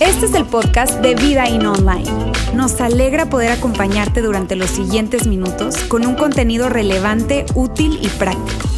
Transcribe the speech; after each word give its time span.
Este 0.00 0.26
es 0.26 0.34
el 0.34 0.44
podcast 0.44 1.00
de 1.00 1.14
Vida 1.14 1.48
In 1.48 1.66
Online. 1.66 2.10
Nos 2.54 2.80
alegra 2.80 3.30
poder 3.30 3.52
acompañarte 3.52 4.22
durante 4.22 4.56
los 4.56 4.70
siguientes 4.70 5.26
minutos 5.26 5.76
con 5.84 6.06
un 6.06 6.14
contenido 6.14 6.68
relevante, 6.68 7.46
útil 7.54 7.98
y 8.02 8.08
práctico. 8.08 8.68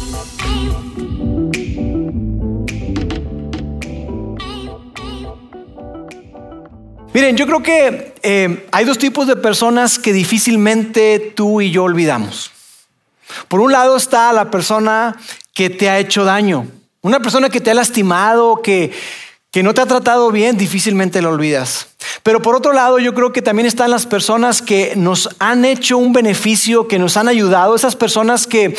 Miren, 7.13 7.37
yo 7.37 7.45
creo 7.45 7.61
que 7.61 8.13
eh, 8.23 8.67
hay 8.71 8.85
dos 8.85 8.97
tipos 8.97 9.27
de 9.27 9.35
personas 9.35 9.99
que 9.99 10.13
difícilmente 10.13 11.33
tú 11.35 11.61
y 11.61 11.71
yo 11.71 11.83
olvidamos. 11.83 12.52
Por 13.47 13.59
un 13.59 13.71
lado 13.71 13.97
está 13.97 14.33
la 14.33 14.51
persona 14.51 15.15
que 15.53 15.69
te 15.69 15.89
ha 15.89 15.99
hecho 15.99 16.23
daño, 16.23 16.67
una 17.01 17.19
persona 17.19 17.49
que 17.49 17.61
te 17.61 17.71
ha 17.71 17.73
lastimado, 17.73 18.61
que, 18.61 18.91
que 19.53 19.61
no 19.61 19.75
te 19.75 19.81
ha 19.81 19.85
tratado 19.85 20.31
bien, 20.31 20.57
difícilmente 20.57 21.21
lo 21.21 21.29
olvidas. 21.29 21.89
Pero 22.23 22.41
por 22.41 22.55
otro 22.55 22.73
lado, 22.73 22.97
yo 22.97 23.13
creo 23.13 23.31
que 23.31 23.43
también 23.43 23.67
están 23.67 23.91
las 23.91 24.07
personas 24.07 24.63
que 24.63 24.93
nos 24.95 25.29
han 25.37 25.63
hecho 25.63 25.99
un 25.99 26.11
beneficio, 26.11 26.87
que 26.87 26.97
nos 26.97 27.17
han 27.17 27.27
ayudado, 27.27 27.75
esas 27.75 27.95
personas 27.95 28.47
que, 28.47 28.75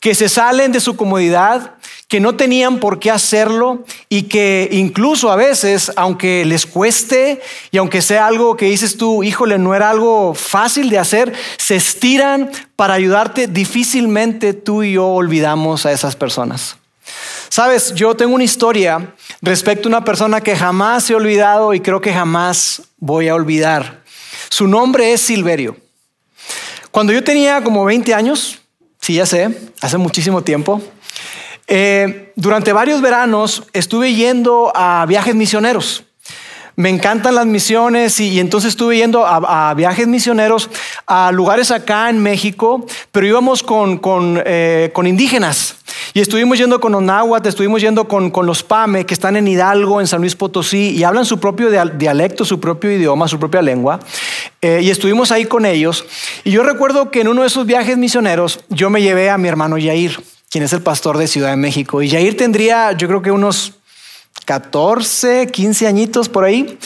que 0.00 0.14
se 0.14 0.28
salen 0.28 0.70
de 0.70 0.80
su 0.80 0.96
comodidad, 0.96 1.76
que 2.08 2.20
no 2.20 2.34
tenían 2.34 2.78
por 2.78 2.98
qué 2.98 3.10
hacerlo 3.10 3.84
y 4.10 4.24
que 4.24 4.68
incluso 4.70 5.32
a 5.32 5.36
veces, 5.36 5.92
aunque 5.96 6.44
les 6.44 6.66
cueste 6.66 7.40
y 7.70 7.78
aunque 7.78 8.02
sea 8.02 8.26
algo 8.26 8.54
que 8.54 8.66
dices 8.66 8.98
tú, 8.98 9.22
híjole, 9.22 9.56
no 9.56 9.74
era 9.74 9.88
algo 9.88 10.34
fácil 10.34 10.90
de 10.90 10.98
hacer, 10.98 11.32
se 11.56 11.76
estiran 11.76 12.50
para 12.76 12.92
ayudarte. 12.92 13.46
Difícilmente 13.46 14.52
tú 14.52 14.82
y 14.82 14.92
yo 14.92 15.06
olvidamos 15.06 15.86
a 15.86 15.92
esas 15.92 16.16
personas. 16.16 16.76
Sabes, 17.48 17.94
yo 17.94 18.14
tengo 18.14 18.34
una 18.34 18.44
historia 18.44 19.14
respecto 19.40 19.88
a 19.88 19.90
una 19.90 20.04
persona 20.04 20.40
que 20.40 20.54
jamás 20.54 21.08
he 21.08 21.14
olvidado 21.14 21.72
y 21.72 21.80
creo 21.80 22.00
que 22.00 22.12
jamás 22.12 22.82
voy 22.98 23.28
a 23.28 23.34
olvidar. 23.34 24.02
Su 24.50 24.66
nombre 24.66 25.12
es 25.12 25.22
Silverio. 25.22 25.76
Cuando 26.90 27.12
yo 27.12 27.24
tenía 27.24 27.62
como 27.62 27.84
20 27.84 28.12
años, 28.14 28.58
sí, 29.00 29.14
ya 29.14 29.26
sé, 29.26 29.50
hace 29.80 29.98
muchísimo 29.98 30.42
tiempo, 30.42 30.82
eh, 31.66 32.32
durante 32.36 32.72
varios 32.72 33.00
veranos 33.00 33.64
estuve 33.72 34.14
yendo 34.14 34.72
a 34.74 35.06
viajes 35.06 35.34
misioneros. 35.34 36.04
Me 36.76 36.90
encantan 36.90 37.34
las 37.34 37.46
misiones 37.46 38.20
y, 38.20 38.38
entonces 38.38 38.68
estuve 38.68 38.98
yendo 38.98 39.26
a, 39.26 39.74
viajes 39.74 40.06
misioneros 40.06 40.70
a 41.06 41.32
lugares 41.32 41.72
acá 41.72 42.08
en 42.08 42.20
México, 42.22 42.86
pero 43.10 43.26
íbamos 43.26 43.64
con, 43.64 43.98
con, 43.98 44.40
eh, 44.46 44.90
con 44.94 45.06
indígenas. 45.06 45.76
Y 46.14 46.20
estuvimos 46.20 46.58
yendo 46.58 46.80
con 46.80 46.92
los 46.92 47.02
náhuatl, 47.02 47.48
estuvimos 47.48 47.80
yendo 47.80 48.08
con, 48.08 48.30
con, 48.30 48.46
los 48.46 48.62
Pame, 48.62 49.06
que 49.06 49.14
están 49.14 49.36
en 49.36 49.46
Hidalgo, 49.46 50.00
en 50.00 50.06
San 50.06 50.20
Luis 50.20 50.34
Potosí, 50.34 50.90
y 50.90 51.04
hablan 51.04 51.24
su 51.24 51.38
propio 51.38 51.70
dialecto, 51.70 52.44
su 52.44 52.60
propio 52.60 52.90
idioma, 52.92 53.28
su 53.28 53.38
propia 53.38 53.62
lengua. 53.62 54.00
Eh, 54.60 54.80
y 54.82 54.90
estuvimos 54.90 55.30
ahí 55.30 55.44
con 55.44 55.66
ellos. 55.66 56.04
Y 56.44 56.50
yo 56.50 56.62
recuerdo 56.62 57.10
que 57.10 57.20
en 57.20 57.28
uno 57.28 57.42
de 57.42 57.48
esos 57.48 57.66
viajes 57.66 57.96
misioneros 57.96 58.60
yo 58.68 58.90
me 58.90 59.02
llevé 59.02 59.30
a 59.30 59.38
mi 59.38 59.48
hermano 59.48 59.78
Yair, 59.78 60.20
quien 60.50 60.64
es 60.64 60.72
el 60.72 60.82
pastor 60.82 61.18
de 61.18 61.28
Ciudad 61.28 61.50
de 61.50 61.56
México. 61.56 62.02
Y 62.02 62.08
Yair 62.08 62.36
tendría, 62.36 62.92
yo 62.92 63.06
creo 63.08 63.22
que 63.22 63.30
unos 63.30 63.74
14, 64.44 65.48
15 65.48 65.86
añitos 65.86 66.28
por 66.28 66.44
ahí. 66.44 66.78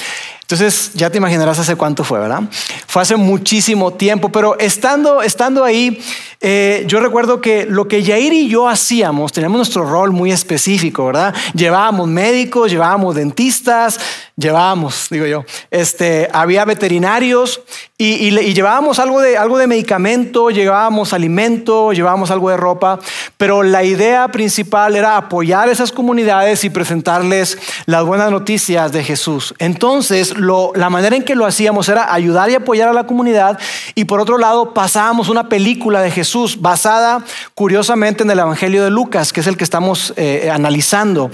Entonces 0.53 0.91
ya 0.93 1.09
te 1.09 1.17
imaginarás 1.17 1.59
hace 1.59 1.77
cuánto 1.77 2.05
fue, 2.05 2.19
¿verdad? 2.19 2.43
Fue 2.87 3.01
hace 3.01 3.17
muchísimo 3.17 3.95
tiempo, 3.95 4.29
pero 4.29 4.59
estando, 4.59 5.23
estando 5.23 5.65
ahí, 5.65 5.99
eh, 6.43 6.85
yo 6.87 7.01
recuerdo 7.01 7.41
que 7.41 7.65
lo 7.65 7.89
que 7.89 8.03
Yair 8.03 8.35
y 8.35 8.49
yo 8.51 8.69
hacíamos, 8.69 9.33
teníamos 9.33 9.57
nuestro 9.57 9.87
rol 9.87 10.13
muy 10.13 10.31
específico, 10.31 11.07
¿verdad? 11.07 11.35
Llevábamos 11.55 12.07
médicos, 12.07 12.71
llevábamos 12.71 13.15
dentistas, 13.15 13.99
llevábamos, 14.37 15.07
digo 15.11 15.25
yo, 15.25 15.47
este, 15.71 16.29
había 16.35 16.67
veterinarios 16.67 17.63
y, 18.05 18.53
llevábamos 18.53 18.99
algo 18.99 19.21
de, 19.21 19.39
algo 19.39 19.59
de 19.59 19.69
medicamento, 19.69 20.51
llevábamos 20.51 21.13
alimento, 21.13 21.93
llevábamos 21.93 22.33
algo 22.33 22.51
de 22.51 22.57
ropa, 22.57 22.99
pero 23.37 23.63
la 23.63 23.85
idea 23.85 24.27
principal 24.29 24.97
era 24.97 25.17
apoyar 25.17 25.69
esas 25.69 25.93
comunidades 25.93 26.65
y 26.65 26.71
presentarles 26.71 27.59
las 27.87 28.05
buenas 28.05 28.33
noticias 28.33 28.91
de 28.91 29.05
Jesús. 29.05 29.55
Entonces, 29.59 30.35
la 30.37 30.91
manera 30.91 31.15
en 31.15 31.23
que 31.23 31.37
lo 31.37 31.47
hacíamos 31.47 31.89
era 31.89 32.13
ayudar 32.13 32.51
y 32.51 32.57
apoyar 32.57 32.89
a 32.89 32.93
la 32.93 33.07
comunidad 33.07 33.59
y 33.95 34.05
por 34.05 34.21
otro 34.21 34.37
lado 34.37 34.75
pasábamos 34.75 35.29
una 35.29 35.49
película 35.49 36.01
de 36.01 36.11
Jesús 36.11 36.61
basada 36.61 37.25
curiosamente 37.55 38.25
en 38.25 38.31
el 38.33 38.39
Evangelio 38.41 38.83
de 38.83 38.91
Lucas, 38.91 39.33
que 39.33 39.41
es 39.41 39.47
el 39.47 39.57
que 39.57 39.65
estamos 39.65 40.13
eh, 40.17 40.51
analizando. 40.53 41.31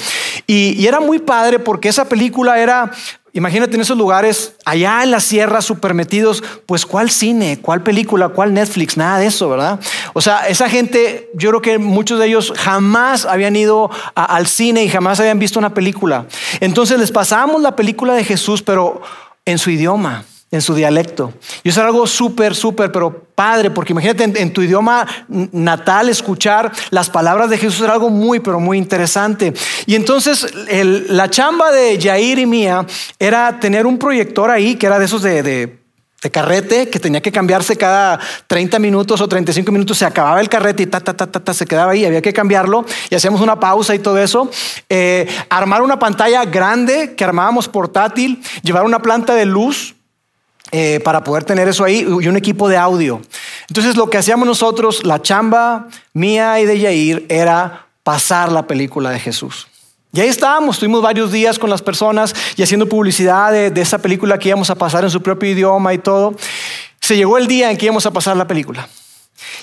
y 0.46 0.86
era 0.86 1.00
muy 1.00 1.18
padre 1.18 1.58
porque 1.58 1.88
esa 1.88 2.04
película 2.04 2.58
era 2.58 2.92
Imagínate 3.38 3.76
en 3.76 3.82
esos 3.82 3.97
lugares, 3.97 4.54
allá 4.65 5.04
en 5.04 5.12
la 5.12 5.21
sierra, 5.21 5.62
super 5.62 5.94
metidos, 5.94 6.43
pues 6.66 6.84
cuál 6.84 7.09
cine, 7.09 7.60
cuál 7.62 7.84
película, 7.84 8.31
cuál 8.31 8.53
Netflix, 8.53 8.97
nada 8.97 9.21
de 9.21 9.26
eso, 9.26 9.49
¿verdad? 9.49 9.78
O 10.12 10.21
sea, 10.21 10.49
esa 10.49 10.69
gente, 10.69 11.31
yo 11.34 11.50
creo 11.50 11.62
que 11.62 11.78
muchos 11.78 12.19
de 12.19 12.26
ellos 12.26 12.53
jamás 12.56 13.26
habían 13.26 13.54
ido 13.54 13.93
al 14.16 14.49
cine 14.49 14.82
y 14.82 14.88
jamás 14.88 15.21
habían 15.21 15.38
visto 15.38 15.60
una 15.60 15.72
película. 15.72 16.26
Entonces 16.59 16.99
les 16.99 17.12
pasábamos 17.12 17.62
la 17.62 17.76
película 17.76 18.15
de 18.15 18.25
Jesús, 18.25 18.60
pero 18.60 19.03
en 19.44 19.59
su 19.59 19.70
idioma 19.70 20.25
en 20.50 20.62
su 20.62 20.75
dialecto. 20.75 21.32
Y 21.62 21.69
eso 21.69 21.81
era 21.81 21.88
algo 21.88 22.06
súper, 22.06 22.54
súper, 22.54 22.91
pero 22.91 23.26
padre, 23.34 23.70
porque 23.70 23.92
imagínate 23.92 24.25
en, 24.25 24.53
tu 24.53 24.62
idioma 24.62 25.06
natal 25.28 26.09
escuchar 26.09 26.72
las 26.91 27.10
palabras 27.10 27.50
de 27.50 27.59
Jesús 27.59 27.82
era 27.82 27.92
algo 27.92 28.10
muy, 28.10 28.41
pero 28.41 28.58
muy 28.58 28.78
interesante. 28.78 29.53
Y 29.87 29.94
entonces 29.94 30.47
la 31.08 31.28
chamba 31.28 31.70
de 31.70 32.00
Jair 32.00 32.38
y 32.38 32.47
mía 32.47 32.87
era 33.19 33.60
tener 33.60 33.87
un 33.87 33.98
proyector 33.98 34.50
ahí, 34.50 34.76
que 34.76 34.87
era 34.87 34.98
de 34.98 35.04
esos 35.04 35.22
de, 35.22 35.42
de 36.22 36.31
carrete 36.31 36.88
que 36.88 36.98
tenía 36.98 37.20
que 37.20 37.31
cambiarse 37.31 37.76
cada 37.76 38.19
30 38.47 38.78
minutos 38.78 39.20
o 39.20 39.28
35 39.28 39.70
minutos, 39.70 39.98
se 39.98 40.04
acababa 40.04 40.41
el 40.41 40.48
carrete 40.48 40.82
y 40.82 40.87
ta, 40.87 41.00
ta, 41.00 41.14
ta, 41.14 41.26
ta, 41.26 41.54
se 41.54 41.66
quedaba 41.66 41.92
ahí, 41.92 42.04
había 42.04 42.22
que 42.22 42.32
cambiarlo 42.32 42.84
y 43.08 43.14
hacíamos 43.14 43.41
una 43.41 43.60
pausa 43.60 43.94
y 43.94 44.00
todo 44.00 44.19
eso. 44.19 44.50
Eh, 44.88 45.28
armar 45.48 45.82
una 45.82 45.98
pantalla 45.98 46.44
grande 46.44 47.14
que 47.14 47.22
armábamos 47.22 47.69
portátil, 47.69 48.42
llevar 48.62 48.84
una 48.84 49.00
planta 49.00 49.34
de 49.34 49.44
luz 49.47 49.94
eh, 50.70 51.00
para 51.00 51.24
poder 51.24 51.44
tener 51.44 51.68
eso 51.68 51.84
ahí 51.84 52.00
y 52.00 52.28
un 52.28 52.36
equipo 52.36 52.68
de 52.68 52.76
audio. 52.76 53.20
Entonces 53.68 53.96
lo 53.96 54.10
que 54.10 54.18
hacíamos 54.18 54.46
nosotros, 54.46 55.04
la 55.04 55.22
chamba 55.22 55.88
mía 56.12 56.60
y 56.60 56.66
de 56.66 56.78
Yair, 56.78 57.26
era 57.28 57.86
pasar 58.02 58.52
la 58.52 58.66
película 58.66 59.10
de 59.10 59.18
Jesús. 59.18 59.68
Y 60.12 60.20
ahí 60.20 60.28
estábamos, 60.28 60.76
estuvimos 60.76 61.02
varios 61.02 61.32
días 61.32 61.58
con 61.58 61.68
las 61.68 61.82
personas 61.82 62.34
y 62.56 62.62
haciendo 62.62 62.88
publicidad 62.88 63.52
de, 63.52 63.70
de 63.70 63.80
esa 63.80 63.98
película 63.98 64.38
que 64.38 64.48
íbamos 64.48 64.70
a 64.70 64.74
pasar 64.74 65.04
en 65.04 65.10
su 65.10 65.22
propio 65.22 65.50
idioma 65.50 65.92
y 65.92 65.98
todo. 65.98 66.34
Se 67.00 67.16
llegó 67.16 67.38
el 67.38 67.46
día 67.46 67.70
en 67.70 67.76
que 67.76 67.86
íbamos 67.86 68.06
a 68.06 68.10
pasar 68.10 68.36
la 68.36 68.46
película. 68.46 68.88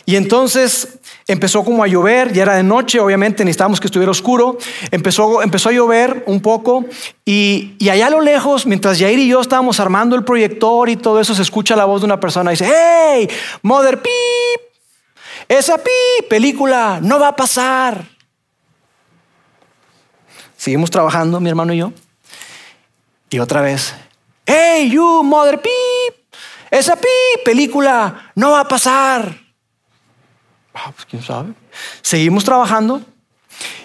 Y 0.05 0.15
entonces 0.15 0.99
empezó 1.27 1.63
como 1.63 1.83
a 1.83 1.87
llover, 1.87 2.31
ya 2.31 2.43
era 2.43 2.55
de 2.55 2.63
noche, 2.63 2.99
obviamente 2.99 3.43
necesitábamos 3.43 3.79
que 3.79 3.87
estuviera 3.87 4.11
oscuro, 4.11 4.57
empezó, 4.91 5.41
empezó 5.41 5.69
a 5.69 5.71
llover 5.71 6.23
un 6.27 6.41
poco 6.41 6.85
y, 7.25 7.75
allá 7.89 8.07
a 8.07 8.09
lo 8.11 8.21
lejos, 8.21 8.65
mientras 8.65 8.99
Jair 8.99 9.19
y 9.19 9.27
yo 9.27 9.41
estábamos 9.41 9.79
armando 9.79 10.15
el 10.15 10.23
proyector 10.23 10.89
y 10.89 10.95
todo 10.95 11.19
eso, 11.19 11.33
se 11.33 11.41
escucha 11.41 11.75
la 11.75 11.85
voz 11.85 12.01
de 12.01 12.05
una 12.05 12.19
persona 12.19 12.51
y 12.51 12.55
dice, 12.55 12.71
hey, 12.71 13.27
Mother 13.63 14.01
Pip, 14.01 14.61
esa 15.47 15.77
Pip 15.77 16.29
película 16.29 16.99
no 17.01 17.19
va 17.19 17.29
a 17.29 17.35
pasar. 17.35 18.05
Seguimos 20.57 20.89
trabajando, 20.89 21.39
mi 21.39 21.49
hermano 21.49 21.73
y 21.73 21.77
yo. 21.77 21.91
Y 23.29 23.39
otra 23.39 23.61
vez, 23.61 23.93
hey, 24.45 24.89
you, 24.89 25.23
Mother 25.23 25.61
Pip, 25.61 26.15
esa 26.71 26.95
Pip 26.95 27.43
película 27.43 28.31
no 28.35 28.51
va 28.51 28.61
a 28.61 28.67
pasar. 28.67 29.44
Ah, 30.75 30.91
pues 30.93 31.07
quién 31.09 31.23
sabe. 31.23 31.53
Seguimos 32.01 32.43
trabajando 32.43 33.01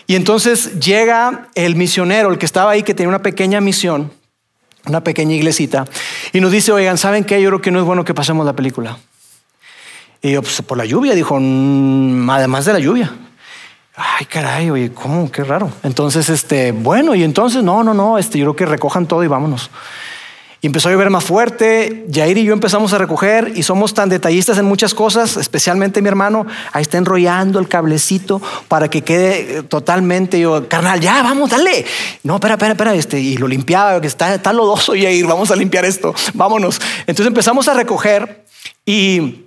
y 0.06 0.16
entonces 0.16 0.80
llega 0.80 1.48
el 1.54 1.76
misionero, 1.76 2.30
el 2.30 2.38
que 2.38 2.46
estaba 2.46 2.72
ahí, 2.72 2.82
que 2.82 2.94
tenía 2.94 3.08
una 3.08 3.22
pequeña 3.22 3.60
misión, 3.60 4.12
una 4.86 5.04
pequeña 5.04 5.34
iglesita, 5.34 5.84
y 6.32 6.40
nos 6.40 6.50
dice, 6.50 6.72
oigan, 6.72 6.98
¿saben 6.98 7.22
qué? 7.22 7.40
Yo 7.40 7.48
creo 7.50 7.60
que 7.60 7.70
no 7.70 7.78
es 7.78 7.84
bueno 7.84 8.04
que 8.04 8.12
pasemos 8.12 8.44
la 8.44 8.54
película. 8.54 8.98
Y 10.20 10.32
yo, 10.32 10.42
pues 10.42 10.60
por 10.62 10.76
la 10.76 10.84
lluvia, 10.84 11.14
dijo, 11.14 11.38
mm, 11.40 12.28
además 12.28 12.64
de 12.64 12.72
la 12.72 12.80
lluvia. 12.80 13.14
Ay, 13.94 14.26
caray, 14.26 14.70
oye, 14.70 14.92
¿cómo? 14.92 15.30
Qué 15.30 15.44
raro. 15.44 15.70
Entonces, 15.82 16.28
este, 16.28 16.72
bueno, 16.72 17.14
y 17.14 17.22
entonces, 17.22 17.62
no, 17.62 17.84
no, 17.84 17.94
no, 17.94 18.18
este, 18.18 18.38
yo 18.38 18.46
creo 18.46 18.56
que 18.56 18.66
recojan 18.66 19.06
todo 19.06 19.22
y 19.22 19.28
vámonos. 19.28 19.70
Y 20.62 20.66
empezó 20.66 20.88
a 20.88 20.92
llover 20.92 21.08
más 21.08 21.24
fuerte. 21.24 22.06
Jair 22.12 22.36
y 22.36 22.44
yo 22.44 22.52
empezamos 22.52 22.92
a 22.92 22.98
recoger 22.98 23.52
y 23.54 23.62
somos 23.62 23.94
tan 23.94 24.10
detallistas 24.10 24.58
en 24.58 24.66
muchas 24.66 24.92
cosas, 24.92 25.38
especialmente 25.38 26.02
mi 26.02 26.08
hermano. 26.08 26.46
Ahí 26.72 26.82
está 26.82 26.98
enrollando 26.98 27.58
el 27.58 27.68
cablecito 27.68 28.42
para 28.68 28.88
que 28.88 29.02
quede 29.02 29.58
eh, 29.58 29.62
totalmente. 29.62 30.38
Yo, 30.38 30.68
carnal, 30.68 31.00
ya, 31.00 31.22
vamos, 31.22 31.50
dale. 31.50 31.86
No, 32.22 32.34
espera, 32.34 32.54
espera, 32.54 32.72
espera. 32.72 32.94
Este, 32.94 33.18
y 33.18 33.36
lo 33.38 33.48
limpiaba, 33.48 34.00
que 34.00 34.06
está, 34.06 34.34
está 34.34 34.52
lodoso, 34.52 34.92
Jair, 34.92 35.26
vamos 35.26 35.50
a 35.50 35.56
limpiar 35.56 35.84
esto, 35.86 36.14
vámonos. 36.34 36.80
Entonces 37.06 37.26
empezamos 37.26 37.66
a 37.68 37.74
recoger 37.74 38.44
y 38.84 39.46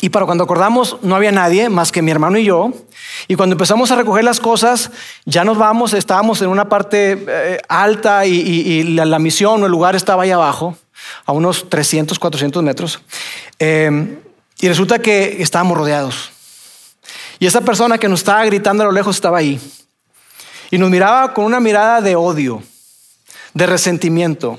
Y 0.00 0.10
para 0.10 0.26
cuando 0.26 0.44
acordamos 0.44 0.98
no 1.02 1.16
había 1.16 1.32
nadie 1.32 1.70
más 1.70 1.90
que 1.90 2.02
mi 2.02 2.10
hermano 2.10 2.38
y 2.38 2.44
yo. 2.44 2.72
Y 3.28 3.34
cuando 3.34 3.54
empezamos 3.54 3.90
a 3.90 3.96
recoger 3.96 4.24
las 4.24 4.40
cosas, 4.40 4.90
ya 5.24 5.42
nos 5.42 5.56
vamos, 5.56 5.94
estábamos 5.94 6.42
en 6.42 6.48
una 6.48 6.68
parte 6.68 7.24
eh, 7.26 7.58
alta 7.68 8.26
y, 8.26 8.82
la, 8.82 9.18
misión 9.18 9.62
o 9.62 9.66
el 9.66 9.72
lugar 9.72 9.96
estaba 9.96 10.24
ahí 10.24 10.30
abajo, 10.30 10.76
a 11.24 11.32
unos 11.32 11.70
300, 11.70 12.18
400 12.18 12.62
metros. 12.62 13.00
Eh, 13.58 14.18
y 14.58 14.68
resulta 14.68 14.98
que 14.98 15.42
estábamos 15.42 15.78
rodeados. 15.78 16.30
Y 17.38 17.46
esa 17.46 17.62
persona 17.62 17.98
que 17.98 18.08
nos 18.08 18.20
estaba 18.20 18.44
gritando 18.44 18.82
a 18.82 18.86
lo 18.86 18.92
lejos 18.92 19.16
estaba 19.16 19.38
ahí. 19.38 19.58
Y 20.70 20.78
nos 20.78 20.90
miraba 20.90 21.32
con 21.32 21.44
una 21.44 21.60
mirada 21.60 22.02
de 22.02 22.16
odio, 22.16 22.62
de 23.54 23.66
resentimiento. 23.66 24.58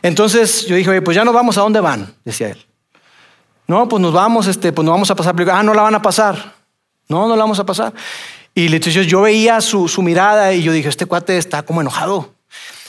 Entonces 0.00 0.66
yo 0.66 0.76
dije, 0.76 0.90
oye, 0.90 1.02
pues 1.02 1.14
ya 1.14 1.24
nos 1.24 1.34
vamos, 1.34 1.58
¿a 1.58 1.62
dónde 1.62 1.80
van? 1.80 2.14
Decía 2.24 2.50
él. 2.50 2.64
No, 3.66 3.88
pues 3.88 4.00
nos 4.00 4.12
vamos, 4.12 4.46
este, 4.46 4.72
pues 4.72 4.84
nos 4.84 4.92
vamos 4.92 5.10
a 5.10 5.14
pasar. 5.14 5.34
Ah, 5.50 5.62
no 5.62 5.74
la 5.74 5.82
van 5.82 5.94
a 5.94 6.02
pasar. 6.02 6.54
No, 7.08 7.28
no 7.28 7.36
la 7.36 7.42
vamos 7.42 7.58
a 7.58 7.66
pasar. 7.66 7.92
Y 8.54 8.66
entonces 8.66 9.06
yo 9.06 9.22
veía 9.22 9.60
su, 9.60 9.88
su 9.88 10.02
mirada 10.02 10.52
y 10.52 10.62
yo 10.62 10.72
dije, 10.72 10.88
este 10.88 11.06
cuate 11.06 11.38
está 11.38 11.62
como 11.62 11.80
enojado. 11.80 12.34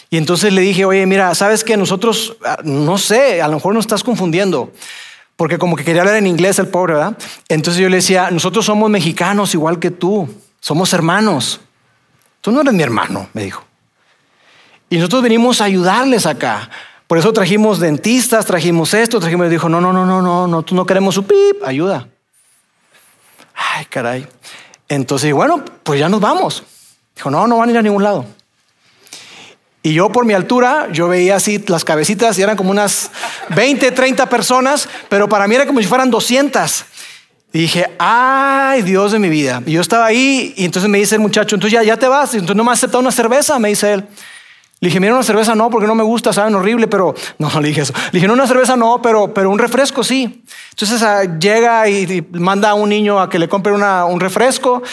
Y 0.10 0.18
entonces 0.18 0.54
le 0.54 0.62
dije, 0.62 0.86
oye, 0.86 1.06
mira, 1.06 1.34
¿sabes 1.34 1.64
que 1.64 1.76
nosotros, 1.78 2.38
ah, 2.46 2.60
no 2.64 2.98
sé, 2.98 3.42
a 3.42 3.48
lo 3.48 3.56
mejor 3.56 3.74
nos 3.74 3.86
estás 3.86 4.04
confundiendo? 4.04 4.72
Porque 5.36 5.58
como 5.58 5.76
que 5.76 5.84
quería 5.84 6.02
hablar 6.02 6.18
en 6.18 6.28
inglés 6.28 6.60
el 6.60 6.68
pobre, 6.68 6.94
¿verdad? 6.94 7.18
Entonces 7.50 7.82
yo 7.82 7.90
le 7.90 7.98
decía, 7.98 8.30
nosotros 8.32 8.66
somos 8.66 8.90
mexicanos 8.90 9.54
igual 9.54 9.80
que 9.80 9.92
tú, 9.92 10.30
somos 10.60 10.94
hermanos. 10.94 11.60
Tú 12.42 12.52
no 12.52 12.62
eres 12.62 12.74
mi 12.74 12.84
hermano, 12.84 13.28
me 13.34 13.44
dijo. 13.44 13.64
Y 14.90 14.98
nosotros 14.98 15.24
venimos 15.24 15.62
a 15.62 15.66
ayudarles 15.66 16.26
acá. 16.26 16.70
Por 17.08 17.18
eso 17.18 17.32
trajimos 17.34 17.80
dentistas, 17.80 18.46
trajimos 18.46 18.94
esto, 18.94 19.20
trajimos. 19.20 19.50
Dijo, 19.50 19.70
no, 19.70 19.80
no, 19.80 19.94
no, 19.94 20.06
no, 20.06 20.22
no, 20.22 20.48
no, 20.48 20.66
no 20.70 20.86
queremos 20.86 21.16
su 21.16 21.24
pip, 21.24 21.64
ayuda. 21.64 22.08
Ay, 23.54 23.86
caray. 23.86 24.28
Entonces, 24.90 25.32
bueno, 25.34 25.64
pues 25.84 26.00
ya 26.00 26.10
nos 26.10 26.20
vamos. 26.20 26.64
Dijo, 27.16 27.30
no, 27.30 27.48
no 27.48 27.58
van 27.58 27.70
a 27.70 27.72
ir 27.72 27.78
a 27.78 27.82
ningún 27.82 28.04
lado. 28.04 28.26
Y 29.84 29.94
yo 29.94 30.12
por 30.12 30.26
mi 30.26 30.34
altura, 30.34 30.88
yo 30.92 31.08
veía 31.08 31.36
así 31.36 31.64
las 31.68 31.86
cabecitas 31.86 32.40
y 32.40 32.42
eran 32.42 32.58
como 32.58 32.72
unas 32.72 33.12
20, 33.50 33.92
30 33.92 34.28
personas, 34.28 34.90
pero 35.10 35.30
para 35.30 35.48
mí 35.48 35.54
era 35.54 35.68
como 35.68 35.80
si 35.80 35.86
fueran 35.86 36.10
200. 36.10 36.86
Y 37.54 37.60
dije, 37.60 37.92
ay, 38.00 38.82
Dios 38.82 39.12
de 39.12 39.20
mi 39.20 39.30
vida. 39.30 39.62
Y 39.64 39.74
yo 39.74 39.82
estaba 39.82 40.08
ahí 40.08 40.56
y 40.58 40.66
entonces 40.66 40.90
me 40.90 40.98
dice 40.98 41.16
el 41.16 41.22
muchacho, 41.22 41.56
entonces 41.56 41.80
ya, 41.80 41.84
ya 41.84 41.98
te 41.98 42.08
vas, 42.08 42.34
entonces 42.34 42.56
no 42.56 42.64
me 42.64 42.72
has 42.72 42.80
aceptado 42.80 43.00
una 43.00 43.12
cerveza, 43.12 43.60
me 43.60 43.70
dice 43.70 43.94
él. 43.94 44.08
Le 44.82 44.90
dije, 44.90 45.00
mira, 45.00 45.14
una 45.14 45.24
cerveza 45.24 45.56
no, 45.56 45.70
porque 45.70 45.88
no 45.88 45.96
me 45.96 46.04
gusta, 46.04 46.34
saben 46.34 46.54
horrible, 46.54 46.88
pero 46.88 47.16
no, 47.40 47.50
no 47.54 47.62
le 47.62 47.70
dije 47.70 47.82
eso. 47.82 47.94
Le 48.12 48.12
dije, 48.12 48.28
no, 48.28 48.34
una 48.34 48.48
cerveza 48.48 48.76
no, 48.76 49.02
pero, 49.02 49.34
pero 49.34 49.50
un 49.50 49.60
refresco 49.60 50.04
sí. 50.04 50.44
Entonces 50.72 51.02
ah, 51.02 51.24
llega 51.40 51.88
y, 51.90 52.28
manda 52.34 52.72
a 52.72 52.74
un 52.74 52.90
niño 52.90 53.20
a 53.20 53.30
que 53.30 53.40
le 53.40 53.48
compre 53.48 53.72
un 53.74 54.20
refresco, 54.20 54.84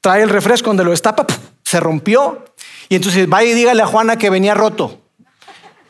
trae 0.00 0.22
el 0.22 0.28
refresco 0.28 0.70
donde 0.70 0.84
lo 0.84 0.90
destapa, 0.90 1.26
se 1.62 1.80
rompió. 1.80 2.44
Y 2.88 2.96
entonces 2.96 3.26
va 3.30 3.42
y 3.42 3.52
dígale 3.52 3.82
a 3.82 3.86
Juana 3.86 4.16
que 4.16 4.30
venía 4.30 4.54
roto. 4.54 4.98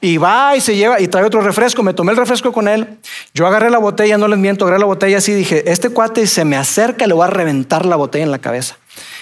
Y 0.01 0.17
va 0.17 0.57
y 0.57 0.61
se 0.61 0.75
lleva 0.75 1.01
y 1.01 1.07
trae 1.07 1.25
otro 1.25 1.43
refresco. 1.43 1.85
Me 1.85 1.95
tomé 1.95 2.11
el 2.11 2.19
refresco 2.19 2.53
con 2.53 2.67
él. 2.67 2.99
Yo 3.35 3.47
agarré 3.47 3.71
la 3.71 3.79
botella, 3.79 4.19
no 4.19 4.27
les 4.27 4.39
miento, 4.39 4.65
agarré 4.65 4.81
la 4.81 4.87
botella 4.87 5.19
así. 5.19 5.33
Dije, 5.33 5.71
este 5.71 5.91
cuate 5.91 6.27
se 6.27 6.45
me 6.45 6.57
acerca, 6.57 7.07
le 7.07 7.15
voy 7.15 7.25
a 7.25 7.29
reventar 7.29 7.87
la 7.87 7.95
botella 7.95 8.25
en 8.25 8.33
la 8.33 8.41
cabeza. 8.41 8.77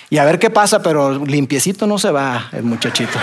Y 0.08 0.16
a 0.18 0.24
ver 0.24 0.38
qué 0.38 0.48
pasa, 0.48 0.82
pero 0.82 1.24
limpiecito 1.24 1.86
no 1.86 1.98
se 1.98 2.10
va 2.10 2.48
el 2.52 2.62
muchachito. 2.62 3.18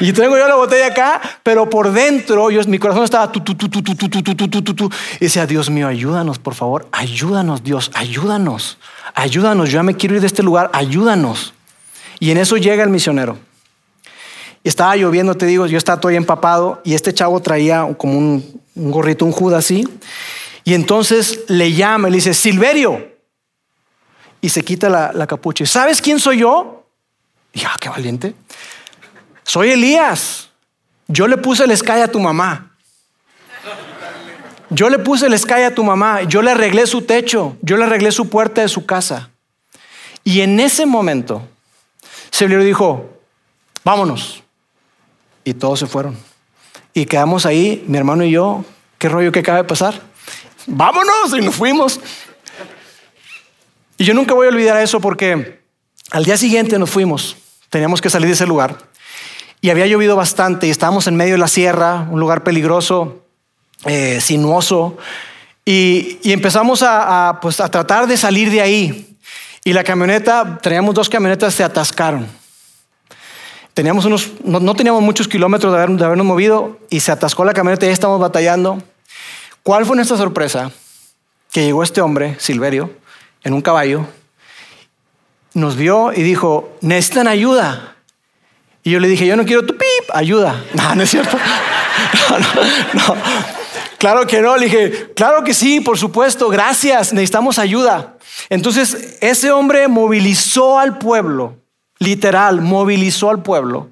Y 0.00 0.12
tengo 0.12 0.36
yo 0.36 0.46
la 0.46 0.56
botella 0.56 0.88
acá, 0.88 1.20
pero 1.42 1.68
por 1.68 1.92
dentro 1.92 2.48
mi 2.66 2.78
corazón 2.78 3.04
estaba 3.04 3.30
tu, 3.30 3.40
tu, 3.40 3.54
tu. 3.54 4.90
Y 5.20 5.24
decía, 5.24 5.46
Dios 5.46 5.70
mío, 5.70 5.88
ayúdanos, 5.88 6.38
por 6.38 6.54
favor, 6.54 6.88
ayúdanos, 6.92 7.62
Dios, 7.62 7.90
ayúdanos, 7.94 8.78
ayúdanos. 9.14 9.70
Yo 9.70 9.76
ya 9.76 9.82
me 9.82 9.94
quiero 9.94 10.16
ir 10.16 10.20
de 10.20 10.26
este 10.26 10.42
lugar, 10.42 10.70
ayúdanos. 10.72 11.54
Y 12.18 12.30
en 12.30 12.38
eso 12.38 12.56
llega 12.56 12.82
el 12.82 12.90
misionero. 12.90 13.38
Estaba 14.64 14.96
lloviendo, 14.96 15.36
te 15.36 15.46
digo, 15.46 15.66
yo 15.66 15.78
estaba 15.78 16.00
todo 16.00 16.10
empapado 16.10 16.80
y 16.84 16.94
este 16.94 17.14
chavo 17.14 17.40
traía 17.40 17.86
como 17.96 18.18
un, 18.18 18.60
gorrito, 18.74 19.24
un 19.24 19.32
juda 19.32 19.58
así. 19.58 19.88
Y 20.64 20.74
entonces 20.74 21.40
le 21.48 21.72
llama, 21.72 22.08
le 22.08 22.16
dice, 22.16 22.34
Silverio. 22.34 23.14
Y 24.40 24.48
se 24.48 24.62
quita 24.62 24.88
la, 24.88 25.12
la 25.12 25.26
capucha. 25.26 25.64
¿Sabes 25.66 26.02
quién 26.02 26.18
soy 26.18 26.38
yo? 26.38 26.84
Y 27.52 27.62
ah, 27.64 27.76
qué 27.80 27.88
valiente. 27.88 28.34
Soy 29.46 29.70
Elías. 29.70 30.50
Yo 31.06 31.28
le 31.28 31.36
puse 31.36 31.64
el 31.64 31.76
sky 31.76 32.00
a 32.02 32.08
tu 32.08 32.18
mamá. 32.18 32.72
Yo 34.70 34.90
le 34.90 34.98
puse 34.98 35.26
el 35.26 35.38
sky 35.38 35.62
a 35.62 35.74
tu 35.74 35.84
mamá. 35.84 36.24
Yo 36.24 36.42
le 36.42 36.50
arreglé 36.50 36.84
su 36.88 37.02
techo. 37.02 37.56
Yo 37.62 37.76
le 37.76 37.84
arreglé 37.84 38.10
su 38.10 38.28
puerta 38.28 38.62
de 38.62 38.68
su 38.68 38.84
casa. 38.84 39.30
Y 40.24 40.40
en 40.40 40.58
ese 40.58 40.84
momento, 40.84 41.48
se 42.32 42.48
le 42.48 42.58
dijo, 42.58 43.08
vámonos. 43.84 44.42
Y 45.44 45.54
todos 45.54 45.78
se 45.78 45.86
fueron. 45.86 46.18
Y 46.92 47.06
quedamos 47.06 47.46
ahí, 47.46 47.84
mi 47.86 47.98
hermano 47.98 48.24
y 48.24 48.32
yo, 48.32 48.64
¿qué 48.98 49.08
rollo 49.08 49.30
que 49.30 49.38
acaba 49.40 49.58
de 49.58 49.64
pasar? 49.64 50.02
Vámonos 50.66 51.38
y 51.38 51.40
nos 51.40 51.54
fuimos. 51.54 52.00
Y 53.96 54.04
yo 54.04 54.12
nunca 54.12 54.34
voy 54.34 54.46
a 54.46 54.50
olvidar 54.50 54.82
eso 54.82 55.00
porque 55.00 55.60
al 56.10 56.24
día 56.24 56.36
siguiente 56.36 56.80
nos 56.80 56.90
fuimos. 56.90 57.36
Teníamos 57.70 58.00
que 58.00 58.10
salir 58.10 58.26
de 58.26 58.34
ese 58.34 58.46
lugar 58.46 58.76
y 59.66 59.70
había 59.70 59.88
llovido 59.88 60.14
bastante 60.14 60.68
y 60.68 60.70
estábamos 60.70 61.08
en 61.08 61.16
medio 61.16 61.32
de 61.32 61.38
la 61.38 61.48
sierra, 61.48 62.06
un 62.08 62.20
lugar 62.20 62.44
peligroso, 62.44 63.24
eh, 63.84 64.20
sinuoso, 64.20 64.96
y, 65.64 66.20
empezamos 66.30 66.84
a, 66.84 67.40
pues, 67.42 67.58
a 67.58 67.68
tratar 67.68 68.06
de 68.06 68.16
salir 68.16 68.48
de 68.52 68.60
ahí. 68.60 69.18
Y 69.64 69.72
la 69.72 69.82
camioneta, 69.82 70.60
teníamos 70.62 70.94
dos 70.94 71.08
camionetas, 71.08 71.52
se 71.52 71.64
atascaron. 71.64 72.28
Teníamos 73.74 74.04
unos, 74.04 74.30
no, 74.44 74.72
teníamos 74.76 75.02
muchos 75.02 75.26
kilómetros 75.26 75.72
de, 75.72 75.96
de 75.96 76.04
habernos 76.04 76.26
movido 76.26 76.78
y 76.88 77.00
se 77.00 77.10
atascó 77.10 77.44
la 77.44 77.52
camioneta 77.52 77.86
y 77.86 77.88
ahí 77.88 77.92
estamos 77.92 78.20
batallando. 78.20 78.80
¿Cuál 79.64 79.84
fue 79.84 79.96
nuestra 79.96 80.16
sorpresa? 80.16 80.70
Que 81.50 81.64
llegó 81.64 81.82
este 81.82 82.00
hombre, 82.00 82.36
Silverio, 82.38 82.92
en 83.42 83.52
un 83.52 83.62
caballo, 83.62 84.06
nos 85.54 85.74
vio 85.74 86.12
y 86.12 86.22
dijo, 86.22 86.76
necesitan 86.82 87.26
ayuda. 87.26 87.95
Y 88.86 88.92
yo 88.92 89.00
le 89.00 89.08
dije, 89.08 89.26
yo 89.26 89.34
no 89.34 89.44
quiero 89.44 89.66
tu 89.66 89.76
pip, 89.76 90.10
ayuda. 90.14 90.62
No, 90.74 90.94
no 90.94 91.02
es 91.02 91.10
cierto. 91.10 91.36
No, 92.30 92.38
no, 92.94 93.22
Claro 93.98 94.28
que 94.28 94.40
no. 94.40 94.56
Le 94.56 94.66
dije, 94.66 95.12
claro 95.16 95.42
que 95.42 95.54
sí, 95.54 95.80
por 95.80 95.98
supuesto, 95.98 96.48
gracias, 96.48 97.12
necesitamos 97.12 97.58
ayuda. 97.58 98.16
Entonces, 98.48 99.18
ese 99.20 99.50
hombre 99.50 99.88
movilizó 99.88 100.78
al 100.78 100.98
pueblo 100.98 101.56
literal, 101.98 102.60
movilizó 102.60 103.30
al 103.30 103.42
pueblo 103.42 103.88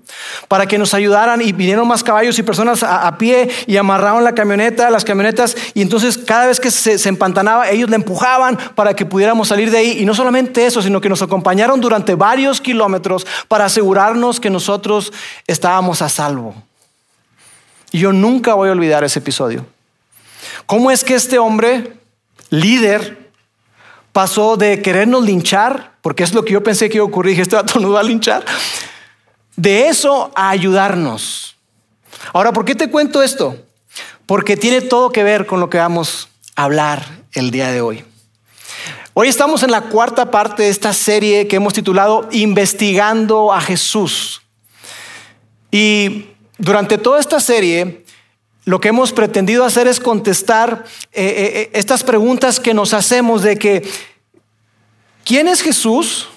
para 0.48 0.66
que 0.66 0.76
nos 0.76 0.92
ayudaran 0.92 1.40
y 1.40 1.52
vinieron 1.52 1.88
más 1.88 2.04
caballos 2.04 2.38
y 2.38 2.42
personas 2.42 2.82
a, 2.82 3.16
pie 3.16 3.48
y 3.66 3.76
amarraron 3.78 4.24
la 4.24 4.34
camioneta, 4.34 4.90
las 4.90 5.04
camionetas 5.04 5.56
y 5.72 5.80
entonces 5.80 6.18
cada 6.18 6.46
vez 6.46 6.60
que 6.60 6.70
se, 6.70 6.98
se, 6.98 7.08
empantanaba 7.08 7.70
ellos 7.70 7.88
le 7.88 7.96
empujaban 7.96 8.58
para 8.74 8.94
que 8.94 9.06
pudiéramos 9.06 9.48
salir 9.48 9.70
de 9.70 9.78
ahí 9.78 9.98
y 10.00 10.04
no 10.04 10.14
solamente 10.14 10.66
eso, 10.66 10.82
sino 10.82 11.00
que 11.00 11.08
nos 11.08 11.22
acompañaron 11.22 11.80
durante 11.80 12.14
varios 12.14 12.60
kilómetros 12.60 13.26
para 13.48 13.64
asegurarnos 13.64 14.38
que 14.38 14.50
nosotros 14.50 15.12
estábamos 15.46 16.02
a 16.02 16.08
salvo. 16.08 16.54
Y 17.90 18.00
yo 18.00 18.12
nunca 18.12 18.54
voy 18.54 18.68
a 18.68 18.72
olvidar 18.72 19.04
ese 19.04 19.20
episodio. 19.20 19.64
¿Cómo 20.66 20.90
es 20.90 21.04
que 21.04 21.14
este 21.14 21.38
hombre, 21.38 21.96
líder, 22.50 23.30
pasó 24.12 24.56
de 24.56 24.82
querernos 24.82 25.24
linchar, 25.24 25.93
porque 26.04 26.22
es 26.22 26.34
lo 26.34 26.44
que 26.44 26.52
yo 26.52 26.62
pensé 26.62 26.90
que 26.90 26.98
iba 26.98 27.04
a 27.04 27.08
ocurrir, 27.08 27.30
dije, 27.30 27.40
este 27.40 27.56
vato 27.56 27.80
nos 27.80 27.94
va 27.94 28.00
a 28.00 28.02
linchar, 28.02 28.44
de 29.56 29.88
eso 29.88 30.30
a 30.34 30.50
ayudarnos. 30.50 31.56
Ahora, 32.34 32.52
¿por 32.52 32.66
qué 32.66 32.74
te 32.74 32.90
cuento 32.90 33.22
esto? 33.22 33.56
Porque 34.26 34.58
tiene 34.58 34.82
todo 34.82 35.10
que 35.10 35.24
ver 35.24 35.46
con 35.46 35.60
lo 35.60 35.70
que 35.70 35.78
vamos 35.78 36.28
a 36.56 36.64
hablar 36.64 37.06
el 37.32 37.50
día 37.50 37.70
de 37.70 37.80
hoy. 37.80 38.04
Hoy 39.14 39.28
estamos 39.28 39.62
en 39.62 39.70
la 39.70 39.80
cuarta 39.80 40.30
parte 40.30 40.64
de 40.64 40.68
esta 40.68 40.92
serie 40.92 41.48
que 41.48 41.56
hemos 41.56 41.72
titulado 41.72 42.28
Investigando 42.32 43.50
a 43.50 43.62
Jesús. 43.62 44.42
Y 45.70 46.26
durante 46.58 46.98
toda 46.98 47.18
esta 47.18 47.40
serie, 47.40 48.04
lo 48.66 48.78
que 48.78 48.88
hemos 48.88 49.10
pretendido 49.10 49.64
hacer 49.64 49.86
es 49.86 50.00
contestar 50.00 50.84
eh, 51.12 51.24
eh, 51.24 51.60
eh, 51.62 51.70
estas 51.72 52.04
preguntas 52.04 52.60
que 52.60 52.74
nos 52.74 52.92
hacemos 52.92 53.42
de 53.42 53.56
que, 53.56 53.88
¿quién 55.24 55.48
es 55.48 55.62
Jesús 55.62 56.28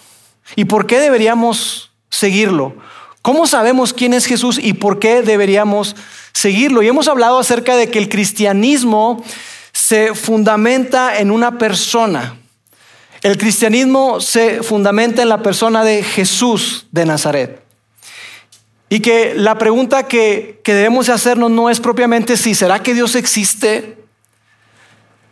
y 0.56 0.66
por 0.66 0.88
qué 0.88 1.00
deberíamos 1.00 1.92
seguirlo? 2.10 2.76
¿Cómo 3.22 3.46
sabemos 3.46 3.94
quién 3.94 4.14
es 4.14 4.26
Jesús 4.26 4.60
y 4.62 4.74
por 4.74 5.00
qué 5.00 5.22
deberíamos 5.22 5.96
seguirlo? 6.34 6.82
Y 6.82 6.88
hemos 6.88 7.08
hablado 7.08 7.40
acerca 7.40 7.76
de 7.76 7.90
que 7.90 8.00
el 8.00 8.10
cristianismo 8.10 9.24
se 9.74 10.16
fundamenta 10.16 11.20
en 11.20 11.32
una 11.32 11.58
persona. 11.58 12.38
El 13.22 13.38
cristianismo 13.38 14.22
se 14.22 14.64
fundamenta 14.64 15.22
en 15.22 15.30
la 15.30 15.44
persona 15.44 15.84
de 15.84 16.04
Jesús 16.04 16.88
de 16.92 17.06
Nazaret. 17.06 17.62
Y 18.90 19.02
que 19.02 19.34
la 19.36 19.58
pregunta 19.58 20.04
que, 20.04 20.62
debemos 20.64 21.10
hacernos 21.10 21.52
no 21.52 21.70
es 21.70 21.82
propiamente 21.82 22.38
si 22.38 22.56
será 22.56 22.82
que 22.82 22.94
Dios 22.94 23.16
existe, 23.16 23.98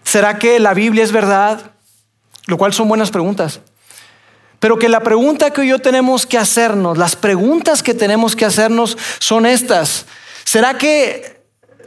¿Será 0.05 0.37
que 0.37 0.59
la 0.59 0.73
Biblia 0.73 1.03
es 1.03 1.11
verdad? 1.11 1.71
Lo 2.47 2.57
cual 2.57 2.73
son 2.73 2.87
buenas 2.87 3.11
preguntas. 3.11 3.59
Pero 4.59 4.77
que 4.79 4.89
la 4.89 5.01
pregunta 5.01 5.51
que 5.51 5.61
hoy 5.61 5.79
tenemos 5.79 6.25
que 6.25 6.37
hacernos, 6.37 6.97
las 6.97 7.15
preguntas 7.15 7.83
que 7.83 7.93
tenemos 7.93 8.35
que 8.35 8.45
hacernos 8.45 8.97
son 9.19 9.45
estas. 9.45 10.05
¿Será 10.43 10.77
que 10.77 11.43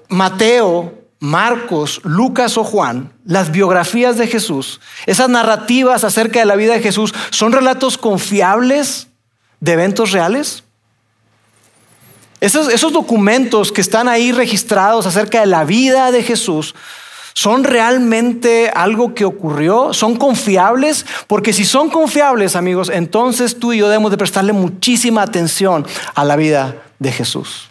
Mateo, 0.09 0.95
Marcos, 1.21 2.01
Lucas 2.05 2.57
o 2.57 2.65
Juan, 2.65 3.13
las 3.25 3.51
biografías 3.51 4.17
de 4.17 4.27
Jesús, 4.27 4.81
esas 5.07 5.29
narrativas 5.29 6.05
acerca 6.05 6.39
de 6.39 6.47
la 6.47 6.57
vida 6.57 6.75
de 6.75 6.81
Jesús, 6.81 7.15
son 7.31 7.53
relatos 7.53 7.99
confiables 7.99 9.09
de 9.61 9.73
eventos 9.73 10.13
reales? 10.13 10.65
Esos, 12.41 12.69
esos 12.69 12.93
documentos 12.93 13.73
que 13.73 13.81
están 13.81 14.07
ahí 14.07 14.31
registrados 14.31 15.07
acerca 15.07 15.41
de 15.41 15.47
la 15.47 15.65
vida 15.65 16.13
de 16.13 16.23
Jesús, 16.23 16.77
¿Son 17.41 17.63
realmente 17.63 18.69
algo 18.69 19.15
que 19.15 19.25
ocurrió? 19.25 19.95
¿Son 19.95 20.17
confiables? 20.17 21.07
Porque 21.29 21.53
si 21.53 21.65
son 21.65 21.89
confiables, 21.89 22.57
amigos, 22.57 22.91
entonces 22.93 23.61
tú 23.61 23.73
y 23.73 23.79
yo 23.79 23.89
debemos 23.89 24.11
de 24.11 24.17
prestarle 24.17 24.53
muchísima 24.53 25.23
atención 25.23 25.87
a 26.17 26.25
la 26.25 26.35
vida 26.35 26.83
de 26.99 27.13
Jesús. 27.13 27.71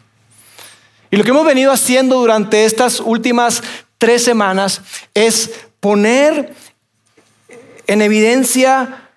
Y 1.11 1.17
lo 1.17 1.25
que 1.25 1.31
hemos 1.31 1.45
venido 1.45 1.73
haciendo 1.73 2.17
durante 2.17 2.63
estas 2.63 3.01
últimas 3.01 3.61
tres 3.97 4.23
semanas 4.23 4.83
es 5.13 5.51
poner 5.81 6.53
en 7.87 8.01
evidencia 8.01 9.09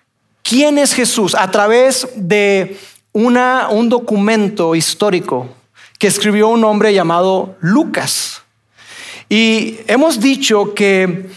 quién 0.43 0.79
es 0.79 0.93
Jesús 0.93 1.33
a 1.33 1.49
través 1.49 2.09
de 2.17 2.77
un 3.13 3.87
documento 3.87 4.75
histórico 4.75 5.47
que 5.97 6.07
escribió 6.07 6.49
un 6.49 6.65
hombre 6.65 6.93
llamado 6.93 7.55
Lucas. 7.61 8.40
Y 9.31 9.79
hemos 9.87 10.19
dicho 10.19 10.73
que, 10.73 11.29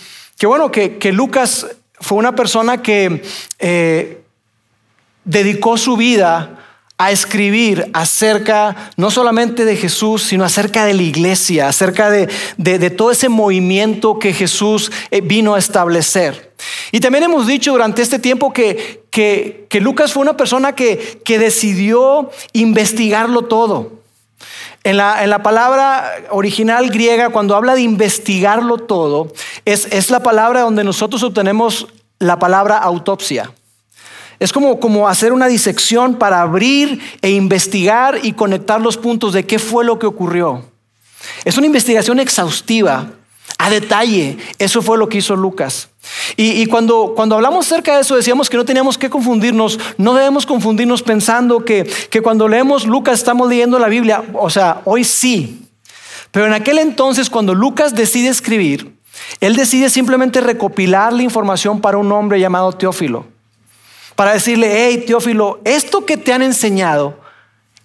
bueno, 0.42 0.72
que, 0.72 1.12
Lucas 1.12 1.64
fue 2.00 2.18
una 2.18 2.34
persona 2.34 2.82
que 2.82 3.22
eh, 3.60 4.20
dedicó 5.24 5.76
su 5.76 5.96
vida 5.96 6.58
a 6.98 7.12
escribir 7.12 7.88
acerca 7.92 8.90
no 8.96 9.12
solamente 9.12 9.64
de 9.64 9.76
Jesús, 9.76 10.24
sino 10.24 10.44
acerca 10.44 10.84
de 10.86 10.94
la 10.94 11.02
iglesia, 11.04 11.68
acerca 11.68 12.10
de, 12.10 12.90
todo 12.90 13.12
ese 13.12 13.28
movimiento 13.28 14.18
que 14.18 14.32
Jesús 14.32 14.90
eh, 15.12 15.20
vino 15.20 15.54
a 15.54 15.60
establecer. 15.60 16.52
Y 16.90 16.98
también 16.98 17.22
hemos 17.22 17.46
dicho 17.46 17.70
durante 17.70 18.02
este 18.02 18.18
tiempo 18.18 18.52
que, 18.52 19.04
que 19.12 19.80
Lucas 19.80 20.12
fue 20.12 20.22
una 20.22 20.36
persona 20.36 20.74
que, 20.74 21.20
que 21.24 21.38
decidió 21.38 22.28
investigarlo 22.54 23.42
todo. 23.42 24.03
En 24.84 24.98
la, 24.98 25.42
palabra 25.42 26.12
original 26.30 26.90
griega, 26.90 27.30
cuando 27.30 27.56
habla 27.56 27.74
de 27.74 27.80
investigarlo 27.80 28.76
todo, 28.76 29.32
es, 29.64 29.86
es 29.90 30.10
la 30.10 30.22
palabra 30.22 30.60
donde 30.60 30.84
nosotros 30.84 31.22
obtenemos 31.22 31.88
la 32.18 32.38
palabra 32.38 32.76
autopsia. 32.76 33.50
Es 34.38 34.52
como, 34.52 34.78
como, 34.80 35.08
hacer 35.08 35.32
una 35.32 35.46
disección 35.46 36.16
para 36.16 36.42
abrir 36.42 37.00
e 37.22 37.30
investigar 37.30 38.18
y 38.22 38.32
conectar 38.32 38.78
los 38.78 38.98
puntos 38.98 39.32
de 39.32 39.46
qué 39.46 39.58
fue 39.58 39.86
lo 39.86 39.98
que 39.98 40.06
ocurrió. 40.06 40.64
Es 41.46 41.56
una 41.56 41.66
investigación 41.66 42.20
exhaustiva, 42.20 43.06
a 43.64 43.70
detalle. 43.70 44.36
Eso 44.58 44.82
fue 44.82 44.98
lo 44.98 45.08
que 45.08 45.18
hizo 45.18 45.34
Lucas. 45.34 45.88
Y, 46.36 46.66
cuando, 46.66 47.14
cuando 47.16 47.36
hablamos 47.36 47.66
acerca 47.66 47.94
de 47.94 48.02
eso 48.02 48.14
decíamos 48.14 48.50
que 48.50 48.58
no 48.58 48.66
teníamos 48.66 48.98
que 48.98 49.08
confundirnos, 49.08 49.80
no 49.96 50.12
debemos 50.12 50.44
confundirnos 50.44 51.02
pensando 51.02 51.64
que, 51.64 51.90
que 52.10 52.20
cuando 52.20 52.46
leemos 52.46 52.86
Lucas 52.86 53.20
estamos 53.20 53.48
leyendo 53.48 53.78
la 53.78 53.88
Biblia, 53.88 54.22
o 54.34 54.50
sea, 54.50 54.82
hoy 54.84 55.02
sí, 55.04 55.66
pero 56.30 56.44
en 56.44 56.52
aquel 56.52 56.78
entonces 56.78 57.30
cuando 57.30 57.54
Lucas 57.54 57.94
decide 57.94 58.28
escribir, 58.28 58.94
él 59.40 59.56
decide 59.56 59.88
simplemente 59.88 60.42
recopilar 60.42 61.14
la 61.14 61.22
información 61.22 61.80
para 61.80 61.96
un 61.96 62.12
hombre 62.12 62.38
llamado 62.38 62.72
Teófilo, 62.72 63.24
para 64.14 64.34
decirle, 64.34 64.70
hey 64.74 65.04
Teófilo, 65.06 65.60
esto 65.64 66.04
que 66.04 66.18
te 66.18 66.34
han 66.34 66.42
enseñado, 66.42 67.18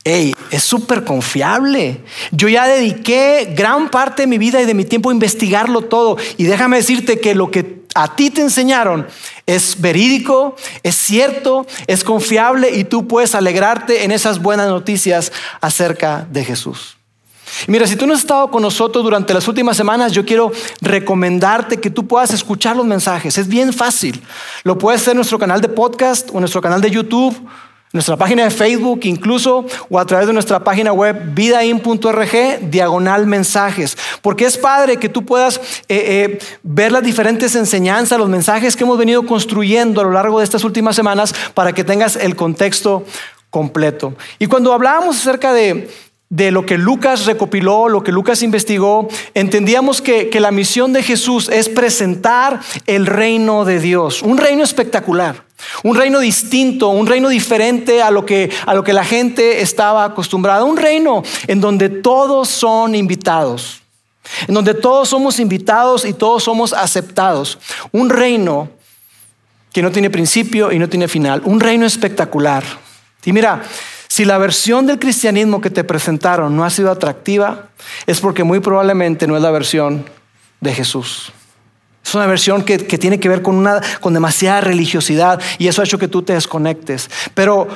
hey, 0.04 0.36
es 0.52 0.64
súper 0.64 1.04
confiable. 1.04 2.02
Yo 2.32 2.48
ya 2.48 2.68
dediqué 2.68 3.54
gran 3.56 3.90
parte 3.90 4.24
de 4.24 4.28
mi 4.28 4.38
vida 4.38 4.62
y 4.62 4.66
de 4.66 4.74
mi 4.74 4.86
tiempo 4.86 5.10
a 5.10 5.14
investigarlo 5.14 5.82
todo. 5.82 6.18
Y 6.38 6.46
déjame 6.46 6.78
decirte 6.78 7.20
que 7.20 7.36
lo 7.36 7.52
que 7.52 7.80
a 7.96 8.16
ti 8.16 8.30
te 8.30 8.42
enseñaron 8.42 9.08
es 9.46 9.82
verídico, 9.82 10.56
es 10.84 10.96
cierto, 10.96 11.66
es 11.88 12.04
confiable 12.04 12.70
y 12.72 12.84
tú 12.84 13.08
puedes 13.08 13.34
alegrarte 13.36 14.04
en 14.04 14.12
esas 14.12 14.40
buenas 14.40 14.68
noticias 14.68 15.32
acerca 15.60 16.26
de 16.30 16.46
Jesús. 16.46 16.98
mira, 17.68 17.88
si 17.88 17.96
tú 17.96 18.06
no 18.06 18.14
has 18.14 18.20
estado 18.20 18.52
con 18.52 18.62
nosotros 18.62 19.04
durante 19.04 19.34
las 19.34 19.48
últimas 19.48 19.76
semanas, 19.76 20.12
yo 20.12 20.24
quiero 20.24 20.52
recomendarte 20.82 21.80
que 21.80 21.90
tú 21.90 22.08
puedas 22.08 22.32
escuchar 22.32 22.76
los 22.76 22.86
mensajes. 22.86 23.38
Es 23.38 23.48
bien 23.48 23.74
fácil. 23.74 24.22
Lo 24.64 24.78
puedes 24.78 25.02
hacer 25.02 25.12
en 25.12 25.18
nuestro 25.18 25.40
canal 25.40 25.60
de 25.60 25.70
podcast 25.70 26.30
o 26.30 26.34
en 26.34 26.42
nuestro 26.42 26.62
canal 26.62 26.80
de 26.80 26.92
YouTube 26.92 27.36
nuestra 27.92 28.16
página 28.18 28.44
de 28.44 28.52
Facebook 28.52 29.00
incluso 29.04 29.66
o 29.90 30.00
a 30.00 30.06
través 30.06 30.28
de 30.28 30.34
nuestra 30.34 30.64
página 30.64 30.94
web 30.94 31.34
vidain.org 31.34 32.70
diagonal 32.70 33.26
mensajes. 33.26 33.98
Porque 34.22 34.46
es 34.46 34.58
padre 34.58 34.98
que 34.98 35.10
tú 35.10 35.26
puedas 35.26 35.58
eh, 35.88 36.38
eh, 36.38 36.40
ver 36.62 36.92
las 36.92 37.04
diferentes 37.04 37.56
enseñanzas, 37.56 38.20
los 38.20 38.30
mensajes 38.30 38.76
que 38.76 38.84
hemos 38.84 38.98
venido 38.98 39.26
construyendo 39.26 40.02
a 40.02 40.04
lo 40.04 40.12
largo 40.12 40.40
de 40.40 40.44
estas 40.44 40.64
últimas 40.64 40.96
semanas 40.96 41.34
para 41.54 41.74
que 41.74 41.84
tengas 41.84 42.16
el 42.16 42.36
contexto 42.36 43.06
completo. 43.50 44.14
Y 44.38 44.46
cuando 44.46 44.74
hablábamos 44.74 45.18
acerca 45.18 45.52
de, 45.52 45.90
de 46.30 46.52
lo 46.52 46.68
que 46.68 46.78
Lucas 46.78 47.26
recopiló, 47.26 47.90
lo 47.90 48.04
que 48.04 48.12
Lucas 48.12 48.44
investigó, 48.44 49.08
entendíamos 49.34 50.02
que, 50.02 50.30
que 50.30 50.40
la 50.40 50.52
misión 50.52 50.94
de 50.94 51.02
Jesús 51.02 51.50
es 51.50 51.70
presentar 51.70 52.60
el 52.86 53.08
reino 53.08 53.66
de 53.66 53.80
Dios, 53.80 54.22
un 54.22 54.38
reino 54.38 54.64
espectacular. 54.64 55.49
Un 55.84 55.96
reino 55.96 56.20
distinto, 56.20 56.90
un 56.90 57.08
reino 57.08 57.30
diferente 57.30 58.02
a 58.02 58.12
lo, 58.12 58.26
que, 58.26 58.50
a 58.66 58.74
lo 58.74 58.84
que 58.84 58.94
la 58.94 59.04
gente 59.04 59.62
estaba 59.62 60.06
acostumbrada. 60.06 60.64
Un 60.64 60.78
reino 60.78 61.24
en 61.48 61.62
donde 61.62 61.90
todos 61.90 62.50
son 62.50 62.96
invitados. 62.96 63.82
En 64.48 64.54
donde 64.54 64.74
todos 64.74 65.10
somos 65.10 65.40
invitados 65.40 66.06
y 66.06 66.14
todos 66.14 66.44
somos 66.44 66.74
aceptados. 66.74 67.58
Un 67.92 68.10
reino 68.10 68.70
que 69.72 69.82
no 69.82 69.92
tiene 69.92 70.10
principio 70.10 70.72
y 70.72 70.80
no 70.80 70.90
tiene 70.90 71.08
final. 71.08 71.42
Un 71.46 71.60
reino 71.60 71.86
espectacular. 71.86 72.64
Y 73.26 73.34
mira, 73.34 73.64
si 74.08 74.26
la 74.26 74.38
versión 74.38 74.88
del 74.88 75.00
cristianismo 75.00 75.62
que 75.62 75.70
te 75.70 75.84
presentaron 75.84 76.56
no 76.56 76.64
ha 76.64 76.70
sido 76.70 76.92
atractiva, 76.92 77.70
es 78.08 78.20
porque 78.20 78.44
muy 78.44 78.60
probablemente 78.60 79.28
no 79.28 79.36
es 79.36 79.42
la 79.42 79.52
versión 79.52 80.06
de 80.62 80.74
Jesús. 80.74 81.32
Es 82.10 82.16
una 82.16 82.26
versión 82.26 82.64
que, 82.64 82.80
tiene 82.80 83.20
que 83.20 83.30
ver 83.30 83.44
con, 83.44 83.56
una, 83.56 83.82
con 84.00 84.16
demasiada 84.16 84.62
religiosidad 84.62 85.40
y 85.60 85.68
eso 85.68 85.80
ha 85.80 85.86
hecho 85.86 86.00
que 86.00 86.08
tú 86.08 86.24
te 86.24 86.34
desconectes. 86.34 87.08
Pero 87.36 87.68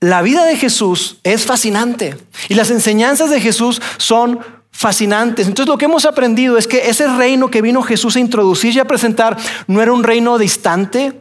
la 0.00 0.22
vida 0.22 0.46
de 0.46 0.56
Jesús 0.56 1.18
es 1.24 1.44
fascinante 1.44 2.16
y 2.48 2.54
las 2.54 2.70
enseñanzas 2.70 3.28
de 3.28 3.38
Jesús 3.38 3.82
son 3.98 4.40
fascinantes. 4.70 5.46
Entonces 5.46 5.68
lo 5.68 5.76
que 5.76 5.84
hemos 5.84 6.06
aprendido 6.06 6.56
es 6.56 6.66
que 6.66 6.88
ese 6.88 7.06
reino 7.06 7.50
que 7.50 7.60
vino 7.60 7.82
Jesús 7.82 8.16
a 8.16 8.20
introducir 8.20 8.74
y 8.74 8.78
a 8.78 8.86
presentar 8.86 9.36
no 9.66 9.82
era 9.82 9.92
un 9.92 10.04
reino 10.04 10.38
distante, 10.38 11.12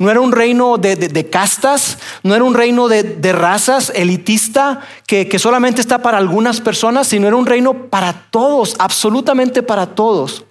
no 0.00 0.10
era 0.10 0.20
un 0.20 0.32
reino 0.32 0.76
de, 0.76 1.30
castas, 1.30 1.98
no 2.24 2.34
era 2.34 2.42
un 2.42 2.54
reino 2.54 2.88
de, 2.88 3.32
razas 3.32 3.92
elitista 3.94 4.80
que, 5.06 5.28
que 5.28 5.38
solamente 5.38 5.80
está 5.80 6.02
para 6.02 6.18
algunas 6.18 6.60
personas, 6.60 7.06
sino 7.06 7.28
era 7.28 7.36
un 7.36 7.46
reino 7.46 7.74
para 7.90 8.24
todos, 8.32 8.74
absolutamente 8.80 9.62
para 9.62 9.86
todos. 9.86 10.44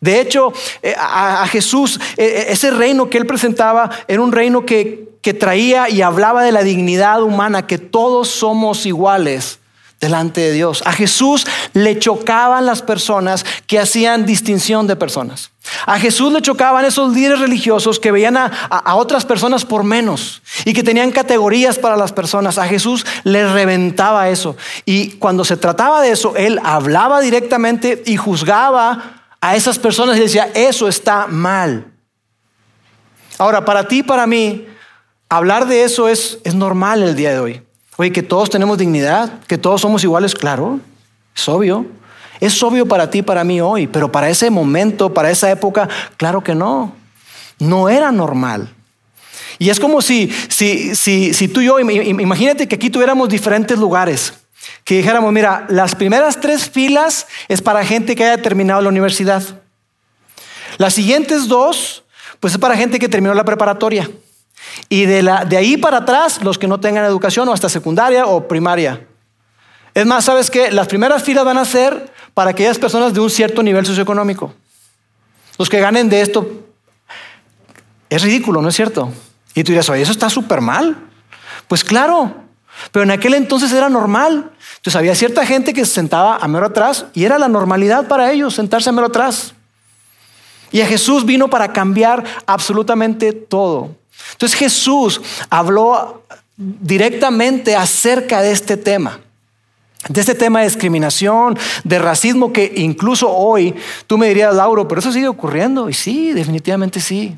De 0.00 0.20
hecho, 0.20 0.52
eh, 0.82 0.94
a, 0.98 1.46
Jesús, 1.48 2.00
e, 2.16 2.24
e, 2.24 2.52
ese 2.52 2.70
reino 2.70 3.10
que 3.10 3.18
él 3.18 3.26
presentaba 3.26 3.90
era 4.06 4.22
un 4.22 4.32
reino 4.32 4.64
que, 4.64 5.08
que 5.22 5.34
traía 5.34 5.88
y 5.90 6.02
hablaba 6.02 6.42
de 6.42 6.52
la 6.52 6.62
dignidad 6.62 7.22
humana, 7.22 7.66
que 7.66 7.78
todos 7.78 8.28
somos 8.28 8.86
iguales 8.86 9.58
delante 10.00 10.40
de 10.40 10.52
Dios. 10.52 10.82
A 10.86 10.92
Jesús 10.92 11.46
le 11.72 11.98
chocaban 11.98 12.66
las 12.66 12.82
personas 12.82 13.44
que 13.66 13.80
hacían 13.80 14.26
distinción 14.26 14.86
de 14.86 14.94
personas. 14.94 15.50
A 15.86 15.98
Jesús 15.98 16.32
le 16.32 16.40
chocaban 16.40 16.84
esos 16.84 17.12
líderes 17.12 17.40
religiosos 17.40 17.98
que 17.98 18.12
veían 18.12 18.36
a, 18.36 18.46
a, 18.46 18.94
otras 18.94 19.24
personas 19.24 19.64
por 19.64 19.84
menos 19.84 20.40
y 20.64 20.72
que 20.72 20.82
tenían 20.84 21.10
categorías 21.10 21.78
para 21.78 21.96
las 21.96 22.12
personas. 22.12 22.58
A 22.58 22.68
Jesús 22.68 23.04
le 23.24 23.52
reventaba 23.52 24.28
eso. 24.28 24.56
Y 24.84 25.10
cuando 25.12 25.44
se 25.44 25.56
trataba 25.56 26.00
de 26.00 26.12
eso, 26.12 26.34
él 26.36 26.60
hablaba 26.62 27.20
directamente 27.20 28.02
y 28.06 28.16
juzgaba 28.16 29.17
a 29.40 29.56
esas 29.56 29.78
personas 29.78 30.16
y 30.16 30.20
decía, 30.20 30.50
eso 30.54 30.88
está 30.88 31.26
mal. 31.26 31.86
Ahora, 33.38 33.64
para 33.64 33.86
ti 33.86 33.98
y 33.98 34.02
para 34.02 34.26
mí, 34.26 34.66
hablar 35.28 35.66
de 35.66 35.84
eso 35.84 36.08
es, 36.08 36.38
es 36.44 36.54
normal 36.54 37.02
el 37.02 37.14
día 37.14 37.30
de 37.30 37.38
hoy. 37.38 37.62
Oye, 37.96 38.12
que 38.12 38.22
todos 38.22 38.50
tenemos 38.50 38.78
dignidad, 38.78 39.40
que 39.46 39.58
todos 39.58 39.80
somos 39.80 40.02
iguales, 40.04 40.34
claro, 40.34 40.80
es 41.34 41.48
obvio. 41.48 41.86
Es 42.40 42.62
obvio 42.62 42.86
para 42.86 43.10
ti 43.10 43.18
y 43.18 43.22
para 43.22 43.42
mí 43.42 43.60
hoy, 43.60 43.88
pero 43.88 44.12
para 44.12 44.28
ese 44.28 44.50
momento, 44.50 45.12
para 45.12 45.30
esa 45.30 45.50
época, 45.50 45.88
claro 46.16 46.42
que 46.42 46.54
no. 46.54 46.94
No 47.58 47.88
era 47.88 48.12
normal. 48.12 48.72
Y 49.58 49.70
es 49.70 49.80
como 49.80 50.00
si, 50.02 50.32
si, 50.48 50.94
si, 50.94 51.34
si 51.34 51.48
tú 51.48 51.60
y 51.60 51.66
yo, 51.66 51.80
imagínate 51.80 52.68
que 52.68 52.76
aquí 52.76 52.90
tuviéramos 52.90 53.28
diferentes 53.28 53.76
lugares 53.76 54.32
que 54.88 54.96
dijéramos, 54.96 55.30
mira, 55.34 55.66
las 55.68 55.94
primeras 55.94 56.40
tres 56.40 56.70
filas 56.70 57.26
es 57.48 57.60
para 57.60 57.84
gente 57.84 58.16
que 58.16 58.24
haya 58.24 58.40
terminado 58.40 58.80
la 58.80 58.88
universidad. 58.88 59.42
Las 60.78 60.94
siguientes 60.94 61.46
dos, 61.46 62.04
pues 62.40 62.54
es 62.54 62.58
para 62.58 62.74
gente 62.74 62.98
que 62.98 63.06
terminó 63.06 63.34
la 63.34 63.44
preparatoria. 63.44 64.10
Y 64.88 65.04
de, 65.04 65.22
la, 65.22 65.44
de 65.44 65.58
ahí 65.58 65.76
para 65.76 65.98
atrás, 65.98 66.42
los 66.42 66.56
que 66.56 66.66
no 66.66 66.80
tengan 66.80 67.04
educación 67.04 67.46
o 67.50 67.52
hasta 67.52 67.68
secundaria 67.68 68.24
o 68.24 68.48
primaria. 68.48 69.06
Es 69.92 70.06
más, 70.06 70.24
¿sabes 70.24 70.50
qué? 70.50 70.70
Las 70.70 70.86
primeras 70.86 71.22
filas 71.22 71.44
van 71.44 71.58
a 71.58 71.66
ser 71.66 72.10
para 72.32 72.52
aquellas 72.52 72.78
personas 72.78 73.12
de 73.12 73.20
un 73.20 73.28
cierto 73.28 73.62
nivel 73.62 73.84
socioeconómico. 73.84 74.54
Los 75.58 75.68
que 75.68 75.80
ganen 75.80 76.08
de 76.08 76.22
esto 76.22 76.50
es 78.08 78.22
ridículo, 78.22 78.62
¿no 78.62 78.70
es 78.70 78.74
cierto? 78.74 79.12
Y 79.54 79.64
tú 79.64 79.72
dirás, 79.72 79.90
oye, 79.90 80.00
eso 80.00 80.12
está 80.12 80.30
súper 80.30 80.62
mal. 80.62 80.96
Pues 81.66 81.84
claro, 81.84 82.47
pero 82.92 83.02
en 83.02 83.10
aquel 83.10 83.34
entonces 83.34 83.72
era 83.72 83.88
normal. 83.88 84.50
Entonces 84.76 84.96
había 84.96 85.14
cierta 85.14 85.44
gente 85.44 85.74
que 85.74 85.84
se 85.84 85.94
sentaba 85.94 86.36
a 86.36 86.48
mero 86.48 86.66
atrás 86.66 87.06
y 87.14 87.24
era 87.24 87.38
la 87.38 87.48
normalidad 87.48 88.08
para 88.08 88.30
ellos 88.30 88.54
sentarse 88.54 88.90
a 88.90 88.92
mero 88.92 89.08
atrás. 89.08 89.54
Y 90.70 90.80
a 90.80 90.86
Jesús 90.86 91.24
vino 91.24 91.48
para 91.48 91.72
cambiar 91.72 92.24
absolutamente 92.46 93.32
todo. 93.32 93.96
Entonces 94.32 94.58
Jesús 94.58 95.20
habló 95.48 96.22
directamente 96.56 97.76
acerca 97.76 98.42
de 98.42 98.52
este 98.52 98.76
tema 98.76 99.20
de 100.08 100.20
este 100.20 100.34
tema 100.34 100.60
de 100.60 100.66
discriminación, 100.66 101.58
de 101.84 101.98
racismo, 101.98 102.52
que 102.52 102.72
incluso 102.76 103.30
hoy 103.30 103.74
tú 104.06 104.16
me 104.16 104.28
dirías, 104.28 104.54
Lauro, 104.54 104.86
pero 104.86 105.00
eso 105.00 105.12
sigue 105.12 105.28
ocurriendo. 105.28 105.88
Y 105.88 105.92
sí, 105.92 106.32
definitivamente 106.32 107.00
sí. 107.00 107.36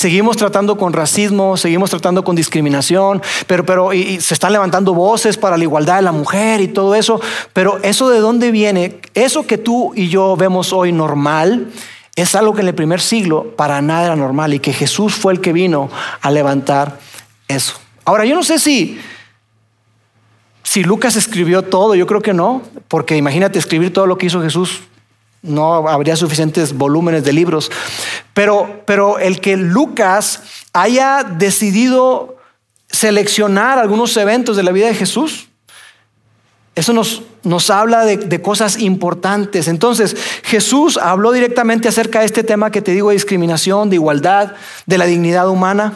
Seguimos 0.00 0.38
tratando 0.38 0.78
con 0.78 0.94
racismo, 0.94 1.58
seguimos 1.58 1.90
tratando 1.90 2.24
con 2.24 2.34
discriminación, 2.34 3.20
pero, 3.46 3.66
pero 3.66 3.92
y, 3.92 4.18
se 4.18 4.32
están 4.32 4.54
levantando 4.54 4.94
voces 4.94 5.36
para 5.36 5.58
la 5.58 5.64
igualdad 5.64 5.96
de 5.96 6.02
la 6.02 6.10
mujer 6.10 6.62
y 6.62 6.68
todo 6.68 6.94
eso. 6.94 7.20
Pero 7.52 7.78
eso 7.82 8.08
de 8.08 8.20
dónde 8.20 8.50
viene, 8.50 8.98
eso 9.12 9.46
que 9.46 9.58
tú 9.58 9.92
y 9.94 10.08
yo 10.08 10.36
vemos 10.36 10.72
hoy 10.72 10.90
normal, 10.90 11.70
es 12.16 12.34
algo 12.34 12.54
que 12.54 12.62
en 12.62 12.68
el 12.68 12.74
primer 12.74 13.02
siglo 13.02 13.54
para 13.58 13.82
nada 13.82 14.06
era 14.06 14.16
normal 14.16 14.54
y 14.54 14.60
que 14.60 14.72
Jesús 14.72 15.14
fue 15.16 15.34
el 15.34 15.42
que 15.42 15.52
vino 15.52 15.90
a 16.22 16.30
levantar 16.30 16.98
eso. 17.46 17.74
Ahora, 18.06 18.24
yo 18.24 18.34
no 18.34 18.42
sé 18.42 18.58
si, 18.58 18.98
si 20.62 20.82
Lucas 20.82 21.16
escribió 21.16 21.60
todo, 21.60 21.94
yo 21.94 22.06
creo 22.06 22.22
que 22.22 22.32
no, 22.32 22.62
porque 22.88 23.18
imagínate 23.18 23.58
escribir 23.58 23.92
todo 23.92 24.06
lo 24.06 24.16
que 24.16 24.24
hizo 24.24 24.40
Jesús, 24.40 24.80
no 25.42 25.88
habría 25.88 26.16
suficientes 26.16 26.74
volúmenes 26.74 27.24
de 27.24 27.32
libros. 27.32 27.70
Pero, 28.34 28.82
pero 28.86 29.18
el 29.18 29.40
que 29.40 29.56
Lucas 29.56 30.42
haya 30.72 31.24
decidido 31.24 32.36
seleccionar 32.90 33.78
algunos 33.78 34.16
eventos 34.16 34.56
de 34.56 34.62
la 34.62 34.72
vida 34.72 34.88
de 34.88 34.94
Jesús, 34.94 35.48
eso 36.74 36.92
nos, 36.92 37.22
nos 37.42 37.70
habla 37.70 38.04
de, 38.04 38.16
de, 38.16 38.42
cosas 38.42 38.78
importantes. 38.78 39.68
Entonces, 39.68 40.16
Jesús 40.44 40.96
habló 40.96 41.32
directamente 41.32 41.88
acerca 41.88 42.20
de 42.20 42.26
este 42.26 42.44
tema 42.44 42.70
que 42.70 42.80
te 42.80 42.92
digo 42.92 43.08
de 43.08 43.14
discriminación, 43.14 43.90
de 43.90 43.96
igualdad, 43.96 44.54
de 44.86 44.98
la 44.98 45.06
dignidad 45.06 45.48
humana. 45.48 45.94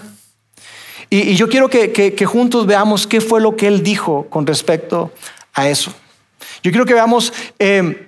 Y, 1.11 1.37
yo 1.37 1.49
quiero 1.49 1.69
que, 1.69 1.93
que, 1.93 2.15
que, 2.15 2.27
juntos 2.27 2.67
veamos 2.67 3.07
qué 3.07 3.21
fue 3.21 3.41
lo 3.41 3.57
que 3.57 3.69
él 3.69 3.83
dijo 3.83 4.27
con 4.29 4.47
respecto 4.47 5.13
a 5.53 5.69
eso. 5.69 5.93
Yo 6.63 6.71
quiero 6.71 6.87
que 6.87 6.95
veamos 6.95 7.33
eh, 7.59 8.04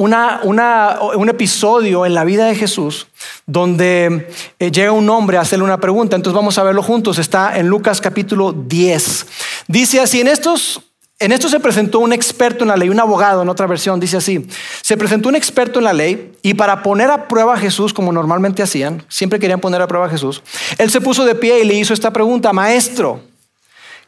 un 0.00 1.28
episodio 1.28 2.06
en 2.06 2.14
la 2.14 2.24
vida 2.24 2.46
de 2.46 2.54
Jesús 2.54 3.06
donde 3.46 4.28
eh, 4.58 4.70
llega 4.70 4.92
un 4.92 5.08
hombre 5.10 5.36
a 5.36 5.42
hacerle 5.42 5.64
una 5.64 5.78
pregunta. 5.80 6.16
Entonces 6.16 6.34
vamos 6.34 6.56
a 6.58 6.62
verlo 6.62 6.82
juntos. 6.82 7.18
Está 7.18 7.58
en 7.58 7.68
Lucas 7.68 8.00
capítulo 8.00 8.52
10. 8.52 9.26
Dice 9.68 10.00
así, 10.00 10.20
en 10.20 10.28
estos 10.28 10.82
en 11.20 11.32
esto 11.32 11.50
se 11.50 11.60
presentó 11.60 11.98
un 11.98 12.14
experto 12.14 12.64
en 12.64 12.68
la 12.68 12.78
ley, 12.78 12.88
un 12.88 12.98
abogado 12.98 13.42
en 13.42 13.50
otra 13.50 13.66
versión, 13.66 14.00
dice 14.00 14.16
así, 14.16 14.48
se 14.80 14.96
presentó 14.96 15.28
un 15.28 15.36
experto 15.36 15.78
en 15.78 15.84
la 15.84 15.92
ley 15.92 16.32
y 16.40 16.54
para 16.54 16.82
poner 16.82 17.10
a 17.10 17.28
prueba 17.28 17.52
a 17.52 17.58
Jesús, 17.58 17.92
como 17.92 18.10
normalmente 18.10 18.62
hacían, 18.62 19.04
siempre 19.06 19.38
querían 19.38 19.60
poner 19.60 19.82
a 19.82 19.86
prueba 19.86 20.06
a 20.06 20.08
Jesús, 20.08 20.42
él 20.78 20.90
se 20.90 21.02
puso 21.02 21.26
de 21.26 21.34
pie 21.34 21.60
y 21.60 21.66
le 21.66 21.74
hizo 21.74 21.92
esta 21.92 22.10
pregunta, 22.10 22.54
maestro, 22.54 23.20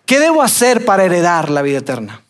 ¿qué 0.06 0.20
debo 0.20 0.40
hacer 0.40 0.87
para 0.87 1.04
heredar 1.04 1.50
la 1.50 1.61
vida 1.61 1.78
eterna? 1.78 2.22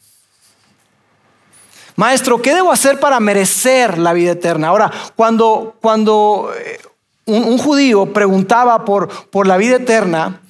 Maestro, 2.02 2.42
¿qué 2.42 2.52
debo 2.52 2.72
hacer 2.72 2.98
para 2.98 3.20
merecer 3.20 3.96
la 3.96 4.12
vida 4.12 4.32
eterna? 4.32 4.66
Ahora, 4.66 4.90
cuando, 5.14 5.76
cuando 5.80 6.50
eh, 6.58 6.80
un, 7.26 7.56
judío 7.58 8.12
preguntaba 8.12 8.84
por, 8.84 9.08
por 9.30 9.46
la 9.46 9.56
vida 9.56 9.76
eterna, 9.76 10.40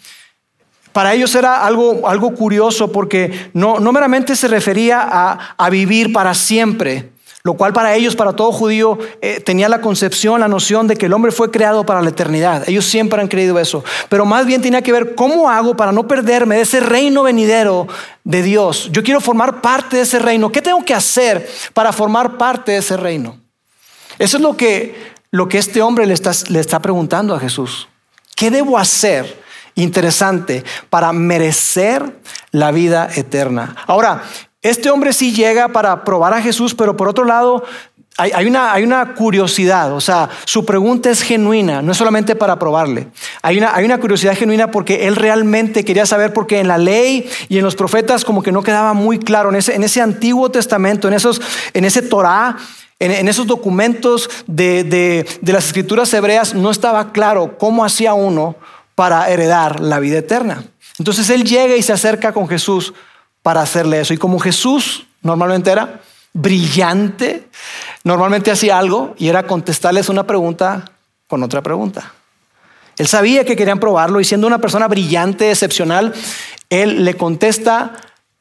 para 0.94 1.12
ellos 1.12 1.34
era 1.34 1.66
algo, 1.66 2.08
algo 2.08 2.34
curioso 2.34 2.90
porque 2.90 3.50
no, 3.52 3.80
no 3.80 3.92
meramente 3.92 4.34
se 4.34 4.48
refería 4.48 5.02
a, 5.02 5.54
a, 5.58 5.68
vivir 5.68 6.10
para 6.14 6.32
siempre, 6.32 7.11
lo 7.44 7.54
cual 7.54 7.72
para 7.72 7.94
ellos, 7.94 8.14
para 8.14 8.34
todo 8.34 8.52
judío, 8.52 8.98
eh, 9.20 9.40
tenía 9.40 9.68
la 9.68 9.80
concepción, 9.80 10.40
la 10.40 10.46
noción 10.46 10.86
de 10.86 10.96
que 10.96 11.06
el 11.06 11.12
hombre 11.12 11.32
fue 11.32 11.50
creado 11.50 11.84
para 11.84 12.00
la 12.00 12.10
eternidad. 12.10 12.68
Ellos 12.68 12.84
siempre 12.84 13.20
han 13.20 13.26
creído 13.26 13.58
eso. 13.58 13.82
Pero 14.08 14.24
más 14.24 14.46
bien 14.46 14.62
tenía 14.62 14.82
que 14.82 14.92
ver 14.92 15.16
cómo 15.16 15.50
hago 15.50 15.76
para 15.76 15.90
no 15.90 16.06
perderme 16.06 16.56
de 16.56 16.62
ese 16.62 16.78
reino 16.78 17.24
venidero 17.24 17.88
de 18.22 18.42
Dios. 18.42 18.90
Yo 18.92 19.02
quiero 19.02 19.20
formar 19.20 19.60
parte 19.60 19.96
de 19.96 20.02
ese 20.02 20.20
reino. 20.20 20.52
¿Qué 20.52 20.62
tengo 20.62 20.84
que 20.84 20.94
hacer 20.94 21.48
para 21.74 21.92
formar 21.92 22.38
parte 22.38 22.72
de 22.72 22.78
ese 22.78 22.96
reino? 22.96 23.40
Eso 24.20 24.36
es 24.36 24.42
lo 24.42 24.56
que, 24.56 25.12
lo 25.32 25.48
que 25.48 25.58
este 25.58 25.82
hombre 25.82 26.06
le 26.06 26.14
está, 26.14 26.30
le 26.48 26.60
está 26.60 26.80
preguntando 26.80 27.34
a 27.34 27.40
Jesús. 27.40 27.88
¿Qué 28.36 28.50
debo 28.50 28.78
hacer? 28.78 29.42
interesante 29.74 30.64
para 30.90 31.12
merecer 31.12 32.20
la 32.50 32.70
vida 32.72 33.08
eterna. 33.14 33.74
Ahora, 33.86 34.22
este 34.62 34.90
hombre 34.90 35.12
sí 35.12 35.32
llega 35.32 35.68
para 35.68 36.04
probar 36.04 36.34
a 36.34 36.40
Jesús, 36.40 36.74
pero 36.74 36.96
por 36.96 37.08
otro 37.08 37.24
lado, 37.24 37.64
hay, 38.18 38.46
una, 38.46 39.14
curiosidad, 39.14 39.92
o 39.92 40.00
sea, 40.00 40.28
su 40.44 40.64
pregunta 40.66 41.10
es 41.10 41.22
genuina, 41.22 41.82
no 41.82 41.92
es 41.92 41.98
solamente 41.98 42.36
para 42.36 42.58
probarle. 42.58 43.08
Hay 43.40 43.58
una, 43.58 43.98
curiosidad 43.98 44.36
genuina 44.36 44.70
porque 44.70 45.08
él 45.08 45.16
realmente 45.16 45.84
quería 45.84 46.06
saber, 46.06 46.32
porque 46.32 46.60
en 46.60 46.68
la 46.68 46.78
ley 46.78 47.28
y 47.48 47.58
en 47.58 47.64
los 47.64 47.74
profetas 47.74 48.24
como 48.24 48.42
que 48.42 48.52
no 48.52 48.62
quedaba 48.62 48.92
muy 48.92 49.18
claro, 49.18 49.48
en 49.48 49.56
ese, 49.56 50.00
Antiguo 50.00 50.50
Testamento, 50.50 51.08
en, 51.08 51.14
esos, 51.14 51.40
en 51.72 51.84
ese 51.84 52.02
Torah, 52.02 52.56
en, 52.98 53.26
esos 53.28 53.46
documentos 53.46 54.30
de 54.46 55.26
las 55.42 55.66
escrituras 55.66 56.12
hebreas, 56.14 56.54
no 56.54 56.70
estaba 56.70 57.12
claro 57.12 57.56
cómo 57.58 57.84
hacía 57.84 58.14
uno 58.14 58.56
para 58.94 59.28
heredar 59.30 59.80
la 59.80 59.98
vida 59.98 60.18
eterna. 60.18 60.64
Entonces 60.98 61.30
él 61.30 61.44
llega 61.44 61.76
y 61.76 61.82
se 61.82 61.92
acerca 61.92 62.32
con 62.32 62.46
Jesús 62.46 62.92
para 63.42 63.62
hacerle 63.62 64.00
eso. 64.00 64.14
Y 64.14 64.18
como 64.18 64.38
Jesús 64.38 65.06
normalmente 65.22 65.70
era 65.70 66.00
brillante, 66.32 67.48
normalmente 68.04 68.50
hacía 68.50 68.78
algo 68.78 69.14
y 69.18 69.28
era 69.28 69.46
contestarles 69.46 70.08
una 70.08 70.26
pregunta 70.26 70.92
con 71.26 71.42
otra 71.42 71.62
pregunta. 71.62 72.12
Él 72.98 73.06
sabía 73.06 73.44
que 73.44 73.56
querían 73.56 73.80
probarlo 73.80 74.20
y 74.20 74.24
siendo 74.24 74.46
una 74.46 74.58
persona 74.58 74.86
brillante, 74.86 75.50
excepcional, 75.50 76.12
él 76.70 77.04
le 77.04 77.14
contesta 77.14 77.92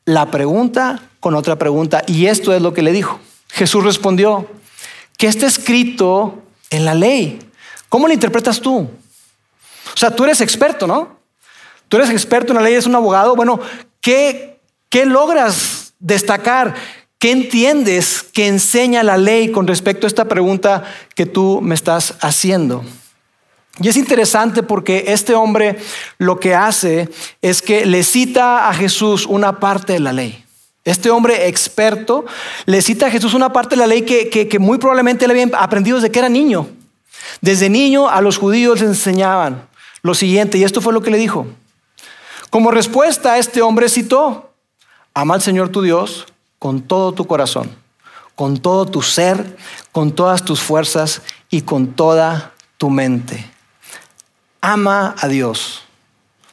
la 0.05 0.29
pregunta 0.29 1.01
con 1.19 1.35
otra 1.35 1.55
pregunta. 1.55 2.03
Y 2.07 2.25
esto 2.25 2.53
es 2.53 2.61
lo 2.61 2.73
que 2.73 2.81
le 2.81 2.91
dijo. 2.91 3.19
Jesús 3.49 3.83
respondió, 3.83 4.47
¿qué 5.17 5.27
está 5.27 5.47
escrito 5.47 6.41
en 6.69 6.85
la 6.85 6.93
ley? 6.93 7.39
¿Cómo 7.89 8.07
lo 8.07 8.13
interpretas 8.13 8.59
tú? 8.59 8.89
O 9.93 9.97
sea, 9.97 10.11
tú 10.11 10.23
eres 10.23 10.41
experto, 10.41 10.87
¿no? 10.87 11.19
Tú 11.87 11.97
eres 11.97 12.09
experto 12.09 12.53
en 12.53 12.57
la 12.57 12.63
ley, 12.63 12.73
eres 12.73 12.85
un 12.85 12.95
abogado. 12.95 13.35
Bueno, 13.35 13.59
¿qué, 13.99 14.60
qué 14.91 15.07
logras 15.07 15.95
destacar? 15.99 16.75
¿Qué 17.17 17.31
entiendes 17.31 18.23
que 18.23 18.47
enseña 18.47 19.03
la 19.03 19.17
ley 19.17 19.51
con 19.51 19.65
respecto 19.65 20.05
a 20.05 20.09
esta 20.09 20.25
pregunta 20.25 20.83
que 21.15 21.25
tú 21.25 21.61
me 21.61 21.73
estás 21.73 22.15
haciendo? 22.19 22.83
Y 23.79 23.87
es 23.87 23.97
interesante 23.97 24.61
porque 24.63 25.05
este 25.07 25.33
hombre 25.33 25.77
lo 26.17 26.39
que 26.39 26.53
hace 26.53 27.09
es 27.41 27.61
que 27.61 27.85
le 27.85 28.03
cita 28.03 28.69
a 28.69 28.73
Jesús 28.73 29.25
una 29.25 29.59
parte 29.59 29.93
de 29.93 29.99
la 29.99 30.13
ley. 30.13 30.43
Este 30.83 31.09
hombre 31.09 31.47
experto 31.47 32.25
le 32.65 32.81
cita 32.81 33.07
a 33.07 33.11
Jesús 33.11 33.33
una 33.33 33.53
parte 33.53 33.75
de 33.75 33.81
la 33.81 33.87
ley 33.87 34.01
que, 34.01 34.29
que, 34.29 34.59
muy 34.59 34.77
probablemente 34.77 35.27
le 35.27 35.41
había 35.41 35.57
aprendido 35.57 35.97
desde 35.97 36.11
que 36.11 36.19
era 36.19 36.29
niño. 36.29 36.67
Desde 37.39 37.69
niño 37.69 38.09
a 38.09 38.19
los 38.21 38.37
judíos 38.37 38.81
les 38.81 38.89
enseñaban 38.89 39.69
lo 40.01 40.15
siguiente, 40.15 40.57
y 40.57 40.63
esto 40.63 40.81
fue 40.81 40.93
lo 40.93 41.01
que 41.01 41.11
le 41.11 41.19
dijo. 41.19 41.45
Como 42.49 42.71
respuesta, 42.71 43.37
este 43.37 43.61
hombre 43.61 43.87
citó, 43.87 44.50
ama 45.13 45.35
al 45.35 45.41
Señor 45.41 45.69
tu 45.69 45.81
Dios 45.81 46.25
con 46.59 46.81
todo 46.81 47.11
tu 47.11 47.25
corazón, 47.25 47.75
con 48.35 48.57
todo 48.57 48.85
tu 48.85 49.01
ser, 49.01 49.57
con 49.91 50.11
todas 50.11 50.43
tus 50.43 50.59
fuerzas 50.59 51.21
y 51.49 51.61
con 51.61 51.93
toda 51.93 52.53
tu 52.77 52.89
mente. 52.89 53.49
Ama 54.61 55.15
a 55.17 55.27
Dios 55.27 55.83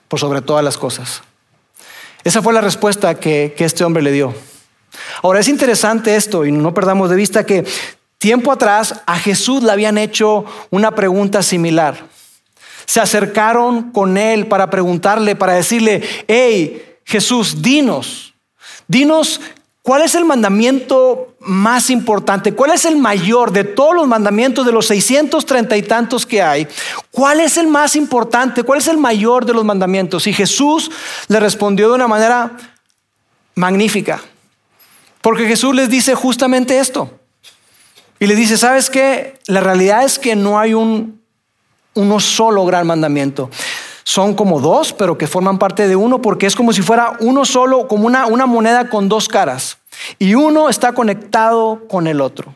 por 0.09 0.19
sobre 0.19 0.41
todas 0.41 0.65
las 0.65 0.79
cosas. 0.79 1.23
Esa 2.25 2.43
fue 2.43 2.53
la 2.53 2.61
respuesta 2.61 3.15
que, 3.19 3.55
que 3.57 3.65
este 3.65 3.85
hombre 3.85 4.03
le 4.03 4.13
dio. 4.13 4.35
Ahora 5.23 5.41
es 5.41 5.49
interesante 5.49 6.17
esto 6.17 6.45
y 6.45 6.53
no 6.53 6.75
perdamos 6.75 7.11
de 7.11 7.17
vista 7.17 7.45
que 7.45 7.67
tiempo 8.19 8.51
atrás 8.51 9.03
a 9.07 9.19
Jesús 9.19 9.63
le 9.63 9.71
habían 9.71 9.99
hecho 9.99 10.45
una 10.71 10.95
pregunta 10.95 11.43
similar 11.43 12.09
se 12.89 13.01
acercaron 13.01 13.93
con 13.93 14.17
él 14.17 14.47
para 14.47 14.71
preguntarle, 14.71 15.37
para 15.37 15.53
decirle, 15.53 16.03
hey, 16.27 16.97
Jesús, 17.05 17.61
dinos, 17.61 18.28
dinos 18.89 19.41
¿Cuál 19.89 20.03
es 20.03 20.15
el 20.15 20.27
mandamiento 20.27 21.35
más 21.41 21.89
importante? 21.89 22.53
¿Cuál 22.53 22.73
es 22.73 22.85
el 22.85 22.99
mayor 22.99 23.53
de 23.53 23.65
todos 23.65 23.95
los 23.95 24.07
mandamientos 24.07 24.67
de 24.67 24.73
los 24.73 24.87
630 24.87 25.79
y 25.79 25.83
tantos 25.83 26.27
que 26.27 26.43
hay? 26.43 26.69
¿Cuál 27.11 27.41
es 27.41 27.57
el 27.57 27.69
más 27.69 27.97
importante? 27.97 28.65
¿Cuál 28.65 28.81
es 28.81 28.89
el 28.89 28.99
mayor 28.99 29.47
de 29.47 29.55
los 29.55 29.65
mandamientos? 29.65 30.27
Y 30.27 30.35
Jesús 30.35 30.91
le 31.29 31.41
respondió 31.41 31.89
de 31.89 31.95
una 31.95 32.07
manera 32.07 32.55
magnífica. 33.55 34.21
Porque 35.23 35.47
Jesús 35.47 35.75
les 35.75 35.89
dice 35.89 36.15
justamente 36.15 36.79
esto. 36.79 37.19
Y 38.21 38.27
le 38.27 38.37
dice, 38.37 38.59
¿sabes 38.59 38.91
qué? 38.91 39.39
La 39.47 39.61
realidad 39.61 40.05
es 40.05 40.19
que 40.19 40.37
no 40.37 40.59
hay 40.59 40.75
un, 40.75 41.23
uno 41.95 42.21
solo 42.21 42.67
gran 42.67 42.87
mandamiento 42.87 43.49
son 44.09 44.33
como 44.33 44.59
dos, 44.59 44.95
pero 44.95 45.19
que 45.19 45.27
forman 45.27 45.59
parte 45.59 45.87
de 45.87 45.95
uno, 45.95 46.23
porque 46.23 46.47
es 46.47 46.57
como 46.57 46.73
si 46.73 46.81
fuera 46.81 47.19
uno 47.21 47.45
solo, 47.45 47.87
como 47.87 48.07
una, 48.07 48.25
una 48.25 48.47
moneda 48.47 48.89
con 48.89 49.07
dos 49.07 49.29
caras. 49.29 49.77
Y 50.19 50.35
uno 50.35 50.71
está 50.71 50.95
conectado 50.95 51.87
con 51.91 52.07
el 52.07 52.23
otro. 52.23 52.55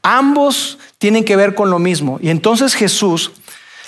Ambos 0.00 0.78
tienen 0.98 1.24
que 1.24 1.34
ver 1.34 1.56
con 1.56 1.70
lo 1.70 1.80
mismo. 1.80 2.20
Y 2.22 2.28
entonces 2.28 2.74
Jesús 2.74 3.32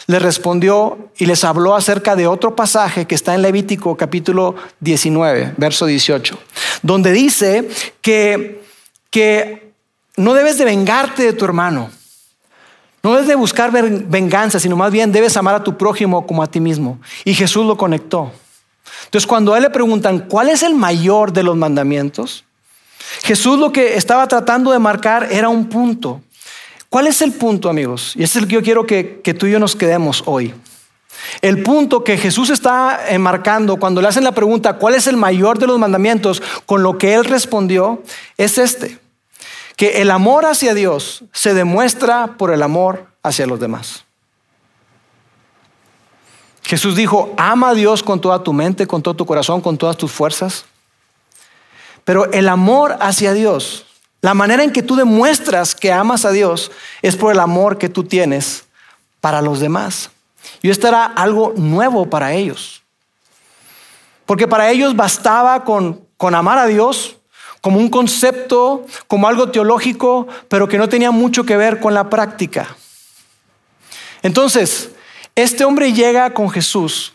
les 0.08 0.20
respondió 0.20 1.10
y 1.16 1.26
les 1.26 1.44
habló 1.44 1.76
acerca 1.76 2.16
de 2.16 2.26
otro 2.26 2.56
pasaje 2.56 3.06
que 3.06 3.14
está 3.14 3.32
en 3.36 3.42
Levítico 3.42 3.96
capítulo 3.96 4.56
19, 4.80 5.54
verso 5.56 5.86
18, 5.86 6.36
donde 6.82 7.12
dice 7.12 7.68
que, 8.02 8.64
que 9.10 9.70
no 10.16 10.34
debes 10.34 10.58
de 10.58 10.64
vengarte 10.64 11.22
de 11.22 11.32
tu 11.32 11.44
hermano. 11.44 11.92
No 13.08 13.14
debes 13.14 13.28
de 13.28 13.36
buscar 13.36 13.72
venganza, 13.72 14.60
sino 14.60 14.76
más 14.76 14.92
bien 14.92 15.10
debes 15.10 15.34
amar 15.38 15.54
a 15.54 15.64
tu 15.64 15.78
prójimo 15.78 16.26
como 16.26 16.42
a 16.42 16.46
ti 16.46 16.60
mismo. 16.60 17.00
Y 17.24 17.32
Jesús 17.32 17.64
lo 17.64 17.74
conectó. 17.78 18.30
Entonces, 19.06 19.26
cuando 19.26 19.54
a 19.54 19.56
él 19.56 19.62
le 19.62 19.70
preguntan, 19.70 20.26
¿cuál 20.28 20.50
es 20.50 20.62
el 20.62 20.74
mayor 20.74 21.32
de 21.32 21.42
los 21.42 21.56
mandamientos? 21.56 22.44
Jesús 23.22 23.58
lo 23.58 23.72
que 23.72 23.96
estaba 23.96 24.28
tratando 24.28 24.72
de 24.72 24.78
marcar 24.78 25.26
era 25.30 25.48
un 25.48 25.70
punto. 25.70 26.20
¿Cuál 26.90 27.06
es 27.06 27.22
el 27.22 27.32
punto, 27.32 27.70
amigos? 27.70 28.12
Y 28.14 28.24
ese 28.24 28.40
es 28.40 28.42
el 28.42 28.46
que 28.46 28.56
yo 28.56 28.62
quiero 28.62 28.84
que, 28.84 29.22
que 29.24 29.32
tú 29.32 29.46
y 29.46 29.52
yo 29.52 29.58
nos 29.58 29.74
quedemos 29.74 30.22
hoy. 30.26 30.52
El 31.40 31.62
punto 31.62 32.04
que 32.04 32.18
Jesús 32.18 32.50
está 32.50 33.00
marcando 33.18 33.78
cuando 33.78 34.02
le 34.02 34.08
hacen 34.08 34.24
la 34.24 34.32
pregunta, 34.32 34.74
¿cuál 34.74 34.94
es 34.94 35.06
el 35.06 35.16
mayor 35.16 35.58
de 35.58 35.66
los 35.66 35.78
mandamientos? 35.78 36.42
Con 36.66 36.82
lo 36.82 36.98
que 36.98 37.14
él 37.14 37.24
respondió, 37.24 38.02
es 38.36 38.58
este 38.58 38.98
que 39.78 40.02
el 40.02 40.10
amor 40.10 40.44
hacia 40.44 40.74
Dios 40.74 41.22
se 41.32 41.54
demuestra 41.54 42.36
por 42.36 42.52
el 42.52 42.64
amor 42.64 43.06
hacia 43.22 43.46
los 43.46 43.60
demás. 43.60 44.04
Jesús 46.64 46.96
dijo, 46.96 47.32
ama 47.36 47.70
a 47.70 47.74
Dios 47.74 48.02
con 48.02 48.20
toda 48.20 48.42
tu 48.42 48.52
mente, 48.52 48.88
con 48.88 49.02
todo 49.02 49.14
tu 49.14 49.24
corazón, 49.24 49.60
con 49.60 49.78
todas 49.78 49.96
tus 49.96 50.10
fuerzas. 50.10 50.64
Pero 52.02 52.24
el 52.32 52.48
amor 52.48 52.96
hacia 53.00 53.32
Dios, 53.32 53.86
la 54.20 54.34
manera 54.34 54.64
en 54.64 54.72
que 54.72 54.82
tú 54.82 54.96
demuestras 54.96 55.76
que 55.76 55.92
amas 55.92 56.24
a 56.24 56.32
Dios 56.32 56.72
es 57.00 57.14
por 57.14 57.30
el 57.32 57.38
amor 57.38 57.78
que 57.78 57.88
tú 57.88 58.02
tienes 58.02 58.64
para 59.20 59.40
los 59.42 59.60
demás. 59.60 60.10
Y 60.60 60.70
esto 60.70 60.88
era 60.88 61.04
algo 61.04 61.54
nuevo 61.56 62.10
para 62.10 62.32
ellos. 62.32 62.82
Porque 64.26 64.48
para 64.48 64.72
ellos 64.72 64.96
bastaba 64.96 65.62
con, 65.62 66.04
con 66.16 66.34
amar 66.34 66.58
a 66.58 66.66
Dios 66.66 67.17
como 67.60 67.78
un 67.78 67.88
concepto, 67.88 68.86
como 69.06 69.28
algo 69.28 69.50
teológico, 69.50 70.26
pero 70.48 70.68
que 70.68 70.78
no 70.78 70.88
tenía 70.88 71.10
mucho 71.10 71.44
que 71.44 71.56
ver 71.56 71.80
con 71.80 71.94
la 71.94 72.08
práctica. 72.08 72.76
Entonces, 74.22 74.90
este 75.34 75.64
hombre 75.64 75.92
llega 75.92 76.34
con 76.34 76.50
Jesús 76.50 77.14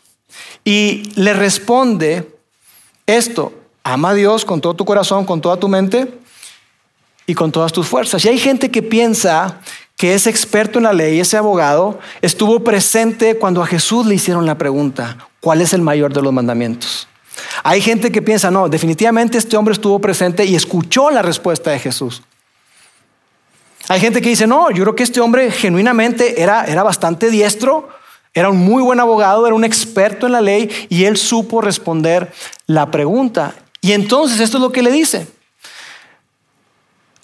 y 0.63 1.11
le 1.15 1.33
responde 1.33 2.29
esto, 3.05 3.53
ama 3.83 4.09
a 4.09 4.13
Dios 4.13 4.45
con 4.45 4.61
todo 4.61 4.73
tu 4.73 4.85
corazón, 4.85 5.25
con 5.25 5.41
toda 5.41 5.57
tu 5.57 5.67
mente 5.67 6.13
y 7.25 7.33
con 7.33 7.51
todas 7.51 7.73
tus 7.73 7.87
fuerzas. 7.87 8.23
Y 8.23 8.29
hay 8.29 8.37
gente 8.37 8.71
que 8.71 8.81
piensa 8.81 9.59
que 9.97 10.13
ese 10.13 10.29
experto 10.29 10.79
en 10.79 10.83
la 10.83 10.93
ley, 10.93 11.19
ese 11.19 11.37
abogado, 11.37 11.99
estuvo 12.21 12.63
presente 12.63 13.37
cuando 13.37 13.61
a 13.61 13.67
Jesús 13.67 14.05
le 14.05 14.15
hicieron 14.15 14.45
la 14.45 14.57
pregunta, 14.57 15.29
¿cuál 15.39 15.61
es 15.61 15.73
el 15.73 15.81
mayor 15.81 16.13
de 16.13 16.21
los 16.21 16.33
mandamientos? 16.33 17.07
Hay 17.63 17.81
gente 17.81 18.11
que 18.11 18.21
piensa, 18.21 18.51
no, 18.51 18.69
definitivamente 18.69 19.37
este 19.37 19.57
hombre 19.57 19.73
estuvo 19.73 19.99
presente 19.99 20.45
y 20.45 20.55
escuchó 20.55 21.09
la 21.09 21.21
respuesta 21.21 21.71
de 21.71 21.79
Jesús. 21.79 22.21
Hay 23.89 23.99
gente 23.99 24.21
que 24.21 24.29
dice, 24.29 24.47
no, 24.47 24.71
yo 24.71 24.83
creo 24.83 24.95
que 24.95 25.03
este 25.03 25.19
hombre 25.19 25.51
genuinamente 25.51 26.41
era, 26.41 26.65
era 26.65 26.83
bastante 26.83 27.29
diestro, 27.29 27.89
era 28.33 28.49
un 28.49 28.57
muy 28.57 28.81
buen 28.81 28.99
abogado, 28.99 29.45
era 29.45 29.55
un 29.55 29.63
experto 29.63 30.25
en 30.25 30.31
la 30.31 30.41
ley 30.41 30.69
y 30.89 31.03
él 31.03 31.17
supo 31.17 31.61
responder 31.61 32.31
la 32.65 32.89
pregunta. 32.89 33.53
Y 33.81 33.91
entonces 33.91 34.39
esto 34.39 34.57
es 34.57 34.61
lo 34.61 34.71
que 34.71 34.81
le 34.81 34.91
dice. 34.91 35.27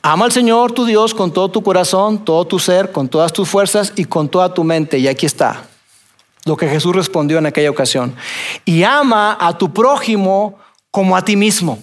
Ama 0.01 0.25
al 0.25 0.31
Señor 0.31 0.71
tu 0.71 0.85
Dios 0.85 1.13
con 1.13 1.31
todo 1.31 1.49
tu 1.49 1.63
corazón, 1.63 2.23
todo 2.23 2.45
tu 2.45 2.59
ser, 2.59 2.91
con 2.91 3.07
todas 3.09 3.33
tus 3.33 3.49
fuerzas 3.49 3.93
y 3.95 4.05
con 4.05 4.29
toda 4.29 4.53
tu 4.53 4.63
mente. 4.63 4.97
Y 4.97 5.07
aquí 5.07 5.25
está 5.25 5.63
lo 6.49 6.57
que 6.57 6.67
Jesús 6.67 6.93
respondió 6.95 7.37
en 7.37 7.45
aquella 7.45 7.69
ocasión. 7.69 8.15
Y 8.65 8.83
ama 8.83 9.37
a 9.39 9.57
tu 9.57 9.73
prójimo 9.73 10.59
como 10.91 11.15
a 11.15 11.23
ti 11.23 11.35
mismo. 11.35 11.81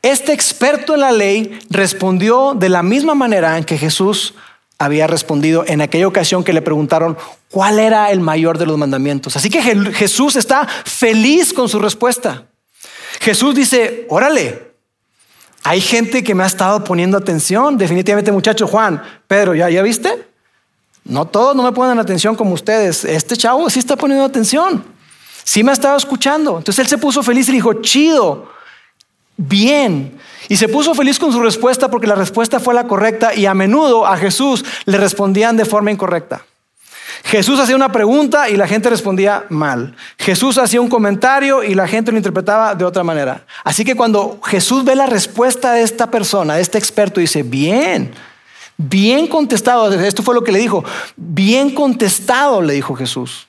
Este 0.00 0.32
experto 0.32 0.94
en 0.94 1.00
la 1.00 1.12
ley 1.12 1.58
respondió 1.68 2.54
de 2.54 2.70
la 2.70 2.82
misma 2.82 3.14
manera 3.14 3.58
en 3.58 3.64
que 3.64 3.76
Jesús 3.76 4.34
había 4.78 5.06
respondido 5.06 5.64
en 5.66 5.82
aquella 5.82 6.06
ocasión 6.06 6.42
que 6.42 6.54
le 6.54 6.62
preguntaron 6.62 7.18
cuál 7.50 7.78
era 7.78 8.10
el 8.10 8.20
mayor 8.20 8.56
de 8.56 8.64
los 8.64 8.78
mandamientos. 8.78 9.36
Así 9.36 9.50
que 9.50 9.60
Jesús 9.60 10.36
está 10.36 10.66
feliz 10.66 11.52
con 11.52 11.68
su 11.68 11.78
respuesta. 11.78 12.44
Jesús 13.20 13.54
dice, 13.54 14.06
órale, 14.08 14.70
hay 15.64 15.82
gente 15.82 16.24
que 16.24 16.34
me 16.34 16.44
ha 16.44 16.46
estado 16.46 16.82
poniendo 16.82 17.18
atención. 17.18 17.76
Definitivamente, 17.76 18.32
muchacho 18.32 18.66
Juan, 18.66 19.02
Pedro, 19.26 19.54
¿ya, 19.54 19.68
ya 19.68 19.82
viste? 19.82 20.29
No 21.10 21.26
todos 21.26 21.56
no 21.56 21.64
me 21.64 21.72
ponen 21.72 21.98
atención 21.98 22.36
como 22.36 22.54
ustedes. 22.54 23.04
Este 23.04 23.36
chavo 23.36 23.68
sí 23.68 23.80
está 23.80 23.96
poniendo 23.96 24.24
atención. 24.24 24.84
Sí 25.42 25.64
me 25.64 25.72
ha 25.72 25.74
estado 25.74 25.96
escuchando. 25.96 26.58
Entonces 26.58 26.78
él 26.78 26.86
se 26.86 26.98
puso 26.98 27.24
feliz 27.24 27.48
y 27.48 27.52
dijo, 27.52 27.74
chido, 27.82 28.48
bien. 29.36 30.16
Y 30.48 30.56
se 30.56 30.68
puso 30.68 30.94
feliz 30.94 31.18
con 31.18 31.32
su 31.32 31.40
respuesta 31.42 31.90
porque 31.90 32.06
la 32.06 32.14
respuesta 32.14 32.60
fue 32.60 32.74
la 32.74 32.86
correcta 32.86 33.34
y 33.34 33.46
a 33.46 33.54
menudo 33.54 34.06
a 34.06 34.16
Jesús 34.16 34.64
le 34.84 34.98
respondían 34.98 35.56
de 35.56 35.64
forma 35.64 35.90
incorrecta. 35.90 36.44
Jesús 37.24 37.58
hacía 37.58 37.74
una 37.74 37.90
pregunta 37.90 38.48
y 38.48 38.56
la 38.56 38.68
gente 38.68 38.88
respondía 38.88 39.46
mal. 39.48 39.96
Jesús 40.16 40.58
hacía 40.58 40.80
un 40.80 40.88
comentario 40.88 41.64
y 41.64 41.74
la 41.74 41.88
gente 41.88 42.12
lo 42.12 42.18
interpretaba 42.18 42.76
de 42.76 42.84
otra 42.84 43.02
manera. 43.02 43.44
Así 43.64 43.84
que 43.84 43.96
cuando 43.96 44.38
Jesús 44.44 44.84
ve 44.84 44.94
la 44.94 45.06
respuesta 45.06 45.72
de 45.72 45.82
esta 45.82 46.08
persona, 46.08 46.54
de 46.54 46.62
este 46.62 46.78
experto, 46.78 47.18
dice, 47.18 47.42
bien, 47.42 48.14
Bien 48.82 49.26
contestado, 49.26 49.92
esto 49.92 50.22
fue 50.22 50.34
lo 50.34 50.42
que 50.42 50.52
le 50.52 50.58
dijo. 50.58 50.82
Bien 51.14 51.74
contestado, 51.74 52.62
le 52.62 52.72
dijo 52.72 52.94
Jesús. 52.94 53.46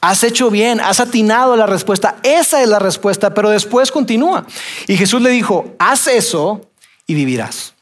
Has 0.00 0.22
hecho 0.22 0.48
bien, 0.48 0.78
has 0.78 1.00
atinado 1.00 1.56
la 1.56 1.66
respuesta. 1.66 2.18
Esa 2.22 2.62
es 2.62 2.68
la 2.68 2.78
respuesta, 2.78 3.34
pero 3.34 3.50
después 3.50 3.90
continúa. 3.90 4.46
Y 4.86 4.96
Jesús 4.96 5.20
le 5.22 5.30
dijo, 5.30 5.74
haz 5.80 6.06
eso 6.06 6.70
y 7.04 7.14
vivirás. 7.14 7.74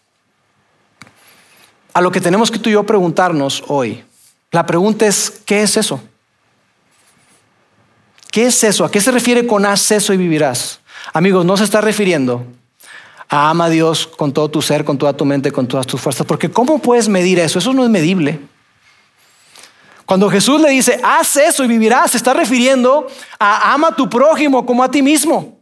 A 1.92 2.00
lo 2.00 2.10
que 2.10 2.22
tenemos 2.22 2.50
que 2.50 2.58
tú 2.58 2.70
y 2.70 2.72
yo 2.72 2.84
preguntarnos 2.84 3.62
hoy. 3.68 4.02
La 4.50 4.64
pregunta 4.64 5.06
es, 5.06 5.42
¿qué 5.44 5.62
es 5.62 5.76
eso? 5.76 6.02
¿Qué 8.30 8.46
es 8.46 8.64
eso? 8.64 8.86
¿A 8.86 8.90
qué 8.90 9.02
se 9.02 9.10
refiere 9.10 9.46
con 9.46 9.66
haz 9.66 9.90
eso 9.90 10.14
y 10.14 10.16
vivirás? 10.16 10.80
Amigos, 11.12 11.44
no 11.44 11.54
se 11.58 11.64
está 11.64 11.82
refiriendo 11.82 12.46
ama 13.34 13.64
a 13.64 13.70
Dios 13.70 14.06
con 14.06 14.30
todo 14.30 14.50
tu 14.50 14.60
ser, 14.60 14.84
con 14.84 14.98
toda 14.98 15.14
tu 15.14 15.24
mente, 15.24 15.50
con 15.50 15.66
todas 15.66 15.86
tus 15.86 15.98
fuerzas. 15.98 16.26
Porque 16.26 16.50
¿cómo 16.50 16.78
puedes 16.78 17.08
medir 17.08 17.38
eso? 17.38 17.58
Eso 17.58 17.72
no 17.72 17.82
es 17.82 17.88
medible. 17.88 18.38
Cuando 20.04 20.28
Jesús 20.28 20.60
le 20.60 20.68
dice, 20.68 21.00
haz 21.02 21.36
eso 21.36 21.64
y 21.64 21.68
vivirás, 21.68 22.10
se 22.10 22.18
está 22.18 22.34
refiriendo 22.34 23.06
a 23.38 23.72
ama 23.72 23.88
a 23.88 23.96
tu 23.96 24.10
prójimo 24.10 24.66
como 24.66 24.84
a 24.84 24.90
ti 24.90 25.00
mismo. 25.00 25.58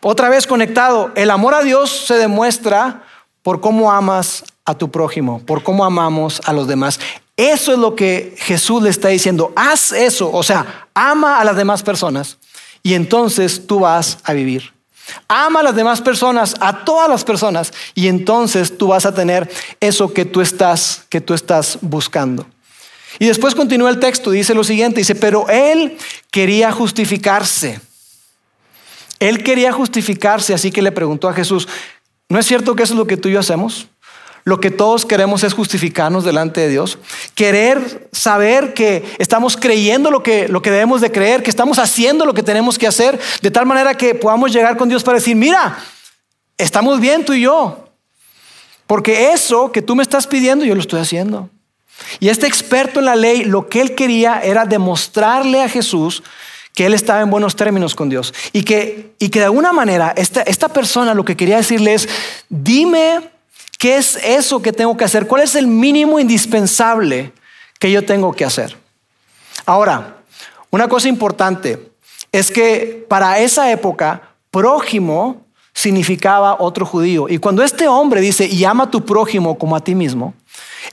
Otra 0.00 0.28
vez 0.28 0.46
conectado, 0.46 1.10
el 1.16 1.32
amor 1.32 1.54
a 1.54 1.62
Dios 1.62 1.90
se 2.06 2.14
demuestra 2.14 3.02
por 3.42 3.60
cómo 3.60 3.90
amas 3.90 4.44
a 4.64 4.74
tu 4.74 4.88
prójimo, 4.88 5.40
por 5.44 5.64
cómo 5.64 5.84
amamos 5.84 6.40
a 6.44 6.52
los 6.52 6.68
demás. 6.68 7.00
Eso 7.36 7.72
es 7.72 7.78
lo 7.78 7.96
que 7.96 8.36
Jesús 8.38 8.84
le 8.84 8.90
está 8.90 9.08
diciendo. 9.08 9.52
Haz 9.56 9.90
eso, 9.90 10.30
o 10.30 10.44
sea, 10.44 10.86
ama 10.94 11.40
a 11.40 11.44
las 11.44 11.56
demás 11.56 11.82
personas 11.82 12.38
y 12.84 12.94
entonces 12.94 13.66
tú 13.66 13.80
vas 13.80 14.18
a 14.22 14.32
vivir. 14.32 14.72
Ama 15.28 15.60
a 15.60 15.62
las 15.64 15.76
demás 15.76 16.00
personas, 16.00 16.54
a 16.60 16.84
todas 16.84 17.08
las 17.08 17.24
personas, 17.24 17.72
y 17.94 18.08
entonces 18.08 18.76
tú 18.76 18.88
vas 18.88 19.06
a 19.06 19.14
tener 19.14 19.50
eso 19.80 20.12
que 20.12 20.24
tú 20.24 20.40
estás, 20.40 21.04
que 21.08 21.20
tú 21.20 21.34
estás 21.34 21.78
buscando. 21.80 22.46
Y 23.18 23.26
después 23.26 23.54
continúa 23.54 23.90
el 23.90 24.00
texto, 24.00 24.30
dice 24.30 24.54
lo 24.54 24.64
siguiente, 24.64 25.00
dice, 25.00 25.14
pero 25.14 25.48
él 25.48 25.98
quería 26.30 26.72
justificarse. 26.72 27.80
Él 29.18 29.42
quería 29.42 29.72
justificarse, 29.72 30.54
así 30.54 30.70
que 30.70 30.82
le 30.82 30.92
preguntó 30.92 31.28
a 31.28 31.34
Jesús, 31.34 31.68
¿no 32.28 32.38
es 32.38 32.46
cierto 32.46 32.74
que 32.74 32.82
eso 32.82 32.94
es 32.94 32.98
lo 32.98 33.06
que 33.06 33.16
tú 33.16 33.28
y 33.28 33.32
yo 33.32 33.40
hacemos? 33.40 33.86
Lo 34.44 34.60
que 34.60 34.70
todos 34.70 35.06
queremos 35.06 35.44
es 35.44 35.52
justificarnos 35.52 36.24
delante 36.24 36.60
de 36.60 36.68
Dios. 36.68 36.98
Querer 37.34 38.08
saber 38.12 38.74
que 38.74 39.04
estamos 39.18 39.56
creyendo 39.56 40.10
lo 40.10 40.22
que, 40.22 40.48
lo 40.48 40.62
que 40.62 40.70
debemos 40.70 41.00
de 41.00 41.12
creer, 41.12 41.42
que 41.42 41.50
estamos 41.50 41.78
haciendo 41.78 42.26
lo 42.26 42.34
que 42.34 42.42
tenemos 42.42 42.76
que 42.76 42.88
hacer, 42.88 43.20
de 43.40 43.50
tal 43.50 43.66
manera 43.66 43.94
que 43.94 44.14
podamos 44.14 44.52
llegar 44.52 44.76
con 44.76 44.88
Dios 44.88 45.04
para 45.04 45.18
decir, 45.18 45.36
mira, 45.36 45.78
estamos 46.58 46.98
bien 47.00 47.24
tú 47.24 47.34
y 47.34 47.42
yo. 47.42 47.88
Porque 48.86 49.32
eso 49.32 49.70
que 49.70 49.80
tú 49.80 49.94
me 49.94 50.02
estás 50.02 50.26
pidiendo, 50.26 50.64
yo 50.64 50.74
lo 50.74 50.80
estoy 50.80 51.00
haciendo. 51.00 51.48
Y 52.18 52.28
este 52.28 52.46
experto 52.46 52.98
en 52.98 53.06
la 53.06 53.16
ley, 53.16 53.44
lo 53.44 53.68
que 53.68 53.80
él 53.80 53.94
quería 53.94 54.40
era 54.40 54.64
demostrarle 54.64 55.62
a 55.62 55.68
Jesús 55.68 56.22
que 56.74 56.86
él 56.86 56.94
estaba 56.94 57.20
en 57.20 57.30
buenos 57.30 57.54
términos 57.54 57.94
con 57.94 58.08
Dios. 58.08 58.34
Y 58.52 58.64
que, 58.64 59.14
y 59.18 59.28
que 59.28 59.38
de 59.38 59.44
alguna 59.46 59.72
manera 59.72 60.12
esta, 60.16 60.42
esta 60.42 60.68
persona 60.68 61.14
lo 61.14 61.24
que 61.24 61.36
quería 61.36 61.58
decirle 61.58 61.94
es, 61.94 62.08
dime 62.48 63.30
qué 63.82 63.96
es 63.96 64.14
eso 64.22 64.62
que 64.62 64.72
tengo 64.72 64.96
que 64.96 65.02
hacer, 65.02 65.26
cuál 65.26 65.42
es 65.42 65.56
el 65.56 65.66
mínimo 65.66 66.20
indispensable 66.20 67.32
que 67.80 67.90
yo 67.90 68.04
tengo 68.04 68.32
que 68.32 68.44
hacer. 68.44 68.76
Ahora, 69.66 70.18
una 70.70 70.86
cosa 70.86 71.08
importante 71.08 71.90
es 72.30 72.52
que 72.52 73.04
para 73.08 73.40
esa 73.40 73.72
época, 73.72 74.22
prójimo 74.52 75.44
significaba 75.74 76.58
otro 76.60 76.86
judío. 76.86 77.28
Y 77.28 77.38
cuando 77.38 77.64
este 77.64 77.88
hombre 77.88 78.20
dice, 78.20 78.46
y 78.46 78.64
ama 78.64 78.84
a 78.84 78.90
tu 78.92 79.04
prójimo 79.04 79.58
como 79.58 79.74
a 79.74 79.82
ti 79.82 79.96
mismo, 79.96 80.32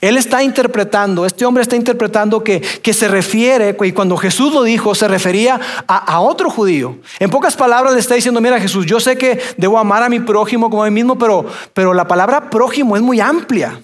él 0.00 0.16
está 0.16 0.42
interpretando, 0.42 1.26
este 1.26 1.44
hombre 1.44 1.62
está 1.62 1.76
interpretando 1.76 2.42
que, 2.44 2.60
que 2.60 2.92
se 2.92 3.08
refiere, 3.08 3.76
y 3.80 3.92
cuando 3.92 4.16
Jesús 4.16 4.52
lo 4.52 4.62
dijo, 4.62 4.94
se 4.94 5.08
refería 5.08 5.60
a, 5.86 5.96
a, 5.96 6.20
otro 6.20 6.50
judío. 6.50 6.98
En 7.18 7.30
pocas 7.30 7.56
palabras 7.56 7.94
le 7.94 8.00
está 8.00 8.14
diciendo, 8.14 8.40
mira 8.40 8.60
Jesús, 8.60 8.86
yo 8.86 9.00
sé 9.00 9.16
que 9.16 9.40
debo 9.56 9.78
amar 9.78 10.02
a 10.02 10.08
mi 10.08 10.20
prójimo 10.20 10.70
como 10.70 10.84
a 10.84 10.86
mí 10.86 10.94
mismo, 10.94 11.18
pero, 11.18 11.46
pero 11.74 11.94
la 11.94 12.06
palabra 12.06 12.50
prójimo 12.50 12.96
es 12.96 13.02
muy 13.02 13.20
amplia. 13.20 13.80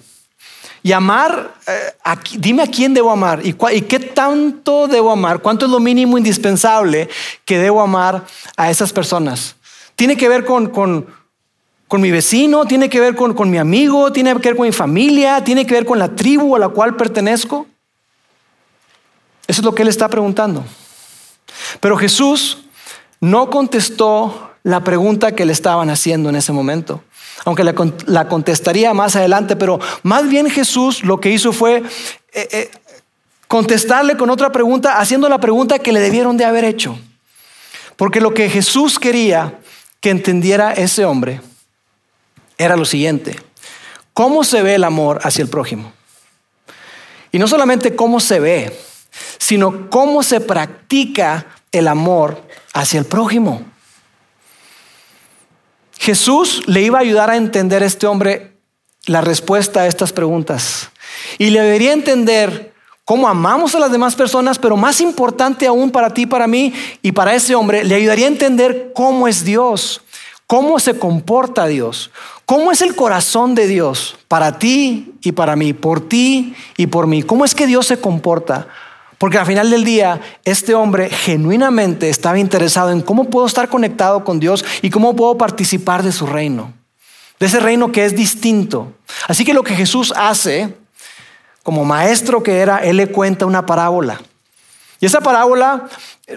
Y 0.83 0.93
amar, 0.93 1.55
eh, 1.67 2.15
dime 2.37 2.63
a 2.63 2.67
quién 2.67 2.93
debo 2.93 3.11
amar 3.11 3.41
y, 3.43 3.55
y, 3.73 3.81
qué 3.81 3.99
tanto 3.99 4.87
debo 4.87 5.11
amar, 5.11 5.39
cuánto 5.39 5.65
es 5.65 5.71
lo 5.71 5.79
mínimo 5.79 6.17
indispensable 6.17 7.09
que 7.43 7.57
debo 7.57 7.81
amar 7.81 8.23
a 8.55 8.69
esas 8.69 8.93
personas. 8.93 9.55
Tiene 9.95 10.15
que 10.15 10.29
ver 10.29 10.45
con, 10.45 10.67
con, 10.67 11.07
con 11.87 12.01
mi 12.01 12.11
vecino, 12.11 12.65
tiene 12.65 12.89
que 12.89 12.99
ver 12.99 13.15
con, 13.15 13.33
con 13.33 13.49
mi 13.49 13.57
amigo, 13.57 14.11
tiene 14.11 14.33
que 14.35 14.49
ver 14.49 14.57
con 14.57 14.65
mi 14.65 14.73
familia, 14.73 15.43
tiene 15.43 15.65
que 15.65 15.73
ver 15.73 15.85
con 15.85 15.99
la 15.99 16.09
tribu 16.09 16.55
a 16.55 16.59
la 16.59 16.69
cual 16.69 16.95
pertenezco. 16.95 17.65
Eso 19.47 19.61
es 19.61 19.65
lo 19.65 19.73
que 19.73 19.83
él 19.83 19.87
está 19.87 20.09
preguntando. 20.09 20.65
Pero 21.79 21.95
Jesús 21.97 22.65
no 23.21 23.49
contestó 23.49 24.51
la 24.63 24.83
pregunta 24.83 25.33
que 25.33 25.45
le 25.45 25.53
estaban 25.53 25.89
haciendo 25.89 26.29
en 26.29 26.35
ese 26.35 26.51
momento, 26.51 27.01
aunque 27.45 27.63
la, 27.63 27.73
la 28.05 28.27
contestaría 28.27 28.93
más 28.93 29.15
adelante, 29.15 29.55
pero 29.55 29.79
más 30.03 30.27
bien 30.27 30.49
Jesús 30.49 31.03
lo 31.03 31.21
que 31.21 31.31
hizo 31.31 31.53
fue 31.53 31.77
eh, 32.33 32.47
eh, 32.51 32.71
contestarle 33.47 34.17
con 34.17 34.29
otra 34.29 34.51
pregunta, 34.51 34.99
haciendo 34.99 35.29
la 35.29 35.39
pregunta 35.39 35.79
que 35.79 35.93
le 35.93 36.01
debieron 36.01 36.35
de 36.35 36.43
haber 36.43 36.65
hecho. 36.65 36.99
Porque 37.95 38.19
lo 38.19 38.33
que 38.33 38.49
Jesús 38.49 38.99
quería 38.99 39.57
que 40.01 40.09
entendiera 40.09 40.73
ese 40.73 41.05
hombre 41.05 41.39
era 42.57 42.75
lo 42.75 42.85
siguiente. 42.85 43.39
¿Cómo 44.13 44.43
se 44.43 44.63
ve 44.63 44.75
el 44.75 44.83
amor 44.83 45.19
hacia 45.23 45.43
el 45.43 45.49
prójimo? 45.49 45.93
Y 47.31 47.39
no 47.39 47.47
solamente 47.47 47.95
cómo 47.95 48.19
se 48.19 48.39
ve, 48.39 48.79
sino 49.37 49.89
cómo 49.89 50.23
se 50.23 50.41
practica 50.41 51.45
el 51.71 51.87
amor 51.87 52.41
hacia 52.73 52.99
el 52.99 53.05
prójimo. 53.05 53.61
Jesús 55.99 56.63
le 56.67 56.81
iba 56.81 56.99
a 56.99 57.01
ayudar 57.01 57.29
a 57.29 57.37
entender 57.37 57.83
a 57.83 57.85
este 57.85 58.07
hombre 58.07 58.53
la 59.05 59.21
respuesta 59.21 59.81
a 59.81 59.87
estas 59.87 60.13
preguntas. 60.13 60.89
Y 61.37 61.49
le 61.49 61.61
debería 61.61 61.93
entender 61.93 62.73
cómo 63.05 63.27
amamos 63.27 63.73
a 63.73 63.79
las 63.79 63.91
demás 63.91 64.15
personas, 64.15 64.59
pero 64.59 64.75
más 64.75 64.99
importante 65.01 65.65
aún 65.65 65.91
para 65.91 66.13
ti, 66.13 66.25
para 66.25 66.47
mí 66.47 66.73
y 67.01 67.11
para 67.13 67.33
ese 67.33 67.55
hombre, 67.55 67.83
le 67.83 67.95
ayudaría 67.95 68.25
a 68.25 68.29
entender 68.29 68.91
cómo 68.93 69.27
es 69.27 69.43
Dios, 69.43 70.01
cómo 70.45 70.79
se 70.79 70.97
comporta 70.97 71.67
Dios, 71.67 72.11
¿Cómo 72.47 72.71
es 72.71 72.81
el 72.81 72.95
corazón 72.95 73.55
de 73.55 73.67
Dios 73.67 74.15
para 74.29 74.57
ti 74.57 75.15
y 75.21 75.33
para 75.33 75.57
mí, 75.57 75.73
por 75.73 75.99
ti 76.07 76.55
y 76.77 76.87
por 76.87 77.05
mí? 77.05 77.21
¿Cómo 77.21 77.43
es 77.43 77.53
que 77.53 77.67
Dios 77.67 77.87
se 77.87 77.99
comporta? 77.99 78.69
Porque 79.17 79.37
al 79.37 79.45
final 79.45 79.69
del 79.69 79.83
día, 79.83 80.21
este 80.45 80.73
hombre 80.73 81.09
genuinamente 81.09 82.07
estaba 82.07 82.39
interesado 82.39 82.91
en 82.91 83.01
cómo 83.01 83.25
puedo 83.25 83.45
estar 83.45 83.67
conectado 83.67 84.23
con 84.23 84.39
Dios 84.39 84.63
y 84.81 84.89
cómo 84.89 85.13
puedo 85.13 85.37
participar 85.37 86.03
de 86.03 86.13
su 86.13 86.25
reino, 86.25 86.71
de 87.37 87.47
ese 87.47 87.59
reino 87.59 87.91
que 87.91 88.05
es 88.05 88.15
distinto. 88.15 88.93
Así 89.27 89.43
que 89.43 89.53
lo 89.53 89.63
que 89.63 89.75
Jesús 89.75 90.13
hace, 90.15 90.73
como 91.63 91.83
maestro 91.83 92.43
que 92.43 92.59
era, 92.59 92.77
Él 92.77 92.95
le 92.95 93.07
cuenta 93.07 93.45
una 93.45 93.65
parábola. 93.65 94.21
Y 94.99 95.05
esa 95.05 95.21
parábola, 95.21 95.87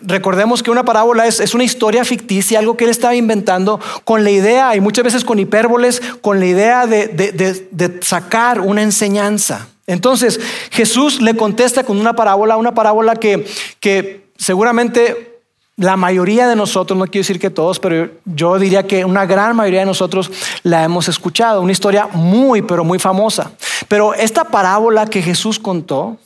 recordemos 0.03 0.63
que 0.63 0.71
una 0.71 0.85
parábola 0.85 1.27
es, 1.27 1.55
una 1.55 1.65
historia 1.65 2.05
ficticia, 2.05 2.59
algo 2.59 2.77
que 2.77 2.85
él 2.85 2.91
estaba 2.91 3.15
inventando 3.15 3.81
con 4.05 4.23
la 4.25 4.31
idea, 4.31 4.77
y 4.77 4.81
muchas 4.81 5.05
veces 5.05 5.25
con 5.25 5.39
hipérboles, 5.39 6.03
con 6.21 6.41
la 6.41 6.47
idea 6.47 6.87
de, 6.87 8.01
sacar 8.03 8.61
una 8.61 8.83
enseñanza. 8.83 9.69
Entonces 9.87 10.39
Jesús 10.71 11.21
le 11.21 11.35
contesta 11.35 11.83
con 11.85 11.99
una 11.99 12.13
parábola, 12.13 12.57
una 12.57 12.75
parábola 12.75 13.17
que, 13.17 13.47
que 13.81 14.27
seguramente 14.37 15.31
la 15.77 15.97
mayoría 15.97 16.47
de 16.47 16.57
nosotros, 16.57 16.99
no 16.99 17.07
quiero 17.07 17.23
decir 17.23 17.41
que 17.41 17.49
todos, 17.49 17.81
pero 17.81 18.11
yo 18.27 18.59
diría 18.59 18.87
que 18.87 19.05
una 19.05 19.25
gran 19.25 19.57
mayoría 19.57 19.81
de 19.81 19.87
nosotros 19.87 20.31
la 20.63 20.85
hemos 20.85 21.09
escuchado, 21.09 21.63
una 21.63 21.73
historia 21.73 22.07
muy, 22.13 22.61
pero 22.61 22.85
muy 22.85 22.99
famosa. 22.99 23.53
Pero 23.89 24.13
esta 24.13 24.45
parábola 24.45 25.07
que 25.07 25.23
Jesús 25.23 25.59
contó 25.59 26.19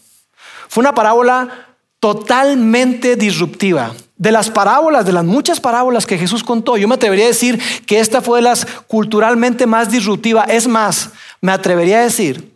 fue 0.69 0.83
una 0.83 0.93
parábola 0.93 1.74
totalmente 2.05 3.17
disruptiva. 3.17 3.95
De 4.19 4.31
las 4.31 4.51
parábolas, 4.51 5.07
de 5.07 5.13
las 5.13 5.25
muchas 5.25 5.59
parábolas 5.59 6.05
que 6.05 6.19
Jesús 6.19 6.45
contó, 6.45 6.77
yo 6.77 6.87
me 6.87 6.97
atrevería 6.97 7.25
a 7.25 7.29
decir 7.29 7.59
que 7.87 7.99
esta 7.99 8.21
fue 8.21 8.41
de 8.41 8.43
las 8.43 8.67
culturalmente 8.87 9.67
más 9.67 9.91
disruptiva. 9.91 10.45
Es 10.45 10.69
más, 10.69 11.13
me 11.41 11.51
atrevería 11.51 12.01
a 12.01 12.03
decir 12.03 12.53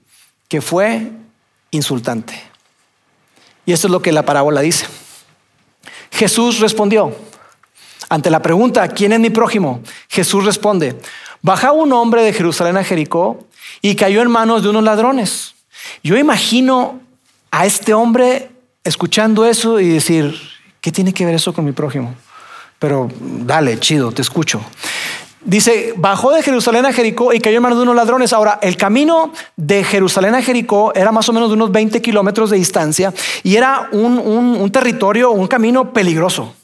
que 0.49 0.61
fue 0.61 1.13
insultante. 1.71 2.39
Y 3.65 3.73
esto 3.73 3.87
es 3.87 3.91
lo 3.91 4.03
que 4.03 4.13
la 4.13 4.23
parábola 4.23 4.61
dice. 4.61 4.85
Jesús 6.11 6.61
respondió, 6.61 7.17
ante 8.11 8.29
la 8.29 8.43
pregunta, 8.43 8.87
¿quién 8.89 9.15
es 9.15 9.21
mi 9.21 9.31
prójimo? 9.31 9.81
Jesús 10.11 10.45
responde, 10.45 11.01
baja 11.41 11.73
un 11.73 11.91
hombre 11.95 12.23
de 12.23 12.35
Jerusalén 12.35 12.77
a 12.77 12.85
Jericó 12.85 13.47
y 13.81 13.97
cayó 13.97 14.21
en 14.21 14.31
manos 14.31 14.63
de 14.63 14.69
unos 14.69 14.85
ladrones. 14.85 15.55
Yo 16.03 16.19
imagino 16.19 17.01
a 17.51 17.65
este 17.65 17.95
hombre 17.95 18.51
escuchando 18.89 19.47
eso 19.47 19.79
y 19.81 19.89
decir, 19.89 20.35
¿qué 20.81 20.91
tiene 20.91 21.13
que 21.13 21.25
ver 21.25 21.35
eso 21.35 21.53
con 21.53 21.65
mi 21.65 21.73
prójimo? 21.73 22.15
Pero 22.79 23.09
dale, 23.21 23.79
chido, 23.79 24.13
te 24.13 24.23
escucho. 24.23 24.61
Dice, 25.45 25.95
bajó 25.97 26.33
de 26.33 26.43
Jerusalén 26.43 26.85
a 26.85 26.93
Jericó 26.93 27.33
y 27.33 27.41
cayó 27.41 27.57
en 27.57 27.63
manos 27.63 27.79
de 27.79 27.83
unos 27.85 27.95
ladrones. 27.95 28.33
Ahora, 28.33 28.59
el 28.61 28.77
camino 28.77 29.33
de 29.57 29.85
Jerusalén 29.85 30.35
a 30.35 30.43
Jericó 30.43 30.93
era 30.95 31.13
más 31.13 31.29
o 31.29 31.33
menos 31.33 31.49
de 31.49 31.55
unos 31.55 31.71
20 31.71 32.03
kilómetros 32.03 32.51
de 32.51 32.57
distancia 32.57 33.15
y 33.43 33.57
era 33.57 33.89
un, 33.93 34.19
un 34.19 34.71
territorio, 34.71 35.31
un 35.31 35.47
camino 35.47 35.93
peligroso 35.93 36.55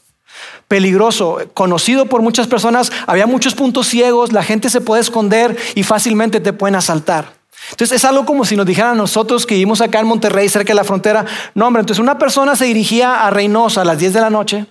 peligroso, 0.67 1.39
conocido 1.53 2.07
por 2.07 2.21
muchas 2.21 2.47
personas, 2.47 2.91
había 3.05 3.27
muchos 3.27 3.53
puntos 3.53 3.87
ciegos, 3.87 4.33
la 4.33 4.43
gente 4.43 4.69
se 4.69 4.81
puede 4.81 5.01
esconder 5.01 5.55
y 5.75 5.83
fácilmente 5.83 6.39
te 6.39 6.53
pueden 6.53 6.75
asaltar. 6.75 7.33
Entonces 7.71 7.97
es 7.97 8.05
algo 8.05 8.25
como 8.25 8.45
si 8.45 8.55
nos 8.55 8.65
dijeran 8.65 8.91
a 8.91 8.95
nosotros 8.95 9.45
que 9.45 9.55
vivimos 9.55 9.81
acá 9.81 9.99
en 9.99 10.07
Monterrey, 10.07 10.47
cerca 10.49 10.69
de 10.69 10.75
la 10.75 10.83
frontera. 10.83 11.25
No, 11.55 11.67
hombre, 11.67 11.81
entonces 11.81 12.01
una 12.01 12.17
persona 12.17 12.55
se 12.55 12.65
dirigía 12.65 13.25
a 13.25 13.29
Reynosa 13.29 13.81
a 13.81 13.85
las 13.85 13.97
10 13.97 14.13
de 14.13 14.21
la 14.21 14.29
noche 14.29 14.65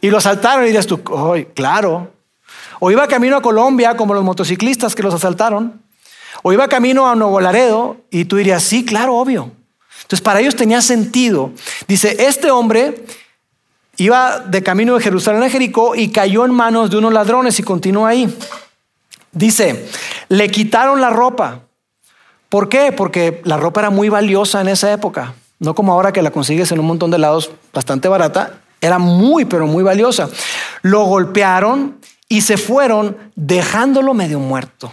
y 0.00 0.10
lo 0.10 0.18
asaltaron 0.18 0.64
y 0.64 0.66
dirías 0.66 0.86
tú, 0.86 1.00
¡ay, 1.32 1.46
claro! 1.54 2.12
O 2.78 2.90
iba 2.90 3.06
camino 3.08 3.36
a 3.36 3.42
Colombia 3.42 3.96
como 3.96 4.14
los 4.14 4.24
motociclistas 4.24 4.94
que 4.94 5.02
los 5.02 5.14
asaltaron. 5.14 5.82
O 6.42 6.52
iba 6.52 6.68
camino 6.68 7.08
a 7.08 7.14
Nuevo 7.14 7.40
Laredo 7.40 7.96
y 8.10 8.26
tú 8.26 8.36
dirías, 8.36 8.62
sí, 8.62 8.84
claro, 8.84 9.16
obvio. 9.16 9.50
Entonces 10.02 10.20
para 10.20 10.40
ellos 10.40 10.54
tenía 10.54 10.82
sentido. 10.82 11.52
Dice, 11.88 12.16
este 12.18 12.50
hombre 12.50 13.06
iba 13.96 14.40
de 14.40 14.62
camino 14.62 14.94
de 14.94 15.02
Jerusalén 15.02 15.42
a 15.42 15.48
Jericó 15.48 15.94
y 15.94 16.10
cayó 16.10 16.44
en 16.44 16.52
manos 16.52 16.90
de 16.90 16.98
unos 16.98 17.12
ladrones 17.12 17.58
y 17.58 17.62
continuó 17.62 18.06
ahí. 18.06 18.36
Dice, 19.32 19.88
le 20.28 20.50
quitaron 20.50 21.00
la 21.00 21.10
ropa 21.10 21.62
¿Por 22.48 22.68
qué? 22.68 22.92
Porque 22.92 23.40
la 23.44 23.56
ropa 23.56 23.80
era 23.80 23.90
muy 23.90 24.08
valiosa 24.08 24.60
en 24.60 24.68
esa 24.68 24.92
época. 24.92 25.34
No 25.58 25.74
como 25.74 25.92
ahora 25.92 26.12
que 26.12 26.22
la 26.22 26.30
consigues 26.30 26.70
en 26.72 26.80
un 26.80 26.86
montón 26.86 27.10
de 27.10 27.18
lados 27.18 27.50
bastante 27.72 28.08
barata. 28.08 28.60
Era 28.80 28.98
muy, 28.98 29.44
pero 29.44 29.66
muy 29.66 29.82
valiosa. 29.82 30.28
Lo 30.82 31.04
golpearon 31.04 31.98
y 32.28 32.42
se 32.42 32.56
fueron 32.56 33.16
dejándolo 33.34 34.14
medio 34.14 34.38
muerto. 34.40 34.86
O 34.88 34.92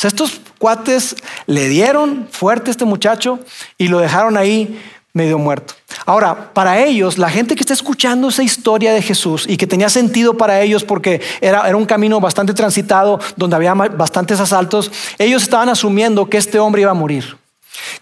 sea, 0.00 0.08
estos 0.08 0.40
cuates 0.58 1.14
le 1.46 1.68
dieron 1.68 2.26
fuerte 2.30 2.70
a 2.70 2.72
este 2.72 2.86
muchacho 2.86 3.40
y 3.76 3.88
lo 3.88 3.98
dejaron 3.98 4.36
ahí 4.38 4.80
medio 5.12 5.38
muerto. 5.38 5.74
Ahora, 6.06 6.52
para 6.52 6.80
ellos, 6.80 7.18
la 7.18 7.30
gente 7.30 7.54
que 7.54 7.60
está 7.60 7.72
escuchando 7.72 8.28
esa 8.28 8.42
historia 8.42 8.92
de 8.92 9.02
Jesús 9.02 9.44
y 9.48 9.56
que 9.56 9.66
tenía 9.66 9.88
sentido 9.88 10.36
para 10.36 10.60
ellos 10.60 10.84
porque 10.84 11.20
era, 11.40 11.66
era, 11.68 11.76
un 11.76 11.86
camino 11.86 12.20
bastante 12.20 12.54
transitado 12.54 13.18
donde 13.36 13.56
había 13.56 13.74
bastantes 13.74 14.40
asaltos, 14.40 14.90
ellos 15.18 15.42
estaban 15.42 15.68
asumiendo 15.68 16.28
que 16.28 16.38
este 16.38 16.58
hombre 16.58 16.82
iba 16.82 16.90
a 16.90 16.94
morir. 16.94 17.36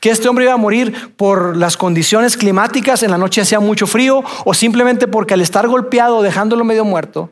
Que 0.01 0.11
este 0.11 0.29
hombre 0.29 0.45
iba 0.45 0.55
a 0.55 0.59
morir 0.59 1.15
por 1.17 1.57
las 1.57 1.77
condiciones 1.77 2.37
climáticas, 2.37 3.03
en 3.03 3.11
la 3.11 3.19
noche 3.19 3.41
hacía 3.41 3.61
mucho 3.61 3.87
frío, 3.87 4.23
o 4.45 4.55
simplemente 4.55 5.07
porque 5.07 5.35
al 5.35 5.41
estar 5.41 5.67
golpeado, 5.69 6.23
dejándolo 6.23 6.65
medio 6.65 6.85
muerto, 6.85 7.31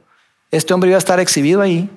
este 0.50 0.74
hombre 0.74 0.90
iba 0.90 0.96
a 0.96 0.98
estar 0.98 1.20
exhibido 1.20 1.60
ahí 1.60 1.88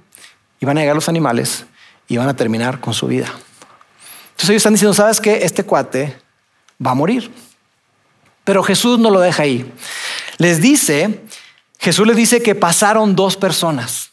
iban 0.59 0.77
a 0.77 0.81
llegar 0.81 0.95
los 0.95 1.09
animales 1.09 1.65
y 2.07 2.15
iban 2.15 2.27
a 2.27 2.35
terminar 2.35 2.79
con 2.79 2.93
su 2.93 3.07
vida. 3.07 3.27
Entonces 3.27 4.49
ellos 4.49 4.59
están 4.61 4.73
diciendo, 4.73 4.93
¿sabes 4.93 5.19
qué? 5.19 5.39
Este 5.43 5.63
cuate 5.63 6.17
va 6.85 6.91
a 6.91 6.95
morir. 6.95 7.31
Pero 8.49 8.63
Jesús 8.63 8.97
no 8.97 9.12
lo 9.12 9.19
deja 9.19 9.43
ahí. 9.43 9.71
Les 10.39 10.59
dice, 10.59 11.21
Jesús 11.77 12.07
les 12.07 12.15
dice 12.15 12.41
que 12.41 12.55
pasaron 12.55 13.15
dos 13.15 13.38
personas. 13.38 14.09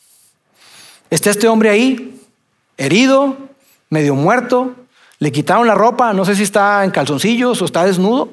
Está 1.08 1.30
este 1.30 1.48
hombre 1.48 1.70
ahí, 1.70 2.20
herido, 2.76 3.34
medio 3.88 4.14
muerto, 4.14 4.74
le 5.20 5.32
quitaron 5.32 5.66
la 5.66 5.74
ropa, 5.74 6.12
no 6.12 6.26
sé 6.26 6.36
si 6.36 6.42
está 6.42 6.84
en 6.84 6.90
calzoncillos 6.90 7.62
o 7.62 7.64
está 7.64 7.86
desnudo, 7.86 8.28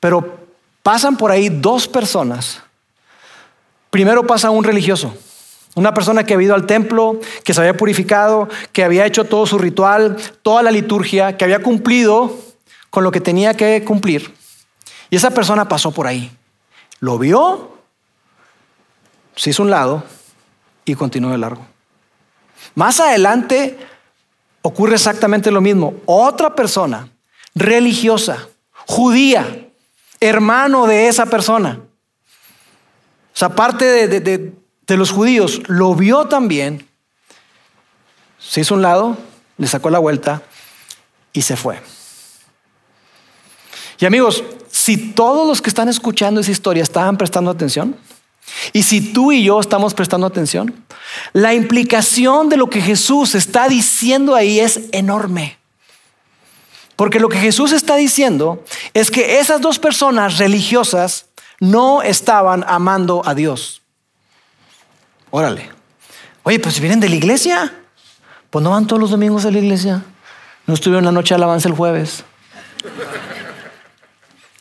pero 0.00 0.40
pasan 0.82 1.16
por 1.16 1.30
ahí 1.30 1.48
dos 1.48 1.86
personas. 1.86 2.60
Primero 3.90 4.26
pasa 4.26 4.50
un 4.50 4.64
religioso, 4.64 5.14
una 5.76 5.94
persona 5.94 6.24
que 6.24 6.34
había 6.34 6.46
ido 6.46 6.56
al 6.56 6.66
templo, 6.66 7.20
que 7.44 7.54
se 7.54 7.60
había 7.60 7.76
purificado, 7.76 8.48
que 8.72 8.82
había 8.82 9.06
hecho 9.06 9.22
todo 9.22 9.46
su 9.46 9.58
ritual, 9.58 10.16
toda 10.42 10.64
la 10.64 10.72
liturgia, 10.72 11.36
que 11.36 11.44
había 11.44 11.62
cumplido 11.62 12.36
con 12.90 13.04
lo 13.04 13.12
que 13.12 13.20
tenía 13.20 13.54
que 13.54 13.84
cumplir. 13.84 14.39
Y 15.10 15.16
esa 15.16 15.30
persona 15.30 15.68
pasó 15.68 15.90
por 15.90 16.06
ahí. 16.06 16.30
Lo 17.00 17.18
vio, 17.18 17.78
se 19.34 19.50
hizo 19.50 19.62
un 19.62 19.70
lado 19.70 20.04
y 20.84 20.94
continuó 20.94 21.30
de 21.32 21.38
largo. 21.38 21.66
Más 22.74 23.00
adelante 23.00 23.78
ocurre 24.62 24.94
exactamente 24.94 25.50
lo 25.50 25.60
mismo. 25.60 25.94
Otra 26.06 26.54
persona 26.54 27.08
religiosa, 27.54 28.48
judía, 28.86 29.68
hermano 30.20 30.86
de 30.86 31.08
esa 31.08 31.26
persona. 31.26 31.80
O 33.34 33.36
sea, 33.36 33.50
parte 33.50 33.84
de, 33.84 34.20
de, 34.20 34.96
los 34.96 35.12
judíos, 35.12 35.62
lo 35.68 35.94
vio 35.94 36.26
también, 36.26 36.86
se 38.38 38.60
hizo 38.60 38.74
un 38.74 38.82
lado, 38.82 39.16
le 39.56 39.66
sacó 39.66 39.88
la 39.88 40.00
vuelta 40.00 40.42
y 41.32 41.42
se 41.42 41.56
fue. 41.56 41.80
Y 43.98 44.04
amigos, 44.04 44.42
si 44.80 44.96
todos 44.96 45.46
los 45.46 45.60
que 45.60 45.68
están 45.68 45.90
escuchando 45.90 46.40
esa 46.40 46.50
historia 46.50 46.82
estaban 46.82 47.18
prestando 47.18 47.50
atención, 47.50 47.96
y 48.72 48.82
si 48.82 49.12
tú 49.12 49.30
y 49.30 49.44
yo 49.44 49.60
estamos 49.60 49.92
prestando 49.92 50.26
atención, 50.26 50.84
la 51.34 51.52
implicación 51.52 52.48
de 52.48 52.56
lo 52.56 52.70
que 52.70 52.80
Jesús 52.80 53.34
está 53.34 53.68
diciendo 53.68 54.34
ahí 54.34 54.58
es 54.58 54.80
enorme. 54.92 55.58
Porque 56.96 57.20
lo 57.20 57.28
que 57.28 57.38
Jesús 57.38 57.72
está 57.72 57.96
diciendo 57.96 58.64
es 58.94 59.10
que 59.10 59.38
esas 59.38 59.60
dos 59.60 59.78
personas 59.78 60.38
religiosas 60.38 61.26
no 61.60 62.00
estaban 62.00 62.64
amando 62.66 63.22
a 63.26 63.34
Dios. 63.34 63.82
Órale. 65.30 65.70
Oye, 66.42 66.58
pues 66.58 66.74
si 66.74 66.80
vienen 66.80 67.00
de 67.00 67.10
la 67.10 67.16
iglesia, 67.16 67.74
pues 68.48 68.62
no 68.62 68.70
van 68.70 68.86
todos 68.86 69.00
los 69.00 69.10
domingos 69.10 69.44
a 69.44 69.50
la 69.50 69.58
iglesia. 69.58 70.02
No 70.66 70.72
estuvieron 70.72 71.04
la 71.04 71.12
noche 71.12 71.34
de 71.34 71.36
alabanza 71.36 71.68
el 71.68 71.74
jueves. 71.74 72.24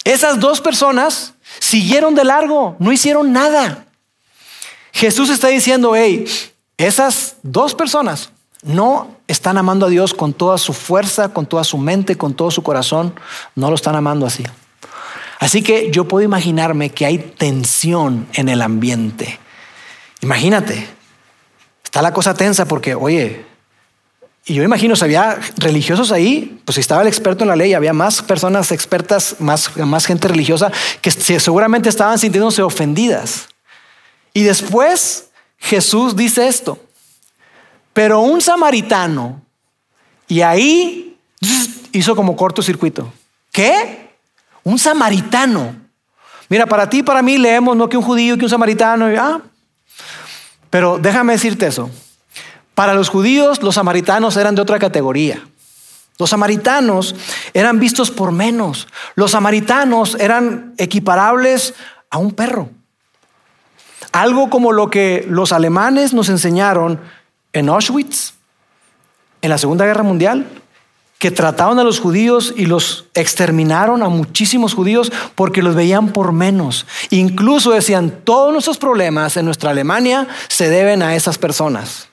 Esas 0.09 0.39
dos 0.39 0.59
personas 0.59 1.35
siguieron 1.59 2.15
de 2.15 2.23
largo, 2.23 2.75
no 2.79 2.91
hicieron 2.91 3.31
nada. 3.31 3.85
Jesús 4.91 5.29
está 5.29 5.49
diciendo, 5.49 5.95
hey, 5.95 6.25
esas 6.77 7.35
dos 7.43 7.75
personas 7.75 8.31
no 8.63 9.15
están 9.27 9.59
amando 9.59 9.85
a 9.85 9.89
Dios 9.89 10.15
con 10.15 10.33
toda 10.33 10.57
su 10.57 10.73
fuerza, 10.73 11.31
con 11.31 11.45
toda 11.45 11.63
su 11.63 11.77
mente, 11.77 12.17
con 12.17 12.33
todo 12.33 12.49
su 12.49 12.63
corazón, 12.63 13.13
no 13.53 13.69
lo 13.69 13.75
están 13.75 13.95
amando 13.95 14.25
así. 14.25 14.43
Así 15.37 15.61
que 15.61 15.91
yo 15.91 16.07
puedo 16.07 16.25
imaginarme 16.25 16.89
que 16.89 17.05
hay 17.05 17.19
tensión 17.19 18.27
en 18.33 18.49
el 18.49 18.63
ambiente. 18.63 19.37
Imagínate, 20.21 20.87
está 21.83 22.01
la 22.01 22.13
cosa 22.13 22.33
tensa 22.33 22.65
porque, 22.65 22.95
oye, 22.95 23.45
y 24.45 24.55
yo 24.55 24.63
imagino, 24.63 24.95
si 24.95 25.03
había 25.03 25.39
religiosos 25.57 26.11
ahí, 26.11 26.59
pues 26.65 26.75
si 26.75 26.81
estaba 26.81 27.01
el 27.01 27.07
experto 27.07 27.43
en 27.43 27.49
la 27.49 27.55
ley, 27.55 27.73
había 27.73 27.93
más 27.93 28.21
personas 28.21 28.71
expertas, 28.71 29.35
más, 29.39 29.75
más 29.77 30.05
gente 30.05 30.27
religiosa, 30.27 30.71
que 31.01 31.11
seguramente 31.11 31.89
estaban 31.89 32.17
sintiéndose 32.17 32.61
ofendidas. 32.63 33.47
Y 34.33 34.43
después 34.43 35.29
Jesús 35.57 36.15
dice 36.15 36.47
esto, 36.47 36.79
pero 37.93 38.21
un 38.21 38.41
samaritano, 38.41 39.41
y 40.27 40.41
ahí 40.41 41.17
hizo 41.91 42.15
como 42.15 42.35
cortocircuito. 42.35 43.11
¿Qué? 43.51 44.09
Un 44.63 44.79
samaritano. 44.79 45.75
Mira, 46.47 46.65
para 46.65 46.89
ti, 46.89 47.03
para 47.03 47.21
mí 47.21 47.37
leemos 47.37 47.75
no 47.75 47.89
que 47.89 47.97
un 47.97 48.03
judío, 48.03 48.37
que 48.37 48.45
un 48.45 48.49
samaritano. 48.49 49.07
ah. 49.19 49.41
Pero 50.69 50.97
déjame 50.97 51.33
decirte 51.33 51.67
eso. 51.67 51.89
Para 52.79 52.93
los 52.93 53.09
judíos, 53.09 53.61
los 53.61 53.75
samaritanos 53.75 54.37
eran 54.37 54.55
de 54.55 54.61
otra 54.61 54.79
categoría. 54.79 55.45
Los 56.17 56.29
samaritanos 56.29 57.13
eran 57.53 57.77
vistos 57.77 58.09
por 58.09 58.31
menos. 58.31 58.87
Los 59.15 59.31
samaritanos 59.31 60.15
eran 60.15 60.75
equiparables 60.77 61.73
a 62.09 62.19
un 62.19 62.31
perro. 62.31 62.69
Algo 64.13 64.49
como 64.49 64.71
lo 64.71 64.89
que 64.89 65.27
los 65.29 65.51
alemanes 65.51 66.13
nos 66.13 66.29
enseñaron 66.29 67.01
en 67.51 67.67
Auschwitz, 67.67 68.35
en 69.41 69.49
la 69.49 69.57
Segunda 69.57 69.85
Guerra 69.85 70.03
Mundial, 70.03 70.47
que 71.17 71.31
trataron 71.31 71.79
a 71.79 71.83
los 71.83 71.99
judíos 71.99 72.53
y 72.55 72.65
los 72.65 73.07
exterminaron 73.13 74.03
a 74.03 74.07
muchísimos 74.07 74.73
judíos 74.73 75.11
porque 75.35 75.61
los 75.61 75.75
veían 75.75 76.13
por 76.13 76.31
menos. 76.31 76.85
Incluso 77.09 77.71
decían, 77.71 78.21
todos 78.23 78.53
nuestros 78.53 78.77
problemas 78.77 79.35
en 79.35 79.43
nuestra 79.43 79.71
Alemania 79.71 80.29
se 80.47 80.69
deben 80.69 81.03
a 81.03 81.17
esas 81.17 81.37
personas. 81.37 82.08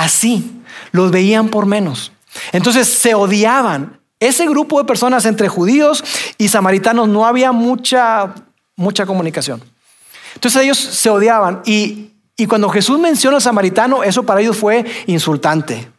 Así, 0.00 0.62
los 0.92 1.10
veían 1.10 1.50
por 1.50 1.66
menos. 1.66 2.10
Entonces 2.52 2.88
se 2.88 3.14
odiaban. 3.14 4.00
Ese 4.18 4.46
grupo 4.46 4.78
de 4.78 4.86
personas 4.86 5.26
entre 5.26 5.46
judíos 5.48 6.02
y 6.38 6.48
samaritanos 6.48 7.06
no 7.06 7.26
había 7.26 7.52
mucha, 7.52 8.34
mucha 8.76 9.04
comunicación. 9.04 9.62
Entonces 10.34 10.62
ellos 10.62 10.78
se 10.78 11.10
odiaban 11.10 11.60
y, 11.66 12.12
y 12.34 12.46
cuando 12.46 12.70
Jesús 12.70 12.98
menciona 12.98 13.36
al 13.36 13.42
samaritano, 13.42 14.02
eso 14.02 14.22
para 14.22 14.40
ellos 14.40 14.56
fue 14.56 14.86
insultante. 15.06 15.92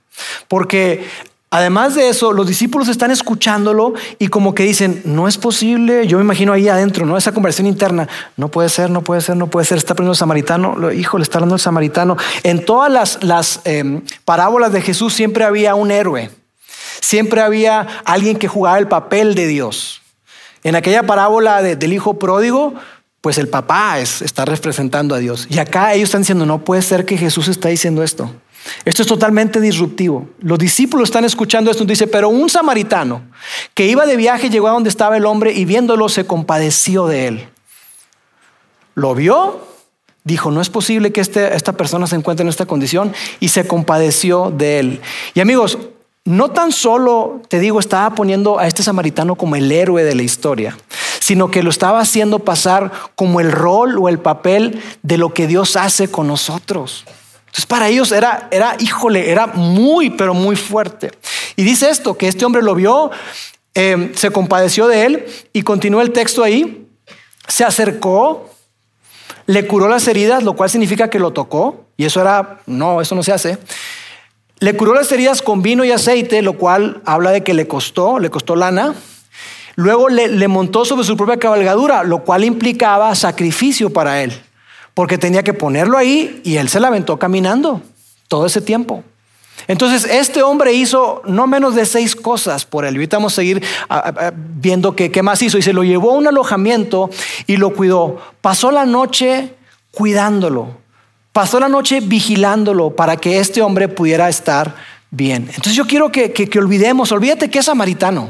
Porque 0.48 1.08
Además 1.54 1.96
de 1.96 2.08
eso, 2.08 2.32
los 2.32 2.48
discípulos 2.48 2.88
están 2.88 3.12
escuchándolo 3.12 3.94
y 4.20 4.30
como 4.30 4.56
que 4.56 4.64
dicen, 4.64 5.02
no 5.04 5.28
es 5.28 5.38
posible, 5.38 6.08
yo 6.08 6.18
me 6.18 6.24
imagino 6.24 6.54
ahí 6.54 6.70
adentro, 6.70 7.06
¿no? 7.06 7.18
Esa 7.18 7.34
conversación 7.34 7.68
interna, 7.68 8.08
no 8.38 8.48
puede 8.48 8.70
ser, 8.70 8.90
no 8.90 9.02
puede 9.02 9.20
ser, 9.20 9.36
no 9.36 9.48
puede 9.48 9.66
ser, 9.66 9.78
está 9.78 9.94
poniendo 9.94 10.14
el 10.14 10.18
samaritano, 10.18 10.94
hijo, 10.94 11.18
le 11.18 11.24
está 11.24 11.40
hablando 11.40 11.56
el 11.56 11.62
samaritano. 11.62 12.16
En 12.44 12.64
todas 12.64 12.90
las, 12.90 13.22
las 13.22 13.60
em, 13.66 14.02
parábolas 14.24 14.72
de 14.72 14.80
Jesús 14.80 15.14
siempre 15.14 15.44
había 15.44 15.76
un 15.76 15.92
héroe, 15.92 16.32
siempre 17.02 17.42
había 17.42 17.86
alguien 18.06 18.38
que 18.38 18.48
jugaba 18.48 18.80
el 18.80 18.88
papel 18.88 19.36
de 19.36 19.48
Dios. 19.48 20.02
En 20.64 20.78
aquella 20.78 21.04
parábola 21.04 21.62
del 21.62 21.92
hijo 21.92 22.18
pródigo, 22.18 22.76
pues 23.20 23.38
el 23.38 23.50
papá 23.50 24.00
es, 24.00 24.22
está 24.22 24.46
representando 24.46 25.16
a 25.16 25.18
Dios. 25.18 25.48
Y 25.50 25.60
acá 25.60 25.94
ellos 25.96 26.08
están 26.08 26.22
diciendo, 26.22 26.46
no 26.46 26.64
puede 26.64 26.82
ser 26.82 27.06
que 27.06 27.18
Jesús 27.18 27.50
está 27.50 27.68
diciendo 27.68 28.04
esto. 28.04 28.32
Esto 28.86 29.02
es 29.04 29.08
totalmente 29.08 29.60
disruptivo. 29.60 30.28
Los 30.40 30.58
discípulos 30.58 31.10
están 31.10 31.26
escuchando 31.26 31.72
esto 31.72 31.86
dice, 31.86 32.08
pero 32.08 32.30
un 32.30 32.50
samaritano 32.50 33.22
que 33.74 33.88
iba 33.88 34.06
de 34.06 34.16
viaje 34.16 34.50
llegó 34.50 34.68
a 34.68 34.72
donde 34.72 34.90
estaba 34.90 35.18
el 35.18 35.26
hombre 35.26 35.54
y 35.54 35.66
viéndolo 35.66 36.10
se 36.10 36.26
compadeció 36.26 37.08
de 37.08 37.28
él. 37.28 37.48
Lo 38.96 39.16
vio, 39.16 39.68
dijo, 40.24 40.52
no 40.52 40.62
es 40.62 40.70
posible 40.70 41.12
que 41.12 41.22
este, 41.22 41.56
esta 41.56 41.74
persona 41.74 42.08
se 42.08 42.16
encuentre 42.16 42.44
en 42.44 42.50
esta 42.50 42.66
condición 42.66 43.14
y 43.40 43.50
se 43.50 43.68
compadeció 43.68 44.52
de 44.52 44.80
él. 44.80 45.02
Y 45.34 45.40
amigos, 45.40 45.78
no 46.24 46.50
tan 46.50 46.72
solo, 46.72 47.42
te 47.48 47.60
digo, 47.60 47.80
estaba 47.80 48.14
poniendo 48.16 48.60
a 48.60 48.68
este 48.68 48.84
samaritano 48.84 49.36
como 49.36 49.56
el 49.56 49.72
héroe 49.72 50.04
de 50.04 50.16
la 50.16 50.24
historia, 50.24 50.78
sino 51.20 51.50
que 51.50 51.64
lo 51.64 51.70
estaba 51.70 52.00
haciendo 52.00 52.40
pasar 52.40 52.92
como 53.16 53.40
el 53.40 53.52
rol 53.52 53.98
o 53.98 54.10
el 54.10 54.20
papel 54.20 54.82
de 55.02 55.18
lo 55.18 55.34
que 55.34 55.48
Dios 55.48 55.76
hace 55.76 56.10
con 56.10 56.28
nosotros. 56.28 57.06
Entonces 57.52 57.66
para 57.66 57.90
ellos 57.90 58.14
era, 58.14 58.48
era, 58.50 58.78
híjole, 58.80 59.30
era 59.30 59.46
muy, 59.46 60.10
pero 60.10 60.34
muy 60.34 60.56
fuerte. 60.56 61.12
Y 61.58 61.64
dice 61.64 61.90
esto, 61.90 62.18
que 62.18 62.30
este 62.30 62.46
hombre 62.46 62.62
lo 62.62 62.76
vio, 62.76 63.12
eh, 63.76 64.14
se 64.16 64.32
compadeció 64.32 64.88
de 64.88 65.06
él 65.06 65.26
y 65.52 65.64
continúa 65.64 66.02
el 66.02 66.14
texto 66.14 66.46
ahí, 66.46 66.88
se 67.50 67.66
acercó, 67.66 68.50
le 69.48 69.68
curó 69.68 69.90
las 69.90 70.08
heridas, 70.08 70.44
lo 70.44 70.54
cual 70.54 70.70
significa 70.70 71.10
que 71.10 71.20
lo 71.20 71.34
tocó, 71.34 71.88
y 71.98 72.06
eso 72.06 72.22
era, 72.22 72.62
no, 72.68 73.02
eso 73.02 73.16
no 73.16 73.24
se 73.24 73.34
hace. 73.34 73.58
Le 74.60 74.78
curó 74.78 74.94
las 74.94 75.12
heridas 75.12 75.42
con 75.42 75.62
vino 75.62 75.84
y 75.84 75.92
aceite, 75.92 76.42
lo 76.42 76.54
cual 76.54 77.02
habla 77.04 77.32
de 77.32 77.44
que 77.44 77.54
le 77.54 77.68
costó, 77.68 78.18
le 78.18 78.30
costó 78.30 78.56
lana. 78.56 78.96
Luego 79.76 80.08
le, 80.08 80.30
le 80.30 80.48
montó 80.48 80.86
sobre 80.86 81.04
su 81.04 81.18
propia 81.18 81.38
cabalgadura, 81.38 82.04
lo 82.04 82.24
cual 82.24 82.46
implicaba 82.46 83.14
sacrificio 83.14 83.90
para 83.90 84.24
él 84.24 84.42
porque 84.94 85.18
tenía 85.18 85.44
que 85.44 85.54
ponerlo 85.54 85.98
ahí 85.98 86.42
y 86.44 86.58
él 86.58 86.70
se 86.70 86.80
la 86.80 86.88
aventó 86.88 87.18
caminando 87.18 87.82
todo 88.28 88.46
ese 88.46 88.62
tiempo. 88.62 89.04
Entonces, 89.68 90.06
este 90.10 90.42
hombre 90.42 90.74
hizo 90.74 91.22
no 91.26 91.48
menos 91.48 91.76
de 91.76 91.86
seis 91.86 92.16
cosas 92.16 92.66
por 92.66 92.86
él. 92.86 92.96
Ahorita 92.96 93.18
vamos 93.18 93.34
a 93.34 93.36
seguir 93.36 93.64
viendo 94.56 94.96
qué, 94.96 95.12
qué 95.12 95.22
más 95.22 95.42
hizo. 95.42 95.58
Y 95.58 95.62
se 95.62 95.74
lo 95.74 95.84
llevó 95.84 96.12
a 96.12 96.16
un 96.16 96.28
alojamiento 96.28 97.10
y 97.48 97.58
lo 97.58 97.74
cuidó. 97.74 98.20
Pasó 98.42 98.72
la 98.72 98.86
noche 98.86 99.54
cuidándolo. 99.92 100.78
pasó 101.32 101.60
la 101.60 101.70
noche 101.70 102.00
vigilándolo 102.02 102.96
para 102.96 103.18
que 103.18 103.40
este 103.40 103.62
hombre 103.62 103.88
pudiera 103.88 104.28
estar 104.30 104.76
bien. 105.12 105.44
Entonces 105.48 105.76
yo 105.76 105.86
quiero 105.86 106.12
que, 106.12 106.32
que, 106.32 106.60
olvidemos, 106.60 107.12
olvídate 107.12 107.50
que 107.50 107.60
es 107.60 107.66
samaritano. 107.66 108.30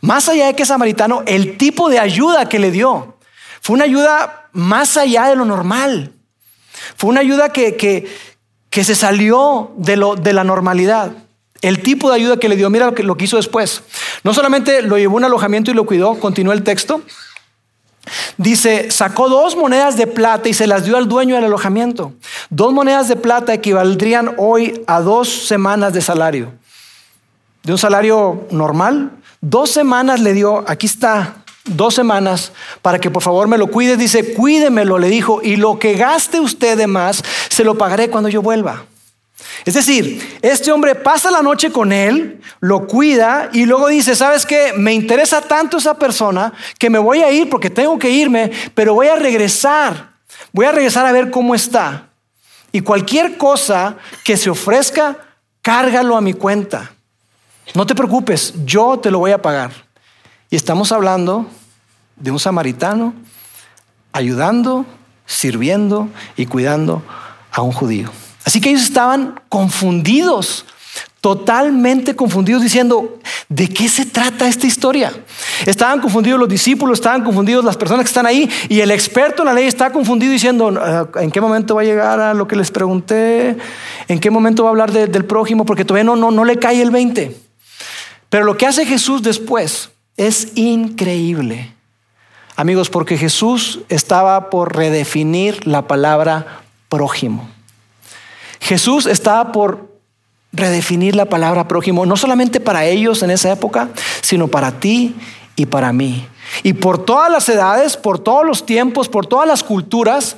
Más 0.00 0.28
allá 0.28 0.46
de 0.46 0.54
que 0.54 0.62
es 0.62 0.68
samaritano, 0.68 1.22
el 1.26 1.56
tipo 1.58 1.88
de 1.88 1.98
ayuda 1.98 2.48
que 2.48 2.58
le 2.58 2.70
dio 2.70 3.16
fue 3.60 3.74
una 3.74 3.84
ayuda 3.84 4.39
más 4.52 4.96
allá 4.96 5.28
de 5.28 5.36
lo 5.36 5.44
normal. 5.44 6.12
Fue 6.96 7.10
una 7.10 7.20
ayuda 7.20 7.50
que, 7.50 7.76
que, 7.76 8.08
que 8.70 8.84
se 8.84 8.94
salió 8.94 9.72
de, 9.76 9.96
lo, 9.96 10.16
de 10.16 10.32
la 10.32 10.44
normalidad. 10.44 11.12
El 11.60 11.80
tipo 11.82 12.08
de 12.08 12.16
ayuda 12.16 12.38
que 12.38 12.48
le 12.48 12.56
dio, 12.56 12.70
mira 12.70 12.86
lo 12.86 12.94
que, 12.94 13.02
lo 13.02 13.16
que 13.16 13.26
hizo 13.26 13.36
después. 13.36 13.82
No 14.24 14.32
solamente 14.32 14.82
lo 14.82 14.96
llevó 14.96 15.16
a 15.16 15.18
un 15.18 15.24
alojamiento 15.24 15.70
y 15.70 15.74
lo 15.74 15.84
cuidó, 15.84 16.18
continúa 16.18 16.54
el 16.54 16.62
texto. 16.62 17.02
Dice, 18.38 18.90
sacó 18.90 19.28
dos 19.28 19.56
monedas 19.56 19.96
de 19.96 20.06
plata 20.06 20.48
y 20.48 20.54
se 20.54 20.66
las 20.66 20.84
dio 20.84 20.96
al 20.96 21.08
dueño 21.08 21.34
del 21.34 21.44
alojamiento. 21.44 22.14
Dos 22.48 22.72
monedas 22.72 23.08
de 23.08 23.16
plata 23.16 23.52
equivaldrían 23.52 24.34
hoy 24.38 24.82
a 24.86 25.00
dos 25.00 25.28
semanas 25.28 25.92
de 25.92 26.00
salario. 26.00 26.52
De 27.62 27.72
un 27.72 27.78
salario 27.78 28.46
normal, 28.50 29.12
dos 29.42 29.70
semanas 29.70 30.20
le 30.20 30.32
dio, 30.32 30.64
aquí 30.66 30.86
está, 30.86 31.39
dos 31.76 31.94
semanas 31.94 32.52
para 32.82 32.98
que 32.98 33.10
por 33.10 33.22
favor 33.22 33.48
me 33.48 33.58
lo 33.58 33.68
cuide. 33.68 33.96
Dice, 33.96 34.34
cuídemelo, 34.34 34.98
le 34.98 35.08
dijo, 35.08 35.40
y 35.42 35.56
lo 35.56 35.78
que 35.78 35.94
gaste 35.94 36.40
usted 36.40 36.76
de 36.76 36.86
más, 36.86 37.22
se 37.48 37.64
lo 37.64 37.76
pagaré 37.76 38.10
cuando 38.10 38.28
yo 38.28 38.42
vuelva. 38.42 38.84
Es 39.64 39.74
decir, 39.74 40.38
este 40.42 40.72
hombre 40.72 40.94
pasa 40.94 41.30
la 41.30 41.42
noche 41.42 41.70
con 41.70 41.92
él, 41.92 42.40
lo 42.60 42.86
cuida 42.86 43.50
y 43.52 43.66
luego 43.66 43.88
dice, 43.88 44.14
¿sabes 44.14 44.46
qué? 44.46 44.72
Me 44.76 44.92
interesa 44.92 45.42
tanto 45.42 45.78
esa 45.78 45.94
persona 45.94 46.52
que 46.78 46.90
me 46.90 46.98
voy 46.98 47.22
a 47.22 47.30
ir 47.30 47.48
porque 47.50 47.70
tengo 47.70 47.98
que 47.98 48.10
irme, 48.10 48.50
pero 48.74 48.94
voy 48.94 49.08
a 49.08 49.16
regresar. 49.16 50.10
Voy 50.52 50.66
a 50.66 50.72
regresar 50.72 51.06
a 51.06 51.12
ver 51.12 51.30
cómo 51.30 51.54
está. 51.54 52.08
Y 52.72 52.80
cualquier 52.80 53.36
cosa 53.36 53.96
que 54.24 54.36
se 54.36 54.50
ofrezca, 54.50 55.16
cárgalo 55.60 56.16
a 56.16 56.20
mi 56.20 56.32
cuenta. 56.32 56.92
No 57.74 57.86
te 57.86 57.94
preocupes, 57.94 58.54
yo 58.64 58.98
te 58.98 59.10
lo 59.10 59.18
voy 59.18 59.32
a 59.32 59.42
pagar. 59.42 59.70
Y 60.48 60.56
estamos 60.56 60.90
hablando 60.92 61.46
de 62.20 62.30
un 62.30 62.38
samaritano 62.38 63.14
ayudando, 64.12 64.86
sirviendo 65.26 66.08
y 66.36 66.46
cuidando 66.46 67.02
a 67.50 67.62
un 67.62 67.72
judío. 67.72 68.10
Así 68.44 68.60
que 68.60 68.70
ellos 68.70 68.82
estaban 68.82 69.40
confundidos, 69.48 70.64
totalmente 71.20 72.16
confundidos, 72.16 72.62
diciendo, 72.62 73.18
¿de 73.48 73.68
qué 73.68 73.88
se 73.88 74.06
trata 74.06 74.48
esta 74.48 74.66
historia? 74.66 75.12
Estaban 75.66 76.00
confundidos 76.00 76.40
los 76.40 76.48
discípulos, 76.48 76.98
estaban 76.98 77.22
confundidos 77.22 77.64
las 77.64 77.76
personas 77.76 78.04
que 78.04 78.08
están 78.08 78.26
ahí, 78.26 78.48
y 78.68 78.80
el 78.80 78.90
experto 78.90 79.42
en 79.42 79.46
la 79.46 79.54
ley 79.54 79.66
está 79.66 79.92
confundido 79.92 80.32
diciendo, 80.32 80.72
ah, 80.80 81.08
¿en 81.16 81.30
qué 81.30 81.40
momento 81.40 81.74
va 81.74 81.82
a 81.82 81.84
llegar 81.84 82.20
a 82.20 82.34
lo 82.34 82.48
que 82.48 82.56
les 82.56 82.70
pregunté? 82.70 83.56
¿En 84.08 84.18
qué 84.18 84.30
momento 84.30 84.64
va 84.64 84.70
a 84.70 84.72
hablar 84.72 84.90
del 84.90 85.24
prójimo? 85.24 85.64
Porque 85.64 85.84
todavía 85.84 86.04
no, 86.04 86.16
no, 86.16 86.30
no 86.30 86.44
le 86.44 86.56
cae 86.58 86.80
el 86.80 86.90
20. 86.90 87.36
Pero 88.30 88.44
lo 88.44 88.56
que 88.56 88.66
hace 88.66 88.86
Jesús 88.86 89.22
después 89.22 89.90
es 90.16 90.56
increíble. 90.56 91.74
Amigos, 92.60 92.90
porque 92.90 93.16
Jesús 93.16 93.80
estaba 93.88 94.50
por 94.50 94.76
redefinir 94.76 95.66
la 95.66 95.86
palabra 95.86 96.60
prójimo. 96.90 97.48
Jesús 98.60 99.06
estaba 99.06 99.50
por 99.50 99.88
redefinir 100.52 101.16
la 101.16 101.24
palabra 101.24 101.66
prójimo, 101.68 102.04
no 102.04 102.18
solamente 102.18 102.60
para 102.60 102.84
ellos 102.84 103.22
en 103.22 103.30
esa 103.30 103.50
época, 103.50 103.88
sino 104.20 104.48
para 104.48 104.72
ti 104.78 105.16
y 105.56 105.64
para 105.64 105.94
mí. 105.94 106.28
Y 106.62 106.74
por 106.74 107.02
todas 107.02 107.32
las 107.32 107.48
edades, 107.48 107.96
por 107.96 108.18
todos 108.18 108.44
los 108.44 108.66
tiempos, 108.66 109.08
por 109.08 109.24
todas 109.24 109.48
las 109.48 109.62
culturas, 109.62 110.36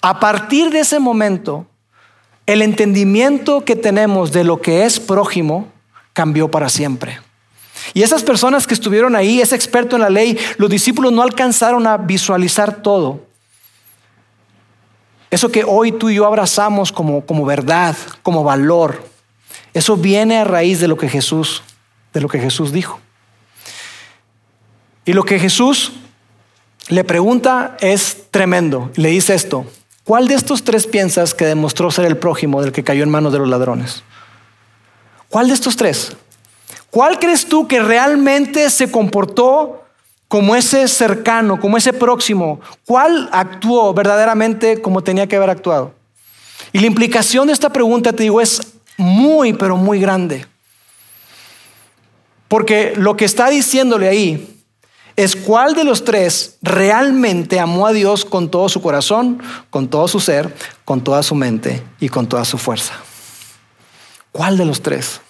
a 0.00 0.20
partir 0.20 0.70
de 0.70 0.80
ese 0.80 0.98
momento, 0.98 1.66
el 2.46 2.62
entendimiento 2.62 3.66
que 3.66 3.76
tenemos 3.76 4.32
de 4.32 4.44
lo 4.44 4.62
que 4.62 4.86
es 4.86 4.98
prójimo 4.98 5.68
cambió 6.14 6.50
para 6.50 6.70
siempre. 6.70 7.20
Y 7.92 8.02
esas 8.02 8.22
personas 8.22 8.66
que 8.66 8.74
estuvieron 8.74 9.14
ahí, 9.14 9.40
ese 9.40 9.54
experto 9.54 9.96
en 9.96 10.02
la 10.02 10.10
ley, 10.10 10.38
los 10.56 10.70
discípulos 10.70 11.12
no 11.12 11.22
alcanzaron 11.22 11.86
a 11.86 11.96
visualizar 11.96 12.82
todo. 12.82 13.20
Eso 15.30 15.50
que 15.50 15.64
hoy 15.64 15.92
tú 15.92 16.10
y 16.10 16.14
yo 16.14 16.26
abrazamos 16.26 16.92
como, 16.92 17.26
como 17.26 17.44
verdad, 17.44 17.96
como 18.22 18.44
valor, 18.44 19.04
eso 19.74 19.96
viene 19.96 20.38
a 20.38 20.44
raíz 20.44 20.80
de 20.80 20.88
lo 20.88 20.96
que 20.96 21.08
Jesús, 21.08 21.62
de 22.12 22.20
lo 22.20 22.28
que 22.28 22.38
Jesús 22.38 22.72
dijo. 22.72 23.00
Y 25.04 25.12
lo 25.12 25.24
que 25.24 25.38
Jesús 25.38 25.92
le 26.88 27.02
pregunta 27.04 27.76
es 27.80 28.30
tremendo. 28.30 28.90
Le 28.94 29.08
dice 29.08 29.34
esto: 29.34 29.66
¿Cuál 30.04 30.28
de 30.28 30.34
estos 30.34 30.62
tres 30.62 30.86
piensas 30.86 31.34
que 31.34 31.44
demostró 31.44 31.90
ser 31.90 32.04
el 32.04 32.16
prójimo 32.16 32.62
del 32.62 32.72
que 32.72 32.84
cayó 32.84 33.02
en 33.02 33.10
manos 33.10 33.32
de 33.32 33.40
los 33.40 33.48
ladrones? 33.48 34.04
¿Cuál 35.28 35.48
de 35.48 35.54
estos 35.54 35.76
tres? 35.76 36.16
¿Cuál 36.94 37.18
crees 37.18 37.46
tú 37.46 37.66
que 37.66 37.80
realmente 37.80 38.70
se 38.70 38.88
comportó 38.88 39.82
como 40.28 40.54
ese 40.54 40.86
cercano, 40.86 41.58
como 41.58 41.76
ese 41.76 41.92
próximo, 41.92 42.60
¿cuál 42.86 43.28
actuó 43.32 43.92
verdaderamente 43.92 44.80
como 44.80 45.02
tenía 45.02 45.26
que 45.26 45.34
haber 45.34 45.50
actuado? 45.50 45.92
Y 46.72 46.78
la 46.78 46.86
implicación 46.86 47.48
de 47.48 47.52
esta 47.52 47.70
pregunta, 47.70 48.12
te 48.12 48.22
digo, 48.22 48.40
es 48.40 48.60
muy, 48.96 49.54
pero 49.54 49.76
muy 49.76 49.98
grande. 49.98 50.46
Porque 52.46 52.92
lo 52.94 53.16
que 53.16 53.24
está 53.24 53.50
diciéndole 53.50 54.06
ahí 54.06 54.62
es 55.16 55.34
cuál 55.34 55.74
de 55.74 55.82
los 55.82 56.04
tres 56.04 56.58
realmente 56.62 57.58
amó 57.58 57.88
a 57.88 57.92
Dios 57.92 58.24
con 58.24 58.52
todo 58.52 58.68
su 58.68 58.80
corazón, 58.80 59.42
con 59.68 59.88
todo 59.88 60.06
su 60.06 60.20
ser, 60.20 60.54
con 60.84 61.02
toda 61.02 61.24
su 61.24 61.34
mente 61.34 61.82
y 61.98 62.08
con 62.08 62.28
toda 62.28 62.44
su 62.44 62.56
fuerza. 62.56 62.94
¿Cuál 64.30 64.56
de 64.56 64.64
los 64.64 64.80
tres? 64.80 65.20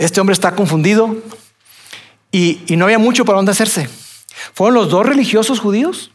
Este 0.00 0.18
hombre 0.18 0.32
está 0.32 0.54
confundido, 0.56 1.14
y, 2.32 2.64
no 2.70 2.86
había 2.86 2.98
mucho 2.98 3.26
para 3.26 3.36
dónde 3.36 3.52
hacerse. 3.52 3.86
¿Fueron 4.54 4.74
los 4.74 4.88
dos 4.88 5.04
religiosos 5.04 5.60
judíos 5.60 6.10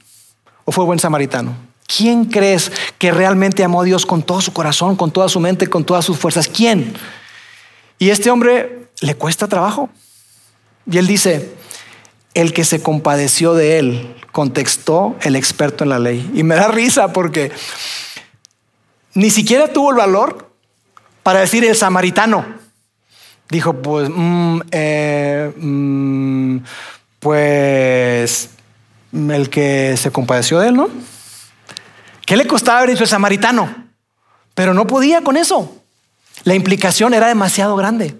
o 0.63 0.71
fue 0.71 0.86
buen 0.86 0.97
samaritano? 0.97 1.55
¿Quién 1.86 2.25
crees 2.25 2.71
que 2.97 3.11
realmente 3.11 3.63
amó 3.63 3.81
a 3.81 3.83
Dios 3.83 4.07
con 4.07 4.23
todo 4.23 4.41
su 4.41 4.53
corazón, 4.53 4.95
con 4.95 5.11
toda 5.11 5.29
su 5.29 5.39
mente, 5.39 5.67
con 5.67 5.83
todas 5.83 6.03
sus 6.03 6.17
fuerzas? 6.17 6.47
¿Quién? 6.47 6.95
Y 7.99 8.09
este 8.09 8.31
hombre 8.31 8.88
le 9.01 9.15
cuesta 9.15 9.47
trabajo. 9.47 9.89
Y 10.89 10.97
él 10.97 11.05
dice, 11.05 11.53
el 12.33 12.53
que 12.53 12.65
se 12.65 12.81
compadeció 12.81 13.53
de 13.53 13.77
él, 13.77 14.15
contextó 14.31 15.15
el 15.21 15.36
experto 15.36 15.83
en 15.83 15.91
la 15.91 15.99
ley. 15.99 16.31
Y 16.33 16.43
me 16.43 16.55
da 16.55 16.69
risa 16.69 17.13
porque 17.13 17.51
ni 19.13 19.29
siquiera 19.29 19.71
tuvo 19.71 19.91
el 19.91 19.97
valor 19.97 20.49
para 21.21 21.41
decir 21.41 21.63
el 21.65 21.75
samaritano. 21.75 22.64
Dijo, 23.50 23.74
pues, 23.82 24.10
mm, 24.10 24.62
eh, 24.72 25.54
mm, 25.56 26.58
pues, 27.20 28.50
el 29.14 29.50
que 29.50 29.96
se 29.98 30.12
compadeció 30.12 30.60
de 30.60 30.70
él, 30.70 30.76
¿no? 30.76 30.89
¿Qué 32.26 32.36
le 32.36 32.48
costaba 32.48 32.80
haber 32.80 32.91
dicho 32.91 33.04
el 33.04 33.10
samaritano? 33.10 33.86
Pero 34.56 34.74
no 34.74 34.88
podía 34.88 35.22
con 35.22 35.38
eso. 35.38 35.82
La 36.43 36.56
implicación 36.56 37.14
era 37.14 37.28
demasiado 37.28 37.76
grande. 37.76 38.16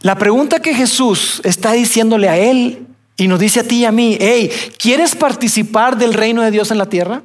La 0.00 0.16
pregunta 0.16 0.60
que 0.60 0.74
Jesús 0.74 1.40
está 1.44 1.72
diciéndole 1.72 2.28
a 2.28 2.36
él 2.36 2.86
y 3.16 3.28
nos 3.28 3.38
dice 3.38 3.60
a 3.60 3.64
ti 3.64 3.76
y 3.76 3.84
a 3.84 3.92
mí, 3.92 4.18
hey, 4.20 4.50
¿quieres 4.78 5.14
participar 5.14 5.96
del 5.96 6.14
reino 6.14 6.42
de 6.42 6.50
Dios 6.50 6.70
en 6.70 6.78
la 6.78 6.86
tierra? 6.86 7.22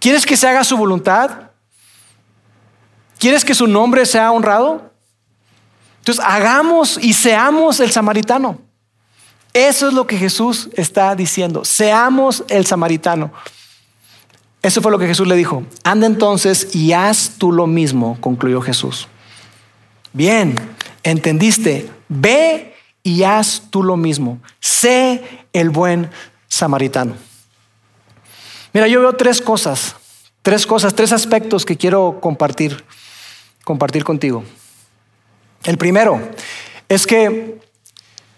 ¿Quieres 0.00 0.26
que 0.26 0.36
se 0.36 0.48
haga 0.48 0.64
su 0.64 0.76
voluntad? 0.76 1.51
¿Quieres 3.22 3.44
que 3.44 3.54
su 3.54 3.68
nombre 3.68 4.04
sea 4.04 4.32
honrado? 4.32 4.90
Entonces 5.98 6.24
hagamos 6.26 6.98
y 7.00 7.12
seamos 7.12 7.78
el 7.78 7.92
samaritano. 7.92 8.58
Eso 9.52 9.86
es 9.86 9.94
lo 9.94 10.08
que 10.08 10.18
Jesús 10.18 10.70
está 10.72 11.14
diciendo. 11.14 11.64
Seamos 11.64 12.42
el 12.48 12.66
samaritano. 12.66 13.32
Eso 14.60 14.82
fue 14.82 14.90
lo 14.90 14.98
que 14.98 15.06
Jesús 15.06 15.28
le 15.28 15.36
dijo. 15.36 15.62
Anda 15.84 16.08
entonces 16.08 16.74
y 16.74 16.94
haz 16.94 17.34
tú 17.38 17.52
lo 17.52 17.68
mismo, 17.68 18.18
concluyó 18.20 18.60
Jesús. 18.60 19.06
Bien, 20.12 20.56
entendiste. 21.04 21.88
Ve 22.08 22.74
y 23.04 23.22
haz 23.22 23.62
tú 23.70 23.84
lo 23.84 23.96
mismo. 23.96 24.40
Sé 24.58 25.46
el 25.52 25.70
buen 25.70 26.10
samaritano. 26.48 27.14
Mira, 28.72 28.88
yo 28.88 28.98
veo 28.98 29.12
tres 29.12 29.40
cosas, 29.40 29.94
tres 30.42 30.66
cosas, 30.66 30.92
tres 30.92 31.12
aspectos 31.12 31.64
que 31.64 31.76
quiero 31.76 32.18
compartir 32.20 32.84
compartir 33.64 34.04
contigo. 34.04 34.44
El 35.64 35.78
primero 35.78 36.20
es 36.88 37.06
que 37.06 37.60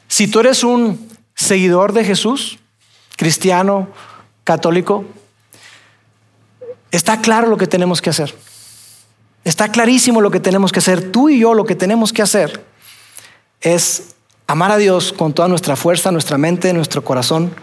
si 0.08 0.28
tú 0.28 0.40
eres 0.40 0.62
un 0.62 1.08
seguidor 1.34 1.92
de 1.92 2.04
Jesús, 2.04 2.58
cristiano, 3.16 3.88
católico, 4.44 5.04
está 6.90 7.20
claro 7.20 7.48
lo 7.48 7.56
que 7.56 7.66
tenemos 7.66 8.00
que 8.00 8.10
hacer. 8.10 8.34
Está 9.44 9.70
clarísimo 9.70 10.20
lo 10.20 10.30
que 10.30 10.40
tenemos 10.40 10.72
que 10.72 10.78
hacer. 10.78 11.10
Tú 11.10 11.28
y 11.28 11.38
yo 11.38 11.54
lo 11.54 11.64
que 11.64 11.74
tenemos 11.74 12.12
que 12.12 12.22
hacer 12.22 12.64
es 13.60 14.14
amar 14.46 14.70
a 14.70 14.76
Dios 14.76 15.12
con 15.12 15.32
toda 15.32 15.48
nuestra 15.48 15.76
fuerza, 15.76 16.12
nuestra 16.12 16.38
mente, 16.38 16.72
nuestro 16.72 17.04
corazón, 17.04 17.54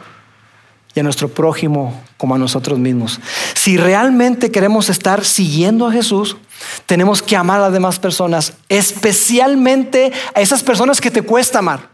y 0.94 1.00
a 1.00 1.04
nuestro 1.04 1.30
prójimo 1.30 2.02
como 2.18 2.36
a 2.36 2.38
nosotros 2.38 2.78
mismos. 2.80 3.20
Si 3.54 3.78
realmente 3.78 4.52
queremos 4.52 4.90
estar 4.90 5.24
siguiendo 5.24 5.88
a 5.88 5.92
Jesús, 5.92 6.38
tenemos 6.86 7.22
que 7.22 7.36
amar 7.36 7.60
a 7.60 7.64
las 7.64 7.74
demás 7.74 8.00
personas, 8.00 8.54
especialmente 8.70 10.12
a 10.36 10.42
esas 10.42 10.64
personas 10.64 11.00
que 11.00 11.12
te 11.12 11.22
cuesta 11.22 11.60
amar. 11.60 11.90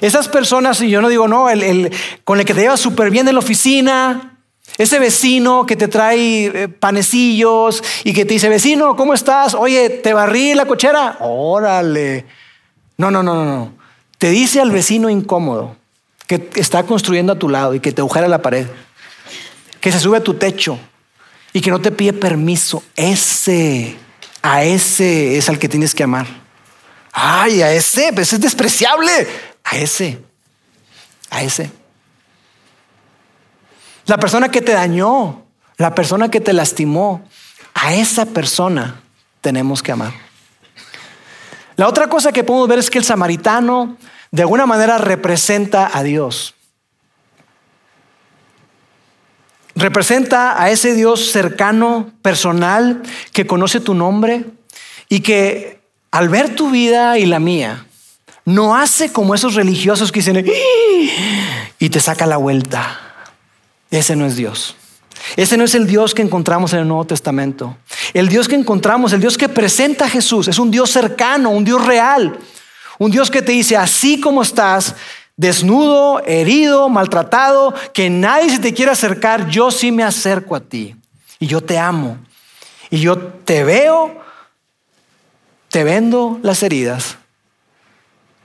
Esas 0.00 0.28
personas, 0.28 0.80
y 0.80 0.88
yo 0.88 1.02
no 1.02 1.08
digo, 1.08 1.28
no, 1.28 1.50
el, 1.50 1.92
con 2.24 2.40
el 2.40 2.46
que 2.46 2.54
te 2.54 2.60
llevas 2.62 2.80
súper 2.80 3.10
bien 3.10 3.28
en 3.28 3.34
la 3.34 3.40
oficina, 3.40 4.38
ese 4.78 4.98
vecino 4.98 5.64
que 5.64 5.76
te 5.76 5.88
trae 5.88 6.46
eh, 6.46 6.68
panecillos 6.68 7.82
y 8.04 8.12
que 8.12 8.24
te 8.24 8.34
dice, 8.34 8.48
vecino, 8.48 8.96
¿cómo 8.96 9.14
estás? 9.14 9.54
Oye, 9.54 9.88
¿te 9.88 10.12
barrí 10.12 10.54
la 10.54 10.66
cochera? 10.66 11.18
Órale. 11.20 12.26
No, 12.98 13.10
no, 13.10 13.22
no, 13.22 13.34
no, 13.34 13.44
no. 13.44 13.72
Te 14.18 14.30
dice 14.30 14.60
al 14.60 14.70
vecino 14.70 15.08
incómodo 15.10 15.76
que 16.26 16.50
está 16.56 16.84
construyendo 16.84 17.32
a 17.32 17.38
tu 17.38 17.48
lado 17.48 17.74
y 17.74 17.80
que 17.80 17.92
te 17.92 18.00
agujera 18.00 18.28
la 18.28 18.42
pared, 18.42 18.66
que 19.80 19.92
se 19.92 20.00
sube 20.00 20.16
a 20.16 20.24
tu 20.24 20.34
techo 20.34 20.78
y 21.52 21.60
que 21.60 21.70
no 21.70 21.80
te 21.80 21.92
pide 21.92 22.12
permiso. 22.12 22.82
Ese, 22.96 23.96
a 24.42 24.64
ese 24.64 25.38
es 25.38 25.48
al 25.48 25.58
que 25.58 25.68
tienes 25.68 25.94
que 25.94 26.02
amar. 26.02 26.26
Ay, 27.12 27.62
a 27.62 27.72
ese, 27.72 28.12
pues 28.12 28.32
es 28.32 28.40
despreciable. 28.40 29.10
A 29.64 29.76
ese, 29.76 30.20
a 31.30 31.42
ese. 31.42 31.70
La 34.06 34.18
persona 34.18 34.50
que 34.50 34.62
te 34.62 34.72
dañó, 34.72 35.46
la 35.76 35.94
persona 35.94 36.30
que 36.30 36.40
te 36.40 36.52
lastimó, 36.52 37.26
a 37.74 37.94
esa 37.94 38.26
persona 38.26 39.00
tenemos 39.40 39.82
que 39.82 39.92
amar. 39.92 40.12
La 41.76 41.88
otra 41.88 42.08
cosa 42.08 42.32
que 42.32 42.44
podemos 42.44 42.68
ver 42.68 42.78
es 42.78 42.90
que 42.90 42.98
el 42.98 43.04
samaritano 43.04 43.96
de 44.36 44.42
alguna 44.42 44.66
manera 44.66 44.98
representa 44.98 45.90
a 45.90 46.02
Dios. 46.02 46.54
Representa 49.74 50.62
a 50.62 50.70
ese 50.70 50.94
Dios 50.94 51.32
cercano, 51.32 52.12
personal, 52.20 53.02
que 53.32 53.46
conoce 53.46 53.80
tu 53.80 53.94
nombre 53.94 54.44
y 55.08 55.20
que 55.20 55.80
al 56.10 56.28
ver 56.28 56.54
tu 56.54 56.70
vida 56.70 57.18
y 57.18 57.24
la 57.24 57.40
mía, 57.40 57.86
no 58.44 58.76
hace 58.76 59.10
como 59.10 59.34
esos 59.34 59.54
religiosos 59.54 60.12
que 60.12 60.20
dicen 60.20 60.44
y 61.78 61.88
te 61.88 62.00
saca 62.00 62.26
la 62.26 62.36
vuelta. 62.36 63.00
Ese 63.90 64.16
no 64.16 64.26
es 64.26 64.36
Dios. 64.36 64.76
Ese 65.36 65.56
no 65.56 65.64
es 65.64 65.74
el 65.74 65.86
Dios 65.86 66.12
que 66.12 66.20
encontramos 66.20 66.74
en 66.74 66.80
el 66.80 66.88
Nuevo 66.88 67.06
Testamento. 67.06 67.78
El 68.12 68.28
Dios 68.28 68.48
que 68.48 68.54
encontramos, 68.54 69.14
el 69.14 69.20
Dios 69.22 69.38
que 69.38 69.48
presenta 69.48 70.04
a 70.04 70.10
Jesús, 70.10 70.46
es 70.48 70.58
un 70.58 70.70
Dios 70.70 70.90
cercano, 70.90 71.48
un 71.48 71.64
Dios 71.64 71.86
real. 71.86 72.38
Un 72.98 73.10
Dios 73.10 73.30
que 73.30 73.42
te 73.42 73.52
dice, 73.52 73.76
así 73.76 74.20
como 74.20 74.42
estás, 74.42 74.94
desnudo, 75.36 76.22
herido, 76.24 76.88
maltratado, 76.88 77.74
que 77.92 78.08
nadie 78.08 78.50
se 78.50 78.58
te 78.58 78.74
quiera 78.74 78.92
acercar, 78.92 79.48
yo 79.48 79.70
sí 79.70 79.92
me 79.92 80.02
acerco 80.02 80.56
a 80.56 80.60
ti. 80.60 80.96
Y 81.38 81.46
yo 81.46 81.60
te 81.60 81.78
amo. 81.78 82.18
Y 82.90 82.98
yo 83.00 83.18
te 83.18 83.64
veo, 83.64 84.22
te 85.68 85.84
vendo 85.84 86.38
las 86.42 86.62
heridas, 86.62 87.18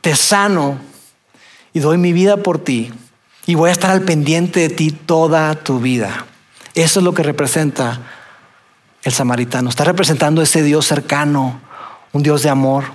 te 0.02 0.16
sano 0.16 0.80
y 1.74 1.80
doy 1.80 1.98
mi 1.98 2.12
vida 2.12 2.38
por 2.38 2.60
ti 2.60 2.92
y 3.46 3.56
voy 3.56 3.70
a 3.70 3.74
estar 3.74 3.92
al 3.92 4.02
pendiente 4.02 4.62
de 4.62 4.70
ti 4.70 4.92
toda 4.92 5.54
tu 5.56 5.80
vida. 5.80 6.26
Eso 6.74 7.00
es 7.00 7.04
lo 7.04 7.14
que 7.14 7.24
representa 7.24 8.00
el 9.04 9.12
samaritano. 9.12 9.70
Está 9.70 9.84
representando 9.84 10.42
ese 10.42 10.64
Dios 10.64 10.88
cercano, 10.88 11.60
un 12.14 12.24
Dios 12.24 12.44
de 12.44 12.50
amor. 12.50 12.86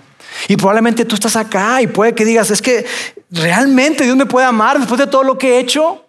Y 0.49 0.57
probablemente 0.57 1.05
tú 1.05 1.15
estás 1.15 1.37
acá 1.37 1.83
y 1.83 1.87
puede 1.87 2.15
que 2.15 2.25
digas, 2.25 2.51
es 2.51 2.63
que 2.63 2.87
realmente 3.31 4.05
Dios 4.05 4.17
me 4.17 4.27
puede 4.27 4.47
amar 4.47 4.79
después 4.79 4.99
de 4.99 5.07
todo 5.07 5.23
lo 5.23 5.39
que 5.39 5.57
he 5.57 5.59
hecho. 5.61 6.05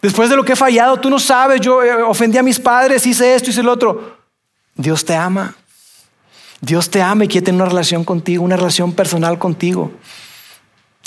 Después 0.00 0.30
de 0.30 0.36
lo 0.36 0.44
que 0.44 0.52
he 0.52 0.56
fallado, 0.56 0.98
tú 0.98 1.10
no 1.10 1.18
sabes, 1.18 1.60
yo 1.60 1.82
eh, 1.82 2.02
ofendí 2.02 2.38
a 2.38 2.42
mis 2.42 2.60
padres, 2.60 3.04
hice 3.06 3.34
esto, 3.34 3.50
hice 3.50 3.62
lo 3.62 3.72
otro. 3.72 4.16
Dios 4.74 5.04
te 5.04 5.14
ama. 5.14 5.56
Dios 6.60 6.90
te 6.90 7.02
ama 7.02 7.24
y 7.24 7.28
quiere 7.28 7.46
tener 7.46 7.60
una 7.60 7.70
relación 7.70 8.04
contigo, 8.04 8.44
una 8.44 8.56
relación 8.56 8.92
personal 8.92 9.38
contigo. 9.38 9.92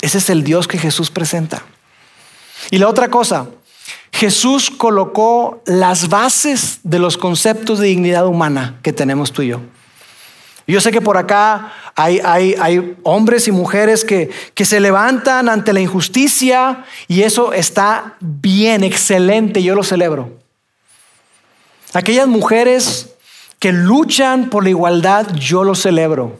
Ese 0.00 0.18
es 0.18 0.30
el 0.30 0.44
Dios 0.44 0.68
que 0.68 0.78
Jesús 0.78 1.10
presenta. 1.10 1.62
Y 2.70 2.78
la 2.78 2.88
otra 2.88 3.08
cosa, 3.08 3.48
Jesús 4.12 4.70
colocó 4.70 5.62
las 5.66 6.08
bases 6.08 6.80
de 6.82 6.98
los 6.98 7.16
conceptos 7.16 7.78
de 7.78 7.88
dignidad 7.88 8.26
humana 8.26 8.78
que 8.82 8.92
tenemos 8.92 9.32
tú 9.32 9.42
y 9.42 9.48
yo. 9.48 9.60
Yo 10.66 10.80
sé 10.80 10.92
que 10.92 11.00
por 11.00 11.16
acá 11.16 11.72
hay, 11.96 12.20
hay, 12.20 12.96
hombres 13.02 13.48
y 13.48 13.52
mujeres 13.52 14.04
que, 14.04 14.30
que, 14.54 14.64
se 14.64 14.80
levantan 14.80 15.48
ante 15.48 15.72
la 15.72 15.80
injusticia 15.80 16.84
y 17.08 17.22
eso 17.22 17.52
está 17.52 18.16
bien, 18.20 18.84
excelente, 18.84 19.62
yo 19.62 19.74
lo 19.74 19.82
celebro. 19.82 20.30
Aquellas 21.92 22.28
mujeres 22.28 23.14
que 23.58 23.72
luchan 23.72 24.50
por 24.50 24.64
la 24.64 24.70
igualdad, 24.70 25.34
yo 25.34 25.64
lo 25.64 25.74
celebro. 25.74 26.38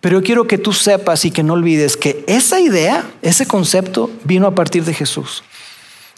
Pero 0.00 0.20
yo 0.20 0.24
quiero 0.24 0.46
que 0.46 0.58
tú 0.58 0.72
sepas 0.72 1.24
y 1.24 1.30
que 1.30 1.42
no 1.42 1.54
olvides 1.54 1.96
que 1.96 2.24
esa 2.28 2.60
idea, 2.60 3.04
ese 3.22 3.46
concepto 3.46 4.10
vino 4.24 4.46
a 4.46 4.54
partir 4.54 4.84
de 4.84 4.94
Jesús. 4.94 5.42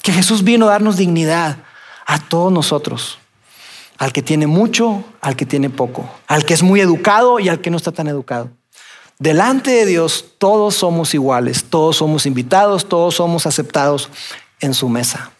Que 0.02 0.12
Jesús 0.12 0.44
vino 0.44 0.66
a 0.66 0.72
darnos 0.72 0.96
dignidad 0.96 1.56
a 2.06 2.18
todos 2.18 2.52
nosotros. 2.52 3.18
Al 3.98 4.12
que 4.12 4.22
tiene 4.22 4.46
mucho, 4.46 5.04
al 5.20 5.36
que 5.36 5.44
tiene 5.44 5.70
poco. 5.70 6.08
Al 6.26 6.44
que 6.44 6.54
es 6.54 6.62
muy 6.62 6.80
educado 6.80 7.40
y 7.40 7.48
al 7.48 7.60
que 7.60 7.70
no 7.70 7.76
está 7.76 7.92
tan 7.92 8.06
educado. 8.06 8.50
Delante 9.18 9.72
de 9.72 9.84
Dios 9.84 10.24
todos 10.38 10.76
somos 10.76 11.12
iguales, 11.12 11.64
todos 11.64 11.96
somos 11.96 12.24
invitados, 12.24 12.88
todos 12.88 13.16
somos 13.16 13.46
aceptados 13.46 14.08
en 14.60 14.74
su 14.74 14.88
mesa. 14.88 15.32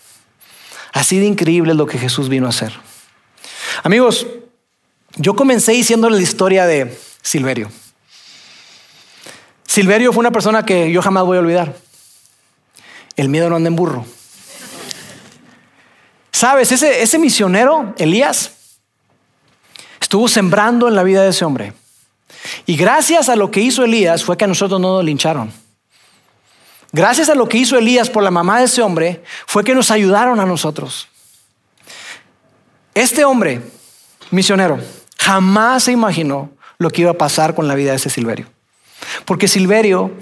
Así 0.93 1.21
de 1.21 1.27
increíble 1.27 1.73
es 1.73 1.77
lo 1.79 1.87
que 1.87 1.99
Jesús 1.99 2.29
vino 2.29 2.47
a 2.47 2.51
hacer. 2.51 2.73
Amigos, 3.85 4.27
yo 5.17 5.37
comencé 5.37 5.73
diciéndole 5.73 6.17
la 6.17 6.23
historia 6.23 6.67
de 6.67 6.99
Silverio. 7.23 7.71
Silverio 9.65 10.13
fue 10.13 10.21
una 10.21 10.33
persona 10.33 10.65
que 10.65 10.91
yo 10.91 11.01
jamás 11.01 11.25
voy 11.25 11.37
a 11.37 11.41
olvidar. 11.41 11.77
El 13.17 13.29
miedo 13.29 13.49
no 13.49 13.57
anda 13.57 13.69
en 13.69 13.77
burro. 13.77 14.05
Sabes, 16.39 16.71
ese, 16.71 17.19
misionero, 17.19 17.95
Elías, 17.99 18.53
estuvo 20.01 20.29
sembrando 20.29 20.87
en 20.87 20.95
la 20.95 21.03
vida 21.03 21.25
de 21.25 21.31
ese 21.31 21.45
hombre. 21.45 21.73
Y 22.65 22.77
gracias 22.77 23.29
a 23.29 23.35
lo 23.35 23.51
que 23.51 23.59
hizo 23.59 23.83
Elías 23.83 24.23
fue 24.23 24.37
que 24.37 24.45
a 24.45 24.47
nosotros 24.47 24.81
no 24.81 24.95
nos 24.95 25.05
lincharon. 25.05 25.53
Gracias 26.93 27.29
a 27.29 27.35
lo 27.35 27.49
que 27.49 27.59
hizo 27.59 27.77
Elías 27.77 28.09
por 28.09 28.23
la 28.23 28.31
mamá 28.31 28.61
de 28.61 28.67
ese 28.67 28.83
hombre 28.83 29.25
fue 29.49 29.65
que 29.65 29.75
nos 29.75 29.91
ayudaron 29.91 30.39
a 30.39 30.47
nosotros. 30.47 31.09
Este 32.95 33.25
hombre, 33.25 33.61
misionero, 34.31 34.79
jamás 35.19 35.83
se 35.83 35.91
imaginó 35.91 36.53
lo 36.79 36.91
que 36.91 37.01
iba 37.01 37.11
a 37.11 37.19
pasar 37.19 37.57
con 37.57 37.67
la 37.67 37.75
vida 37.75 37.91
de 37.91 37.97
ese 37.97 38.11
Silverio. 38.11 38.47
Porque 39.25 39.49
Silverio 39.49 40.13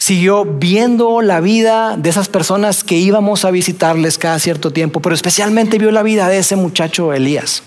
siguió 0.00 0.46
viendo 0.46 1.20
la 1.20 1.40
vida 1.40 1.96
de 1.98 2.08
esas 2.08 2.28
personas 2.28 2.82
que 2.84 2.96
íbamos 2.96 3.44
a 3.44 3.50
visitarles 3.50 4.16
cada 4.16 4.38
cierto 4.38 4.72
tiempo, 4.72 5.00
pero 5.00 5.14
especialmente 5.14 5.78
vio 5.78 5.90
la 5.92 6.02
vida 6.02 6.26
de 6.26 6.38
ese 6.38 6.56
muchacho 6.56 7.12
Elías, 7.12 7.62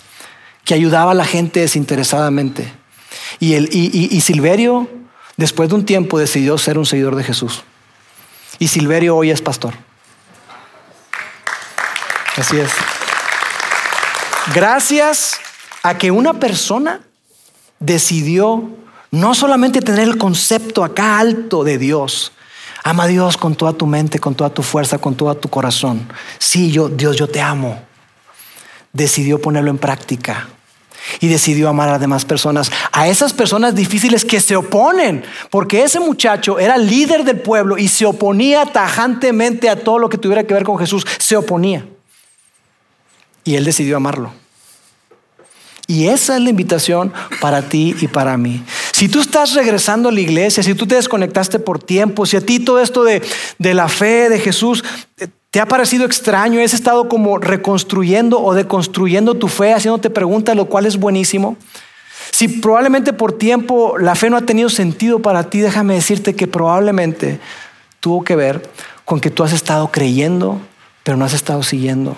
que 0.65 0.73
ayudaba 0.73 1.11
a 1.11 1.13
la 1.15 1.25
gente 1.25 1.59
desinteresadamente. 1.59 2.73
Y, 3.39 3.55
y 3.55 4.21
Silverio, 4.21 4.89
después 5.37 5.69
de 5.69 5.75
un 5.75 5.85
tiempo, 5.85 6.17
decidió 6.17 6.57
ser 6.57 6.79
un 6.79 6.87
seguidor 6.87 7.15
de 7.15 7.23
Jesús. 7.23 7.63
Y 8.57 8.67
Silverio 8.67 9.15
hoy 9.15 9.29
es 9.29 9.41
pastor. 9.41 9.75
Así 12.35 12.57
es. 12.57 12.71
Gracias 14.55 15.39
a 15.83 15.99
que 15.99 16.09
una 16.09 16.39
persona 16.39 17.01
decidió 17.79 18.71
no 19.13 19.35
solamente 19.35 19.79
tener 19.79 20.07
el 20.07 20.17
concepto 20.17 20.83
acá 20.83 21.19
alto 21.19 21.63
de 21.63 21.77
Dios, 21.77 22.31
ama 22.83 23.03
a 23.03 23.07
Dios 23.07 23.37
con 23.37 23.53
toda 23.53 23.73
tu 23.73 23.85
mente, 23.85 24.17
con 24.17 24.33
toda 24.33 24.49
tu 24.49 24.63
fuerza, 24.63 24.97
con 24.97 25.13
todo 25.13 25.35
tu 25.35 25.49
corazón. 25.49 26.11
Sí, 26.39 26.71
yo, 26.71 26.89
Dios, 26.89 27.15
yo 27.15 27.27
te 27.27 27.39
amo. 27.39 27.79
Decidió 28.91 29.39
ponerlo 29.39 29.69
en 29.69 29.77
práctica 29.77 30.47
y 31.19 31.27
decidió 31.27 31.69
amar 31.69 31.89
a 31.89 31.99
demás 31.99 32.25
personas, 32.25 32.71
a 32.91 33.07
esas 33.07 33.33
personas 33.33 33.75
difíciles 33.75 34.25
que 34.25 34.41
se 34.41 34.55
oponen, 34.55 35.23
porque 35.51 35.83
ese 35.83 35.99
muchacho 35.99 36.57
era 36.57 36.75
líder 36.75 37.23
del 37.23 37.39
pueblo 37.39 37.77
y 37.77 37.89
se 37.89 38.07
oponía 38.07 38.65
tajantemente 38.65 39.69
a 39.69 39.75
todo 39.75 39.99
lo 39.99 40.09
que 40.09 40.17
tuviera 40.17 40.43
que 40.43 40.55
ver 40.55 40.63
con 40.63 40.79
Jesús, 40.79 41.05
se 41.19 41.37
oponía. 41.37 41.85
Y 43.43 43.57
él 43.57 43.63
decidió 43.63 43.95
amarlo. 43.95 44.33
Y 45.87 46.07
esa 46.07 46.37
es 46.37 46.41
la 46.41 46.49
invitación 46.49 47.11
para 47.41 47.61
ti 47.61 47.95
y 47.99 48.07
para 48.07 48.37
mí. 48.37 48.63
Si 49.03 49.09
tú 49.09 49.19
estás 49.19 49.53
regresando 49.53 50.07
a 50.07 50.13
la 50.13 50.21
iglesia, 50.21 50.63
si 50.63 50.75
tú 50.75 50.87
te 50.87 50.95
desconectaste 50.95 51.59
por 51.59 51.77
tiempo, 51.77 52.25
si 52.25 52.37
a 52.37 52.39
ti 52.39 52.61
todo 52.61 52.79
esto 52.79 53.03
de, 53.03 53.21
la 53.59 53.89
fe 53.89 54.29
de 54.29 54.39
Jesús 54.39 54.81
eh, 55.17 55.27
te 55.51 55.59
ha 55.59 55.65
parecido 55.65 56.05
extraño, 56.05 56.63
has 56.63 56.73
estado 56.73 57.09
como 57.09 57.37
reconstruyendo 57.37 58.41
o 58.41 58.53
deconstruyendo 58.53 59.35
tu 59.35 59.49
fe, 59.49 59.73
haciéndote 59.73 60.09
preguntas, 60.09 60.55
lo 60.55 60.67
cual 60.67 60.85
es 60.85 60.95
buenísimo. 60.95 61.57
Si 62.31 62.47
probablemente 62.47 63.11
por 63.11 63.33
tiempo 63.33 63.97
la 63.97 64.15
fe 64.15 64.29
no 64.29 64.37
ha 64.37 64.41
tenido 64.41 64.69
sentido 64.69 65.19
para 65.19 65.49
ti, 65.49 65.59
déjame 65.59 65.95
decirte 65.95 66.33
que 66.33 66.47
probablemente 66.47 67.41
tuvo 67.99 68.23
que 68.23 68.37
ver 68.37 68.69
con 69.03 69.19
que 69.19 69.31
tú 69.31 69.43
has 69.43 69.51
estado 69.51 69.91
creyendo 69.91 70.61
pero 71.03 71.17
no 71.17 71.25
has 71.25 71.33
estado 71.33 71.61
siguiendo. 71.61 72.15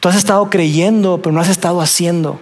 Tú 0.00 0.10
has 0.10 0.16
estado 0.16 0.50
creyendo, 0.50 1.22
pero 1.22 1.32
no 1.32 1.40
has 1.40 1.48
estado 1.48 1.80
haciendo. 1.80 2.38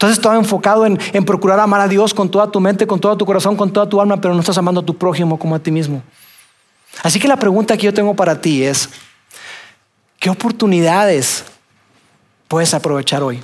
Has 0.00 0.12
estado 0.12 0.36
enfocado 0.36 0.86
en, 0.86 0.98
en, 1.12 1.24
procurar 1.24 1.58
amar 1.58 1.80
a 1.80 1.88
Dios 1.88 2.14
con 2.14 2.30
toda 2.30 2.50
tu 2.50 2.60
mente, 2.60 2.86
con 2.86 3.00
todo 3.00 3.16
tu 3.16 3.26
corazón, 3.26 3.56
con 3.56 3.72
toda 3.72 3.88
tu 3.88 4.00
alma, 4.00 4.20
pero 4.20 4.34
no 4.34 4.40
estás 4.40 4.58
amando 4.58 4.80
a 4.80 4.84
tu 4.84 4.96
prójimo 4.96 5.38
como 5.38 5.54
a 5.54 5.58
ti 5.58 5.70
mismo. 5.72 6.02
Así 7.02 7.18
que 7.18 7.28
la 7.28 7.36
pregunta 7.36 7.76
que 7.76 7.84
yo 7.84 7.94
tengo 7.94 8.14
para 8.14 8.40
ti 8.40 8.62
es, 8.62 8.88
¿qué 10.18 10.30
oportunidades 10.30 11.44
puedes 12.48 12.72
aprovechar 12.74 13.22
hoy? 13.22 13.42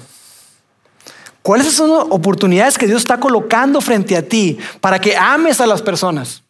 ¿Cuáles 1.43 1.73
son 1.73 1.91
las 1.91 2.05
oportunidades 2.11 2.79
que 2.79 2.87
Dios 2.87 3.03
está 3.03 3.19
colocando 3.19 3.81
frente 3.81 4.17
a 4.17 4.23
ti 4.27 4.59
para 4.81 5.01
que 5.01 5.17
ames 5.17 5.61
a 5.61 5.67
las 5.67 5.83
personas? 5.83 6.43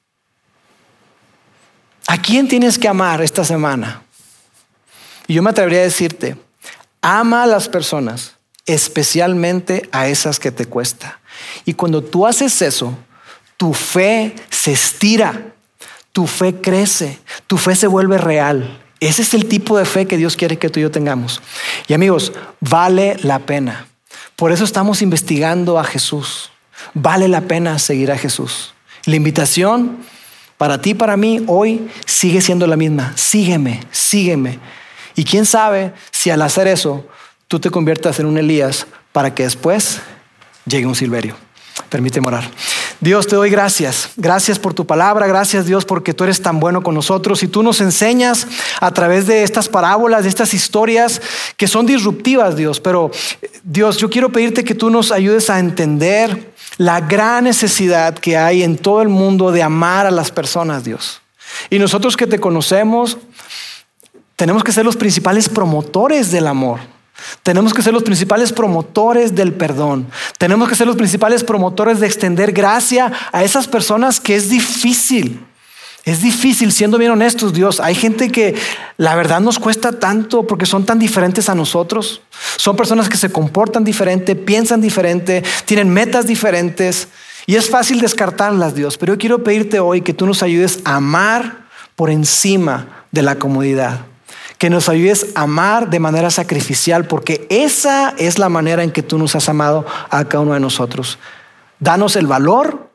¿A 2.06 2.20
quién 2.20 2.46
tienes 2.46 2.78
que 2.78 2.88
amar 2.88 3.22
esta 3.22 3.42
semana? 3.42 4.02
Y 5.26 5.34
yo 5.34 5.42
me 5.42 5.50
atrevería 5.50 5.80
a 5.80 5.84
decirte, 5.84 6.36
ama 7.00 7.44
a 7.44 7.46
las 7.46 7.68
personas, 7.68 8.36
especialmente 8.66 9.88
a 9.92 10.08
esas 10.08 10.38
que 10.38 10.52
te 10.52 10.66
cuesta. 10.66 11.20
Y 11.64 11.74
cuando 11.74 12.02
tú 12.02 12.26
haces 12.26 12.62
eso, 12.62 12.96
tu 13.56 13.74
fe 13.74 14.34
se 14.50 14.72
estira, 14.72 15.54
tu 16.12 16.26
fe 16.26 16.60
crece, 16.60 17.18
tu 17.46 17.58
fe 17.58 17.74
se 17.74 17.86
vuelve 17.86 18.18
real. 18.18 18.80
Ese 19.00 19.22
es 19.22 19.34
el 19.34 19.46
tipo 19.46 19.76
de 19.78 19.84
fe 19.84 20.06
que 20.06 20.16
Dios 20.16 20.36
quiere 20.36 20.58
que 20.58 20.68
tú 20.68 20.78
y 20.78 20.82
yo 20.82 20.90
tengamos. 20.90 21.42
Y 21.88 21.94
amigos, 21.94 22.32
vale 22.60 23.16
la 23.22 23.40
pena. 23.40 23.86
Por 24.36 24.52
eso 24.52 24.64
estamos 24.64 25.02
investigando 25.02 25.78
a 25.78 25.84
Jesús. 25.84 26.50
Vale 26.94 27.28
la 27.28 27.42
pena 27.42 27.78
seguir 27.78 28.12
a 28.12 28.18
Jesús. 28.18 28.74
La 29.04 29.16
invitación 29.16 29.98
para 30.56 30.80
ti, 30.80 30.94
para 30.94 31.16
mí, 31.16 31.42
hoy 31.48 31.88
sigue 32.06 32.40
siendo 32.40 32.68
la 32.68 32.76
misma. 32.76 33.12
Sígueme, 33.16 33.80
sígueme. 33.90 34.60
Y 35.16 35.24
quién 35.24 35.44
sabe 35.44 35.92
si 36.12 36.30
al 36.30 36.42
hacer 36.42 36.68
eso 36.68 37.04
tú 37.53 37.61
te 37.61 37.68
conviertas 37.68 38.18
en 38.18 38.24
un 38.24 38.38
Elías 38.38 38.86
para 39.12 39.34
que 39.34 39.42
después 39.42 40.00
llegue 40.64 40.86
un 40.86 40.94
Silverio. 40.94 41.36
Permíteme 41.90 42.28
orar. 42.28 42.50
Dios, 42.98 43.26
te 43.26 43.36
doy 43.36 43.50
gracias. 43.50 44.09
Gracias 44.16 44.59
por 44.59 44.72
tu 44.72 44.86
palabra. 44.86 45.26
Gracias, 45.26 45.66
Dios, 45.66 45.84
porque 45.84 46.14
tú 46.14 46.24
eres 46.24 46.40
tan 46.40 46.61
bueno 46.61 46.82
con 46.82 46.94
nosotros 46.94 47.42
y 47.42 47.48
tú 47.48 47.62
nos 47.62 47.82
enseñas 47.82 48.46
a 48.80 48.90
través 48.92 49.26
de 49.26 49.42
estas 49.42 49.68
parábolas, 49.68 50.22
de 50.22 50.30
estas 50.30 50.55
historias 50.55 51.20
que 51.59 51.68
son 51.68 51.84
disruptivas, 51.84 52.57
Dios. 52.57 52.80
Pero, 52.80 53.11
Dios, 53.62 53.98
yo 53.98 54.09
quiero 54.09 54.32
pedirte 54.32 54.64
que 54.64 54.74
tú 54.74 54.88
nos 54.88 55.12
ayudes 55.12 55.50
a 55.50 55.59
entender 55.59 56.55
la 56.78 57.03
gran 57.03 57.44
necesidad 57.44 58.14
que 58.14 58.38
hay 58.38 58.62
en 58.62 58.78
todo 58.78 59.03
el 59.03 59.11
mundo 59.11 59.53
de 59.53 59.62
amar 59.62 60.07
a 60.07 60.11
las 60.11 60.30
personas, 60.30 60.84
Dios. 60.84 61.20
Y 61.68 61.78
nosotros 61.78 62.16
que 62.16 62.26
te 62.26 62.40
conocemos, 62.40 63.18
tenemos 64.36 64.64
que 64.64 64.72
ser 64.72 64.86
los 64.86 64.96
principales 64.96 65.50
promotores 65.50 66.30
del 66.30 66.46
amor. 66.46 66.91
Tenemos 67.42 67.74
que 67.74 67.82
ser 67.82 67.92
los 67.92 68.02
principales 68.02 68.52
promotores 68.52 69.34
del 69.34 69.52
perdón. 69.52 70.08
Tenemos 70.38 70.68
que 70.68 70.74
ser 70.74 70.86
los 70.86 70.96
principales 70.96 71.44
promotores 71.44 72.00
de 72.00 72.06
extender 72.06 72.52
gracia 72.52 73.12
a 73.32 73.44
esas 73.44 73.66
personas 73.66 74.20
que 74.20 74.36
es 74.36 74.48
difícil. 74.48 75.40
Es 76.04 76.20
difícil, 76.20 76.72
siendo 76.72 76.98
bien 76.98 77.12
honestos, 77.12 77.52
Dios. 77.52 77.78
Hay 77.78 77.94
gente 77.94 78.30
que 78.30 78.56
la 78.96 79.14
verdad 79.14 79.40
nos 79.40 79.60
cuesta 79.60 80.00
tanto 80.00 80.46
porque 80.46 80.66
son 80.66 80.84
tan 80.84 80.98
diferentes 80.98 81.48
a 81.48 81.54
nosotros. 81.54 82.22
Son 82.56 82.76
personas 82.76 83.08
que 83.08 83.16
se 83.16 83.30
comportan 83.30 83.84
diferente, 83.84 84.34
piensan 84.34 84.80
diferente, 84.80 85.44
tienen 85.64 85.90
metas 85.90 86.26
diferentes. 86.26 87.08
Y 87.46 87.54
es 87.54 87.70
fácil 87.70 88.00
descartarlas, 88.00 88.74
Dios. 88.74 88.98
Pero 88.98 89.14
yo 89.14 89.18
quiero 89.18 89.44
pedirte 89.44 89.78
hoy 89.78 90.00
que 90.00 90.14
tú 90.14 90.26
nos 90.26 90.42
ayudes 90.42 90.80
a 90.84 90.96
amar 90.96 91.66
por 91.94 92.10
encima 92.10 93.06
de 93.12 93.22
la 93.22 93.36
comodidad 93.36 94.11
que 94.62 94.70
nos 94.70 94.88
ayudes 94.88 95.26
a 95.34 95.42
amar 95.42 95.90
de 95.90 95.98
manera 95.98 96.30
sacrificial, 96.30 97.04
porque 97.08 97.48
esa 97.50 98.14
es 98.16 98.38
la 98.38 98.48
manera 98.48 98.84
en 98.84 98.92
que 98.92 99.02
tú 99.02 99.18
nos 99.18 99.34
has 99.34 99.48
amado 99.48 99.84
a 100.08 100.24
cada 100.26 100.44
uno 100.44 100.54
de 100.54 100.60
nosotros. 100.60 101.18
Danos 101.80 102.14
el 102.14 102.28
valor 102.28 102.88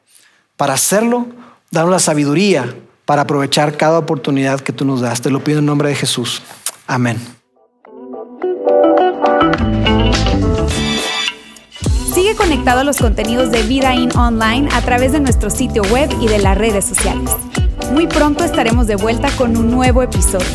para 0.56 0.76
hacerlo, 0.76 1.28
danos 1.70 1.92
la 1.92 2.00
sabiduría 2.00 2.74
para 3.04 3.24
aprovechar 3.24 3.76
cada 3.76 4.00
oportunidad 4.00 4.62
que 4.62 4.72
tú 4.72 4.86
nos 4.86 5.02
das. 5.02 5.20
Te 5.20 5.30
lo 5.30 5.44
pido 5.44 5.60
en 5.60 5.66
nombre 5.66 5.90
de 5.90 5.96
Jesús. 5.96 6.42
Amén. 6.88 7.18
Sigue 12.14 12.34
conectado 12.38 12.80
a 12.80 12.84
los 12.86 12.96
contenidos 12.96 13.52
de 13.52 13.64
Vida 13.64 13.94
In 13.94 14.18
Online 14.18 14.70
a 14.72 14.82
través 14.84 15.12
de 15.12 15.20
nuestro 15.20 15.50
sitio 15.50 15.82
web 15.92 16.10
y 16.22 16.30
de 16.30 16.40
las 16.40 16.58
redes 16.58 16.86
sociales. 16.86 17.32
Muy 17.92 18.08
pronto 18.08 18.46
estaremos 18.46 18.88
de 18.88 18.96
vuelta 18.96 19.30
con 19.32 19.58
un 19.58 19.70
nuevo 19.70 20.02
episodio. 20.02 20.48